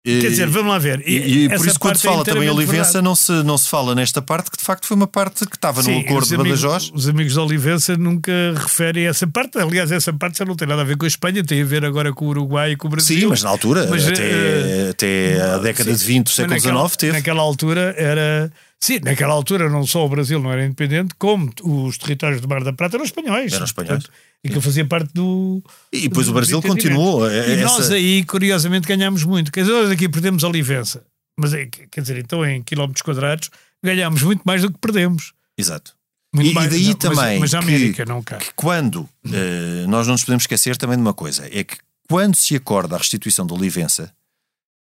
Eh, 0.06 0.20
Quer 0.20 0.30
dizer, 0.32 0.48
vamos 0.50 0.70
lá 0.72 0.78
ver. 0.80 1.02
E, 1.08 1.46
e 1.46 1.50
por 1.50 1.66
isso, 1.66 1.80
quando 1.80 1.96
se 1.98 2.06
é 2.08 2.10
fala 2.10 2.26
também 2.26 2.42
em 2.42 2.46
inteiramente 2.46 2.58
Olivença, 2.58 2.84
verdade. 2.94 3.06
não 3.06 3.16
se, 3.16 3.32
não 3.44 3.58
se 3.58 3.70
fala 3.70 3.96
nesta 3.96 4.22
parte, 4.22 4.52
que 4.52 4.58
de 4.58 4.64
facto 4.64 4.86
foi 4.86 4.96
uma 4.98 5.08
parte 5.08 5.46
que 5.46 5.56
estava 5.56 5.82
no 5.82 5.86
Sim, 5.86 6.02
acordo 6.02 6.24
os 6.24 6.28
de 6.30 6.38
Badajoz. 6.38 6.92
Os 6.94 7.08
amigos 7.08 7.34
de 7.34 7.40
Olivença 7.40 7.96
nunca 7.96 8.32
referem 8.56 9.08
essa 9.08 9.26
parte. 9.26 9.58
Aliás, 9.58 9.92
essa 9.92 10.12
parte 10.12 10.40
já 10.40 10.46
não 10.46 10.56
tem 10.56 10.68
nada 10.68 10.82
a 10.82 10.86
ver 10.86 10.98
com 10.98 11.06
a 11.06 11.08
Espanha, 11.08 11.42
tem 11.44 11.62
a 11.62 11.66
ver 11.66 11.86
agora 11.86 12.12
com 12.12 12.26
o 12.26 12.30
Uruguai 12.30 12.72
e 12.72 12.76
com 12.76 12.88
o 12.88 12.92
Brasil. 12.92 13.18
Sim, 13.18 13.28
mas 13.28 13.44
na 13.44 13.50
altura, 13.50 13.88
Mas, 13.90 14.06
até, 14.06 14.24
eh, 14.30 14.90
até 14.92 15.42
a 15.42 15.58
década 15.60 15.92
Sim, 15.92 15.98
de 15.98 16.06
20 16.06 16.24
do 16.26 16.30
século 16.32 16.60
XIX, 16.60 16.98
teve. 16.98 17.14
Naquela 17.14 17.42
altura 17.42 17.96
era. 17.98 18.52
Sim, 18.84 19.00
naquela 19.02 19.34
altura 19.34 19.70
não 19.70 19.86
só 19.88 20.06
o 20.06 20.10
Brasil 20.10 20.40
não 20.42 20.52
era 20.52 20.66
independente, 20.66 21.16
como 21.18 21.50
os 21.64 21.98
territórios 21.98 22.42
do 22.42 22.50
Mar 22.50 22.64
da 22.66 22.74
Prata 22.74 22.98
eram 22.98 23.06
espanhóis. 23.06 23.54
Eram 23.54 23.64
espanhóis. 23.66 24.04
e 24.44 24.50
que 24.50 24.60
fazia 24.60 24.86
parte 24.86 25.10
do. 25.14 25.64
E 25.92 26.02
depois 26.10 26.28
o 26.28 26.32
do- 26.32 26.34
Brasil 26.36 26.60
do 26.60 26.68
entendimento. 26.68 27.00
continuou. 27.00 27.32
E 27.32 27.54
eh, 27.54 27.64
nós 27.64 27.86
essa- 27.86 27.94
aí, 27.94 28.26
curiosamente, 28.26 28.86
ganhámos 28.86 29.24
muito. 29.24 29.52
Quer 29.54 29.62
dizer, 29.62 29.72
nós 29.74 29.90
aqui 29.90 30.10
perdemos 30.10 30.44
a 30.44 30.50
Olivença. 30.50 31.06
Mas, 31.40 31.54
é, 31.54 31.66
quer 31.66 32.02
dizer, 32.02 32.18
então 32.18 32.46
em 32.46 32.62
quilómetros 32.62 33.02
quadrados 33.02 33.50
ganhámos 33.82 34.22
muito 34.22 34.42
mais 34.44 34.62
do 34.62 34.70
que 34.72 34.78
perdemos. 34.80 35.32
Exato. 35.58 35.94
Muito 36.36 36.48
E- 36.48 36.52
e 36.52 36.54
mais, 36.54 36.70
daí 36.70 36.82
não, 36.84 36.90
mas- 36.90 36.98
também 37.00 37.40
Mas, 37.40 37.54
a 37.54 37.60
que- 37.60 37.64
América 37.66 38.06
não 38.06 38.22
cá. 38.22 38.38
que 38.38 38.52
quando 38.54 39.08
eh, 39.32 39.86
nós 39.88 40.08
não 40.08 40.14
nos 40.16 40.24
podemos 40.26 40.44
esquecer 40.44 40.76
também 40.76 40.98
de 40.98 41.02
uma 41.04 41.14
coisa, 41.14 41.48
é 41.50 41.64
que 41.64 41.78
quando 42.10 42.36
se 42.36 42.54
acorda 42.56 42.96
a 42.96 42.98
restituição 42.98 43.48
da 43.48 43.54
Olivença, 43.56 44.12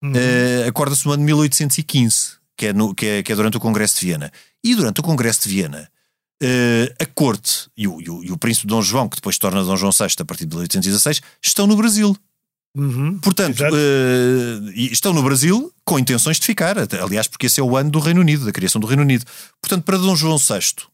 Uhum. 0.02 0.12
eh, 0.14 0.68
acorda-se 0.68 1.04
no 1.06 1.12
ano 1.12 1.22
de 1.22 1.26
1815, 1.26 2.38
que 2.60 2.66
é, 2.66 2.72
no- 2.74 2.94
que 2.94 3.06
é- 3.06 3.22
que 3.22 3.32
é 3.32 3.34
durante 3.34 3.56
o 3.56 3.60
Congresso 3.60 3.98
de 3.98 4.04
Viena. 4.06 4.30
E 4.62 4.74
durante 4.74 5.00
o 5.00 5.02
Congresso 5.02 5.40
de 5.44 5.48
Viena, 5.54 5.88
eh, 6.42 6.94
a 7.00 7.06
corte 7.06 7.70
e 7.74 7.88
o, 7.88 7.98
e 8.02 8.10
o- 8.10 8.22
e 8.22 8.30
o 8.30 8.36
príncipe 8.36 8.66
Dom 8.66 8.82
João, 8.82 9.08
que 9.08 9.16
depois 9.16 9.38
torna 9.38 9.64
Dom 9.64 9.76
João 9.78 9.90
VI 9.90 10.14
a 10.18 10.24
partir 10.26 10.44
de 10.44 10.54
1816, 10.54 11.22
estão 11.42 11.66
no 11.66 11.74
Brasil. 11.74 12.14
Uhum. 12.76 13.18
Portanto, 13.18 13.62
e 14.74 14.92
estão 14.92 15.14
no 15.14 15.22
Brasil 15.22 15.72
com 15.86 15.98
intenções 15.98 16.38
de 16.38 16.44
ficar. 16.44 16.76
Aliás, 17.02 17.26
porque 17.26 17.46
esse 17.46 17.58
é 17.60 17.62
o 17.62 17.76
ano 17.76 17.90
do 17.90 17.98
Reino 17.98 18.20
Unido, 18.20 18.44
da 18.44 18.52
criação 18.52 18.78
do 18.80 18.86
Reino 18.86 19.02
Unido. 19.02 19.24
Portanto, 19.62 19.82
para 19.84 19.96
Dom 19.96 20.14
João 20.14 20.36
VI, 20.36 20.84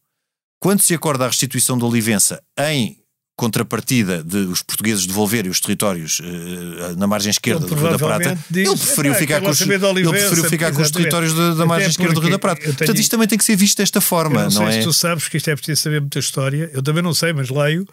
quando 0.60 0.80
se 0.82 0.94
acorda 0.94 1.24
a 1.24 1.28
restituição 1.28 1.76
da 1.76 1.84
Olivença 1.84 2.40
em 2.60 2.96
contrapartida 3.36 4.24
de 4.24 4.38
os 4.38 4.62
portugueses 4.62 5.04
devolverem 5.06 5.50
os 5.50 5.60
territórios 5.60 6.20
eh, 6.24 6.94
na 6.96 7.06
margem 7.06 7.30
esquerda 7.30 7.66
do 7.66 7.74
Rio 7.74 7.90
da 7.90 7.98
Prata, 7.98 8.38
diz, 8.50 8.66
ele 8.68 8.76
preferiu 8.78 9.12
"Epá, 9.12 9.18
ficar 9.20 9.40
com 9.42 9.50
os, 9.50 9.60
ele 9.60 9.84
Olivença", 9.84 10.16
preferiu 10.26 10.44
ficar 10.44 10.72
com 10.72 10.80
os 10.82 10.90
territórios 10.90 11.34
da, 11.34 11.54
da 11.54 11.66
margem 11.66 11.90
esquerda 11.90 12.14
do 12.14 12.20
Rio 12.20 12.30
da 12.30 12.38
Prata. 12.38 12.60
eu 12.60 12.64
tenho- 12.64 12.76
Portanto, 12.78 12.98
isto 12.98 13.10
também 13.10 13.28
tem 13.28 13.36
que 13.36 13.44
ser 13.44 13.54
visto 13.56 13.76
desta 13.76 13.98
Eu 13.98 14.02
forma, 14.02 14.44
não 14.44 14.50
sei 14.50 14.64
não 14.64 14.72
se 14.72 14.78
é? 14.78 14.82
tu 14.82 14.92
sabes, 14.94 15.24
porque 15.24 15.36
isto 15.36 15.50
é 15.50 15.54
preciso 15.56 15.82
saber 15.82 16.00
muita 16.00 16.18
história. 16.18 16.70
Eu 16.72 16.82
também 16.82 17.02
não 17.02 17.12
sei, 17.12 17.32
mas 17.34 17.50
leio. 17.50 17.86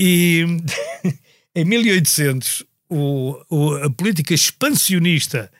E 0.00 0.44
em 1.54 1.64
1800, 1.64 2.64
o, 2.90 3.36
o- 3.48 3.74
a 3.76 3.90
política 3.90 4.34
expansionista 4.34 5.50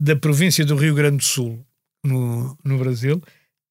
da 0.00 0.16
província 0.16 0.64
do 0.64 0.74
Rio 0.76 0.94
Grande 0.94 1.18
do 1.18 1.24
Sul, 1.24 1.64
no, 2.04 2.58
no 2.64 2.78
Brasil, 2.78 3.22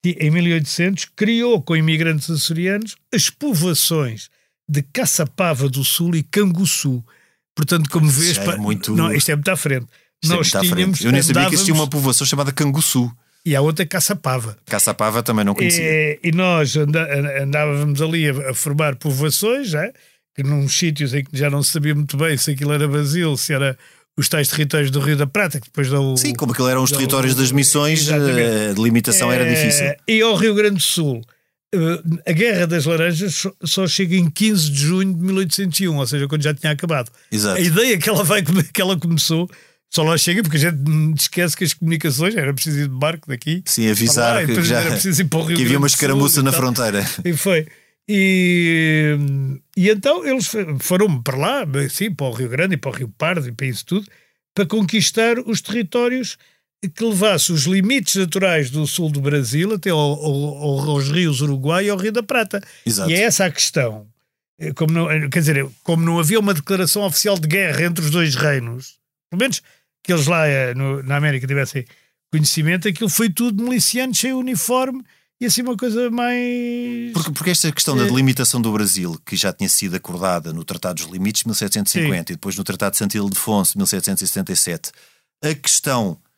em 0.06 0.32
1800 0.32 1.06
criou 1.16 1.62
com 1.62 1.76
imigrantes 1.76 2.30
açorianos 2.30 2.96
as 3.14 3.30
povoações 3.30 4.30
de 4.70 4.84
Caçapava 4.84 5.68
do 5.68 5.84
Sul 5.84 6.16
e 6.16 6.22
Canguçu. 6.24 7.04
Portanto, 7.56 7.90
como 7.90 8.08
vês, 8.10 8.38
é 8.38 8.56
muito- 8.58 8.96
não, 8.96 9.12
isto 9.12 9.30
é 9.32 9.36
muito 9.36 9.50
à 9.50 9.58
frente. 9.58 9.88
Isto 10.24 10.34
é 10.34 10.36
Nós 10.38 10.50
frente. 10.52 10.70
tínhamos, 10.74 11.02
Eu 11.02 11.12
nem 11.12 11.22
sabia 11.24 11.48
que 11.48 11.56
existia 11.56 11.74
uma 11.74 11.90
povoação 11.90 12.26
chamada 12.28 12.52
Canguçu. 12.52 13.12
e 13.46 13.56
a 13.56 13.62
outra 13.62 13.86
Caçapava. 13.86 14.58
Caçapava 14.66 15.24
também 15.24 15.44
não 15.44 15.56
conhecia. 15.56 15.82
E, 15.84 16.20
e 16.26 16.32
nós 16.32 16.76
anda- 16.78 17.08
andávamos 17.44 18.02
ali 18.02 18.30
a, 18.30 18.52
a 18.52 18.54
formar 18.54 18.96
povoações, 18.98 19.70
já, 19.70 19.90
que 20.36 20.44
num 20.44 20.68
sítios 20.70 21.14
em 21.14 21.24
que 21.24 21.36
já 21.38 21.50
não 21.50 21.64
se 21.64 21.72
sabia 21.72 21.96
muito 21.96 22.16
bem 22.18 22.38
se 22.38 22.52
aquilo 22.52 22.72
era 22.74 22.88
Brasil, 22.88 23.36
se 23.38 23.54
era 23.54 23.78
os 24.18 24.28
tais 24.30 24.50
territórios 24.50 24.92
do 24.92 25.00
Rio 25.00 25.16
da 25.18 25.26
Prata, 25.26 25.60
que 25.60 25.68
depois 25.68 25.90
dão. 25.90 26.16
Sim, 26.18 26.34
como 26.36 26.52
aquilo 26.52 26.68
eram 26.68 26.84
os 26.84 26.92
territórios 26.92 27.34
das 27.36 27.52
missões, 27.52 28.02
Exatamente. 28.02 28.40
eh, 28.40 28.70
a 28.70 28.74
delimitação 28.74 29.32
era 29.32 29.46
Eh, 29.50 29.54
difícil. 29.54 29.94
E 30.08 30.22
ao 30.22 30.36
Rio 30.36 30.54
Grande 30.54 30.76
do 30.76 30.82
Sul, 30.82 31.22
eh, 31.22 31.30
a 32.26 32.32
Guerra 32.32 32.66
das 32.66 32.86
Laranjas 32.86 33.48
só- 33.64 33.88
chega 33.88 34.16
em 34.16 34.30
15 34.30 34.72
de 34.72 34.80
junho 34.80 35.14
de 35.14 35.22
1801, 35.22 35.96
ou 35.96 36.08
seja, 36.08 36.28
quando 36.28 36.42
já 36.44 36.54
tinha 36.54 36.72
acabado. 36.72 37.12
Exato. 37.32 37.58
A 37.58 37.62
ideia 37.62 37.98
que 37.98 38.10
ela, 38.10 38.24
vai, 38.24 38.42
que 38.44 38.82
ela 38.82 38.98
começou 39.00 39.50
só 39.92 40.04
lá 40.04 40.18
chega 40.18 40.44
porque 40.44 40.58
a 40.58 40.60
gente 40.60 41.20
esquece 41.20 41.58
que 41.58 41.64
as 41.64 41.74
comunicações 41.74 42.36
era 42.36 42.54
preciso 42.54 42.80
ir 42.80 42.88
de 42.88 42.96
barco 42.96 43.28
daqui. 43.28 43.64
Sim, 43.66 43.90
avisar 43.90 44.36
lá, 44.36 44.46
que, 44.46 44.64
já, 44.64 44.82
era 44.82 44.92
preciso 44.92 45.22
ir 45.22 45.26
para 45.26 45.40
o 45.40 45.44
Rio 45.44 45.58
que 45.58 45.64
havia 45.64 45.78
uma 45.78 45.88
escaramuça 45.88 46.44
na 46.44 46.52
fronteira. 46.52 47.04
E 47.26 47.34
foi. 47.34 47.68
E, 48.08 49.18
e 49.78 49.90
então 49.90 50.26
eles 50.26 50.52
foram 50.80 51.22
para 51.22 51.38
lá, 51.38 51.68
sim, 51.90 52.14
para 52.14 52.28
o 52.28 52.34
Rio 52.34 52.50
Grande 52.50 52.74
e 52.74 52.78
para 52.78 52.90
o 52.90 52.94
Rio 52.94 53.14
Pardo 53.18 53.48
e 53.48 53.52
para 53.52 53.68
isso 53.68 53.86
tudo, 53.86 54.08
para 54.54 54.66
conquistar 54.66 55.38
os 55.40 55.62
territórios 55.62 56.38
que 56.88 57.04
levasse 57.04 57.52
os 57.52 57.64
limites 57.64 58.16
naturais 58.16 58.70
do 58.70 58.88
sul 58.88 59.12
do 59.12 59.20
Brasil 59.20 59.74
até 59.74 59.90
ao, 59.90 59.98
ao- 60.00 60.90
aos 60.92 61.10
rios 61.10 61.42
Uruguai 61.42 61.86
e 61.86 61.90
ao 61.90 61.98
Rio 61.98 62.12
da 62.14 62.24
Prata. 62.24 62.62
Exato. 62.86 63.10
E 63.10 63.16
é 63.16 63.22
essa 63.24 63.46
a 63.46 63.52
questão. 63.52 64.08
Eh, 64.58 64.72
Como 64.74 64.94
não, 64.94 65.12
eh, 65.12 65.28
quer 65.30 65.40
dizer, 65.40 65.68
como 65.84 66.06
não 66.06 66.20
havia 66.20 66.40
uma 66.40 66.54
declaração 66.54 67.04
oficial 67.04 67.38
de 67.38 67.48
guerra 67.48 67.84
entre 67.84 68.06
os 68.06 68.12
dois 68.12 68.36
reinos, 68.36 68.96
pelo 69.30 69.42
menos 69.42 69.62
que 70.04 70.14
eles 70.14 70.28
lá 70.28 70.48
eh, 70.48 70.74
no- 70.74 71.04
na 71.04 71.18
América 71.18 71.46
tivessem 71.46 71.86
conhecimento, 72.32 72.88
aquilo 72.88 73.10
foi 73.10 73.30
tudo 73.30 73.62
miliciano, 73.64 74.14
sem 74.16 74.32
uniforme 74.34 75.04
e 75.42 75.46
assim 75.46 75.62
uma 75.62 75.76
coisa 75.76 76.10
mais. 76.10 77.12
Porque, 77.14 77.32
porque 77.32 77.50
esta 77.50 77.72
questão 77.72 77.98
da 77.98 78.04
É. 78.04 78.08
delimitação 78.08 78.62
do 78.62 78.72
Brasil, 78.72 79.20
que 79.26 79.36
já 79.36 79.52
tinha 79.52 79.68
sido 79.70 79.96
acordada 79.96 80.54
no 80.54 80.64
Tratado 80.64 81.02
dos 81.04 81.12
Limites 81.12 81.42
de 81.42 81.48
1750 81.50 82.32
e 82.32 82.36
depois 82.36 82.56
no 82.56 82.64
Tratado 82.64 82.92
de 82.92 82.98
Santo 83.00 83.18
Ildefonso 83.18 83.74
de 83.74 83.78
1777, 83.80 84.92
a 85.44 85.54
questão 85.56 86.18
eh, 86.26 86.29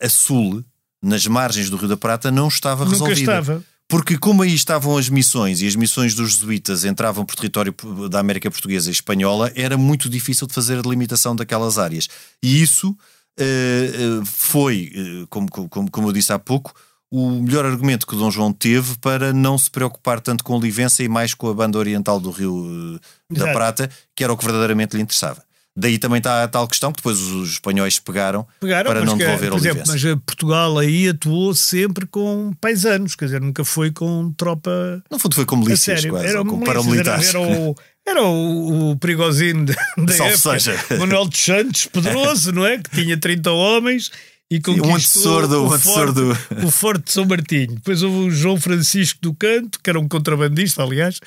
a 0.00 0.08
sul, 0.08 0.64
nas 1.02 1.26
margens 1.26 1.70
do 1.70 1.76
Rio 1.76 1.88
da 1.88 1.96
Prata, 1.96 2.30
não 2.30 2.48
estava 2.48 2.84
Nunca 2.84 2.92
resolvida. 2.92 3.20
estava. 3.20 3.64
Porque 3.88 4.18
como 4.18 4.42
aí 4.42 4.52
estavam 4.52 4.98
as 4.98 5.08
missões 5.08 5.62
e 5.62 5.66
as 5.66 5.74
missões 5.74 6.14
dos 6.14 6.32
jesuítas 6.32 6.84
entravam 6.84 7.24
por 7.24 7.34
território 7.34 7.74
da 8.10 8.20
América 8.20 8.50
Portuguesa 8.50 8.90
e 8.90 8.92
Espanhola, 8.92 9.50
era 9.54 9.78
muito 9.78 10.10
difícil 10.10 10.46
de 10.46 10.52
fazer 10.52 10.78
a 10.78 10.82
delimitação 10.82 11.34
daquelas 11.34 11.78
áreas. 11.78 12.06
E 12.42 12.60
isso 12.60 12.94
eh, 13.38 13.90
eh, 13.94 14.24
foi, 14.26 14.92
eh, 14.94 15.26
como, 15.30 15.48
como, 15.50 15.90
como 15.90 16.08
eu 16.08 16.12
disse 16.12 16.32
há 16.34 16.38
pouco, 16.38 16.74
o 17.10 17.30
melhor 17.40 17.64
argumento 17.64 18.06
que 18.06 18.14
Dom 18.14 18.30
João 18.30 18.52
teve 18.52 18.98
para 18.98 19.32
não 19.32 19.56
se 19.56 19.70
preocupar 19.70 20.20
tanto 20.20 20.44
com 20.44 20.54
Olivença 20.54 21.02
e 21.02 21.08
mais 21.08 21.32
com 21.32 21.48
a 21.48 21.54
banda 21.54 21.78
oriental 21.78 22.20
do 22.20 22.30
Rio 22.30 23.00
eh, 23.30 23.38
da. 23.38 23.52
Prata, 23.52 23.90
que 24.14 24.22
era 24.22 24.32
o 24.32 24.36
que 24.36 24.44
verdadeiramente 24.44 24.96
lhe 24.96 25.02
interessava. 25.02 25.42
Daí 25.76 25.96
também 25.96 26.18
está 26.18 26.42
a 26.42 26.48
tal 26.48 26.66
questão 26.66 26.90
que 26.90 26.96
depois 26.96 27.20
os 27.20 27.50
espanhóis 27.50 28.00
pegaram, 28.00 28.44
Pegaram, 28.60 28.90
para 28.90 29.04
não 29.04 29.16
que, 29.16 29.24
devolver 29.24 29.50
por 29.50 29.58
exemplo, 29.58 29.82
mas 29.86 30.04
eh, 30.04 30.16
Portugal 30.16 30.76
aí 30.76 31.08
atuou 31.08 31.54
sempre 31.54 32.04
com 32.04 32.52
paisanos, 32.60 33.14
quer 33.14 33.26
dizer, 33.26 33.40
nunca 33.40 33.64
foi 33.64 33.92
com 33.92 34.32
tropa. 34.32 35.02
No 35.08 35.18
fundo 35.20 35.36
foi 35.36 35.44
com 35.44 35.56
milícias 35.56 36.00
sério. 36.00 36.10
quase, 36.10 36.26
Era 36.26 36.44
com 36.44 36.60
paramilitares. 36.60 37.28
Era, 37.28 37.38
era 37.38 37.48
o, 37.48 37.76
era 38.04 38.22
o, 38.24 38.90
o 38.90 38.96
perigosinho 38.96 39.66
da 39.66 39.74
Salve 40.12 40.32
época, 40.32 40.58
seja. 40.58 40.76
Manuel 40.98 41.26
dos 41.26 41.38
Santos, 41.38 41.86
poderoso, 41.86 42.50
não 42.52 42.66
é? 42.66 42.78
Que 42.78 42.90
tinha 42.90 43.16
30 43.16 43.50
homens 43.52 44.10
e 44.50 44.60
conquistou 44.60 44.90
antecessor 44.94 45.48
do- 45.48 45.62
o, 45.64 45.66
um 45.66 45.78
forte, 45.78 46.20
o 46.66 46.70
Forte 46.70 47.04
de 47.04 47.12
São 47.12 47.24
Martinho. 47.26 47.74
Depois 47.74 48.02
houve 48.02 48.28
o 48.28 48.30
João 48.30 48.58
Francisco 48.58 49.18
do 49.20 49.34
Canto, 49.34 49.78
que 49.82 49.90
era 49.90 50.00
um 50.00 50.08
contrabandista, 50.08 50.82
aliás, 50.82 51.20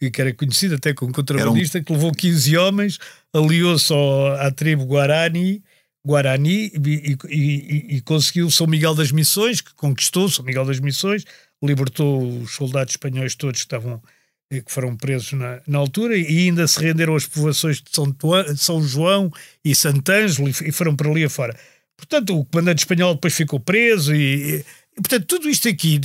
e 0.00 0.10
que 0.10 0.20
era 0.20 0.32
conhecido 0.32 0.76
até 0.76 0.94
como 0.94 1.12
contrabandista, 1.12 1.82
que 1.82 1.92
levou 1.92 2.12
15 2.12 2.56
homens, 2.56 2.98
aliou-se 3.32 3.92
à 4.38 4.50
tribo 4.50 4.86
Guarani, 4.86 5.62
Guarani 6.04 6.72
e, 6.74 7.16
e- 7.28 7.36
e- 7.36 7.96
e 7.96 8.00
conseguiu 8.00 8.50
São 8.50 8.66
Miguel 8.66 8.94
das 8.94 9.12
Missões, 9.12 9.60
que 9.60 9.74
conquistou 9.74 10.28
São 10.28 10.44
Miguel 10.44 10.64
das 10.64 10.80
Missões, 10.80 11.24
libertou 11.62 12.40
os 12.42 12.54
soldados 12.54 12.94
espanhóis 12.94 13.34
todos 13.34 13.60
que 13.60 13.66
estavam 13.66 14.02
eh, 14.50 14.60
que 14.62 14.72
foram 14.72 14.96
presos 14.96 15.32
na, 15.32 15.60
na 15.66 15.78
altura 15.78 16.16
e 16.16 16.38
ainda 16.48 16.66
se 16.66 16.80
renderam 16.80 17.14
às 17.14 17.24
povoações 17.26 17.76
de 17.76 17.84
São, 17.92 18.12
São 18.56 18.82
João 18.82 19.30
e 19.64 19.74
Santângelo 19.74 20.48
e, 20.48 20.50
e 20.68 20.72
foram 20.72 20.96
para 20.96 21.08
ali 21.08 21.22
afora. 21.24 21.56
Portanto, 21.96 22.38
o 22.38 22.44
comandante 22.44 22.80
espanhol 22.80 23.14
depois 23.14 23.34
ficou 23.34 23.60
preso 23.60 24.14
e, 24.14 24.60
e- 24.60 24.64
portanto, 24.96 25.26
tudo 25.26 25.48
isto 25.48 25.68
aqui, 25.68 25.98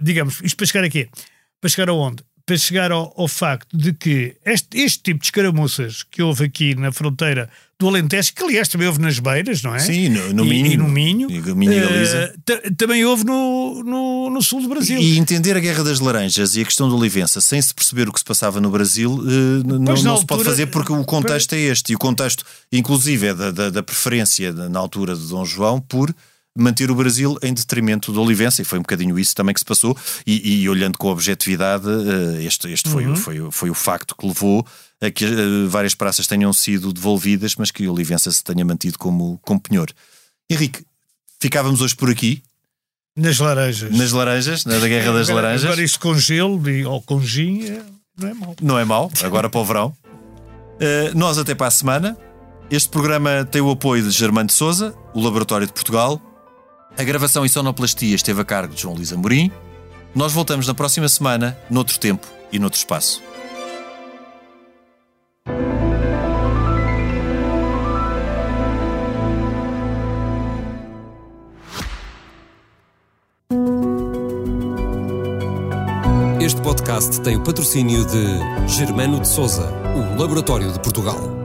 digamos, 0.00 0.40
isto 0.42 0.56
para 0.56 0.66
chegar 0.66 0.84
aqui, 0.84 1.08
para 1.60 1.70
chegar 1.70 1.88
aonde? 1.88 2.24
Para 2.52 2.58
chegar 2.58 2.92
ao, 2.92 3.14
ao 3.16 3.26
facto 3.26 3.74
de 3.74 3.94
que 3.94 4.36
este, 4.44 4.76
este 4.78 5.02
tipo 5.02 5.20
de 5.20 5.24
escaramuças 5.24 6.02
que 6.02 6.20
houve 6.22 6.44
aqui 6.44 6.74
na 6.74 6.92
fronteira 6.92 7.48
do 7.78 7.88
Alentejo, 7.88 8.34
que 8.34 8.44
aliás 8.44 8.68
também 8.68 8.86
houve 8.86 9.00
nas 9.00 9.18
Beiras, 9.18 9.62
não 9.62 9.74
é? 9.74 9.78
Sim, 9.78 10.10
no, 10.10 10.34
no 10.34 10.44
E- 10.44 10.48
Minho. 10.50 10.72
E, 10.72 10.76
no 10.76 10.88
Minho. 10.88 11.30
E 11.30 11.40
Minho 11.54 11.72
e 11.72 11.78
eh, 11.78 12.70
também 12.76 13.06
houve 13.06 13.24
no, 13.24 13.82
no, 13.82 14.28
no 14.28 14.42
sul 14.42 14.60
do 14.60 14.68
Brasil. 14.68 15.00
E 15.00 15.16
entender 15.16 15.56
a 15.56 15.60
Guerra 15.60 15.82
das 15.82 15.98
Laranjas 15.98 16.54
e 16.56 16.60
a 16.60 16.64
questão 16.66 16.90
do 16.90 16.96
Olivença 16.98 17.40
sem 17.40 17.60
se 17.62 17.72
perceber 17.72 18.06
o 18.06 18.12
que 18.12 18.18
se 18.18 18.24
passava 18.26 18.60
no 18.60 18.70
Brasil 18.70 19.10
n- 19.24 19.62
não, 19.64 19.78
na 19.78 19.96
se 19.96 20.02
pode 20.02 20.10
altura- 20.10 20.44
fazer 20.44 20.66
porque 20.66 20.92
o 20.92 21.02
contexto 21.06 21.54
é 21.54 21.58
este. 21.60 21.92
E 21.92 21.96
o 21.96 21.98
contexto, 21.98 22.44
inclusive, 22.70 23.28
é 23.28 23.34
da, 23.34 23.50
da, 23.50 23.70
da 23.70 23.82
preferência 23.82 24.52
na 24.52 24.78
altura 24.78 25.16
de 25.16 25.26
Dom 25.26 25.46
João 25.46 25.80
por 25.80 26.14
manter 26.56 26.90
o 26.90 26.94
Brasil 26.94 27.38
em 27.42 27.54
detrimento 27.54 28.12
do 28.12 28.20
Olivença. 28.20 28.60
E 28.60 28.64
foi 28.64 28.78
um 28.78 28.82
bocadinho 28.82 29.18
isso 29.18 29.34
também 29.34 29.54
que 29.54 29.60
se 29.60 29.64
passou. 29.64 29.96
E, 30.26 30.62
e 30.62 30.68
olhando 30.68 30.98
com 30.98 31.08
objetividade, 31.08 31.86
eh, 31.88 32.44
este, 32.44 32.70
este 32.70 32.88
foi, 32.90 33.06
Uhum. 33.06 33.12
o- 33.12 33.16
foi, 33.16 33.40
o- 33.40 33.50
foi 33.50 33.70
o 33.70 33.74
facto 33.74 34.14
que 34.16 34.26
levou 34.26 34.66
a 35.00 35.10
que 35.10 35.24
eh, 35.24 35.66
várias 35.68 35.94
praças 35.94 36.26
tenham 36.26 36.52
sido 36.52 36.92
devolvidas, 36.92 37.56
mas 37.56 37.70
que 37.70 37.86
o 37.88 37.92
Olivença 37.92 38.30
se 38.30 38.44
tenha 38.44 38.64
mantido 38.64 38.98
como, 38.98 39.38
como 39.42 39.58
penhor. 39.60 39.90
Henrique, 40.50 40.84
ficávamos 41.40 41.80
hoje 41.80 41.96
por 41.96 42.10
aqui, 42.10 42.42
Nas 43.16 43.38
laranjas. 43.38 43.90
nas 43.96 44.12
laranjas, 44.12 44.64
na 44.64 44.78
Guerra 44.78 45.12
das 45.12 45.28
Laranjas. 45.28 45.64
Agora 45.64 45.82
isto 45.82 45.98
com 46.00 46.14
gelo 46.18 46.68
e- 46.68 46.84
ou 46.84 47.00
com 47.02 47.20
gin 47.22 47.64
é- 47.64 47.82
não 48.18 48.28
é 48.28 48.34
mau. 48.34 48.56
Não 48.60 48.78
é 48.78 48.84
mau, 48.84 49.10
agora 49.22 49.48
para 49.48 49.60
o 49.60 49.64
verão. 49.64 49.96
Uh, 50.80 51.16
nós 51.16 51.38
até 51.38 51.54
para 51.54 51.68
a 51.68 51.70
semana. 51.70 52.16
Este 52.70 52.88
programa 52.88 53.44
tem 53.50 53.60
o 53.60 53.70
apoio 53.70 54.02
de 54.02 54.10
Germano 54.10 54.46
de 54.48 54.52
Souza, 54.54 54.94
o 55.14 55.20
Laboratório 55.20 55.66
de 55.66 55.72
Portugal. 55.72 56.20
A 56.96 57.04
gravação 57.04 57.44
e 57.44 57.48
sonoplastia 57.48 58.14
esteve 58.14 58.40
a 58.40 58.44
cargo 58.44 58.74
de 58.74 58.82
João 58.82 58.94
Luís 58.94 59.12
Amorim. 59.12 59.50
Nós 60.14 60.32
voltamos 60.32 60.66
na 60.66 60.74
próxima 60.74 61.08
semana, 61.08 61.56
noutro 61.70 61.98
tempo 61.98 62.26
e 62.52 62.58
noutro 62.58 62.78
espaço. 62.78 63.22
Este 76.40 76.60
podcast 76.60 77.20
tem 77.22 77.36
o 77.36 77.42
patrocínio 77.42 78.04
de 78.04 78.68
Germano 78.68 79.20
de 79.20 79.28
Souza, 79.28 79.72
o 79.96 80.20
Laboratório 80.20 80.70
de 80.70 80.78
Portugal. 80.80 81.41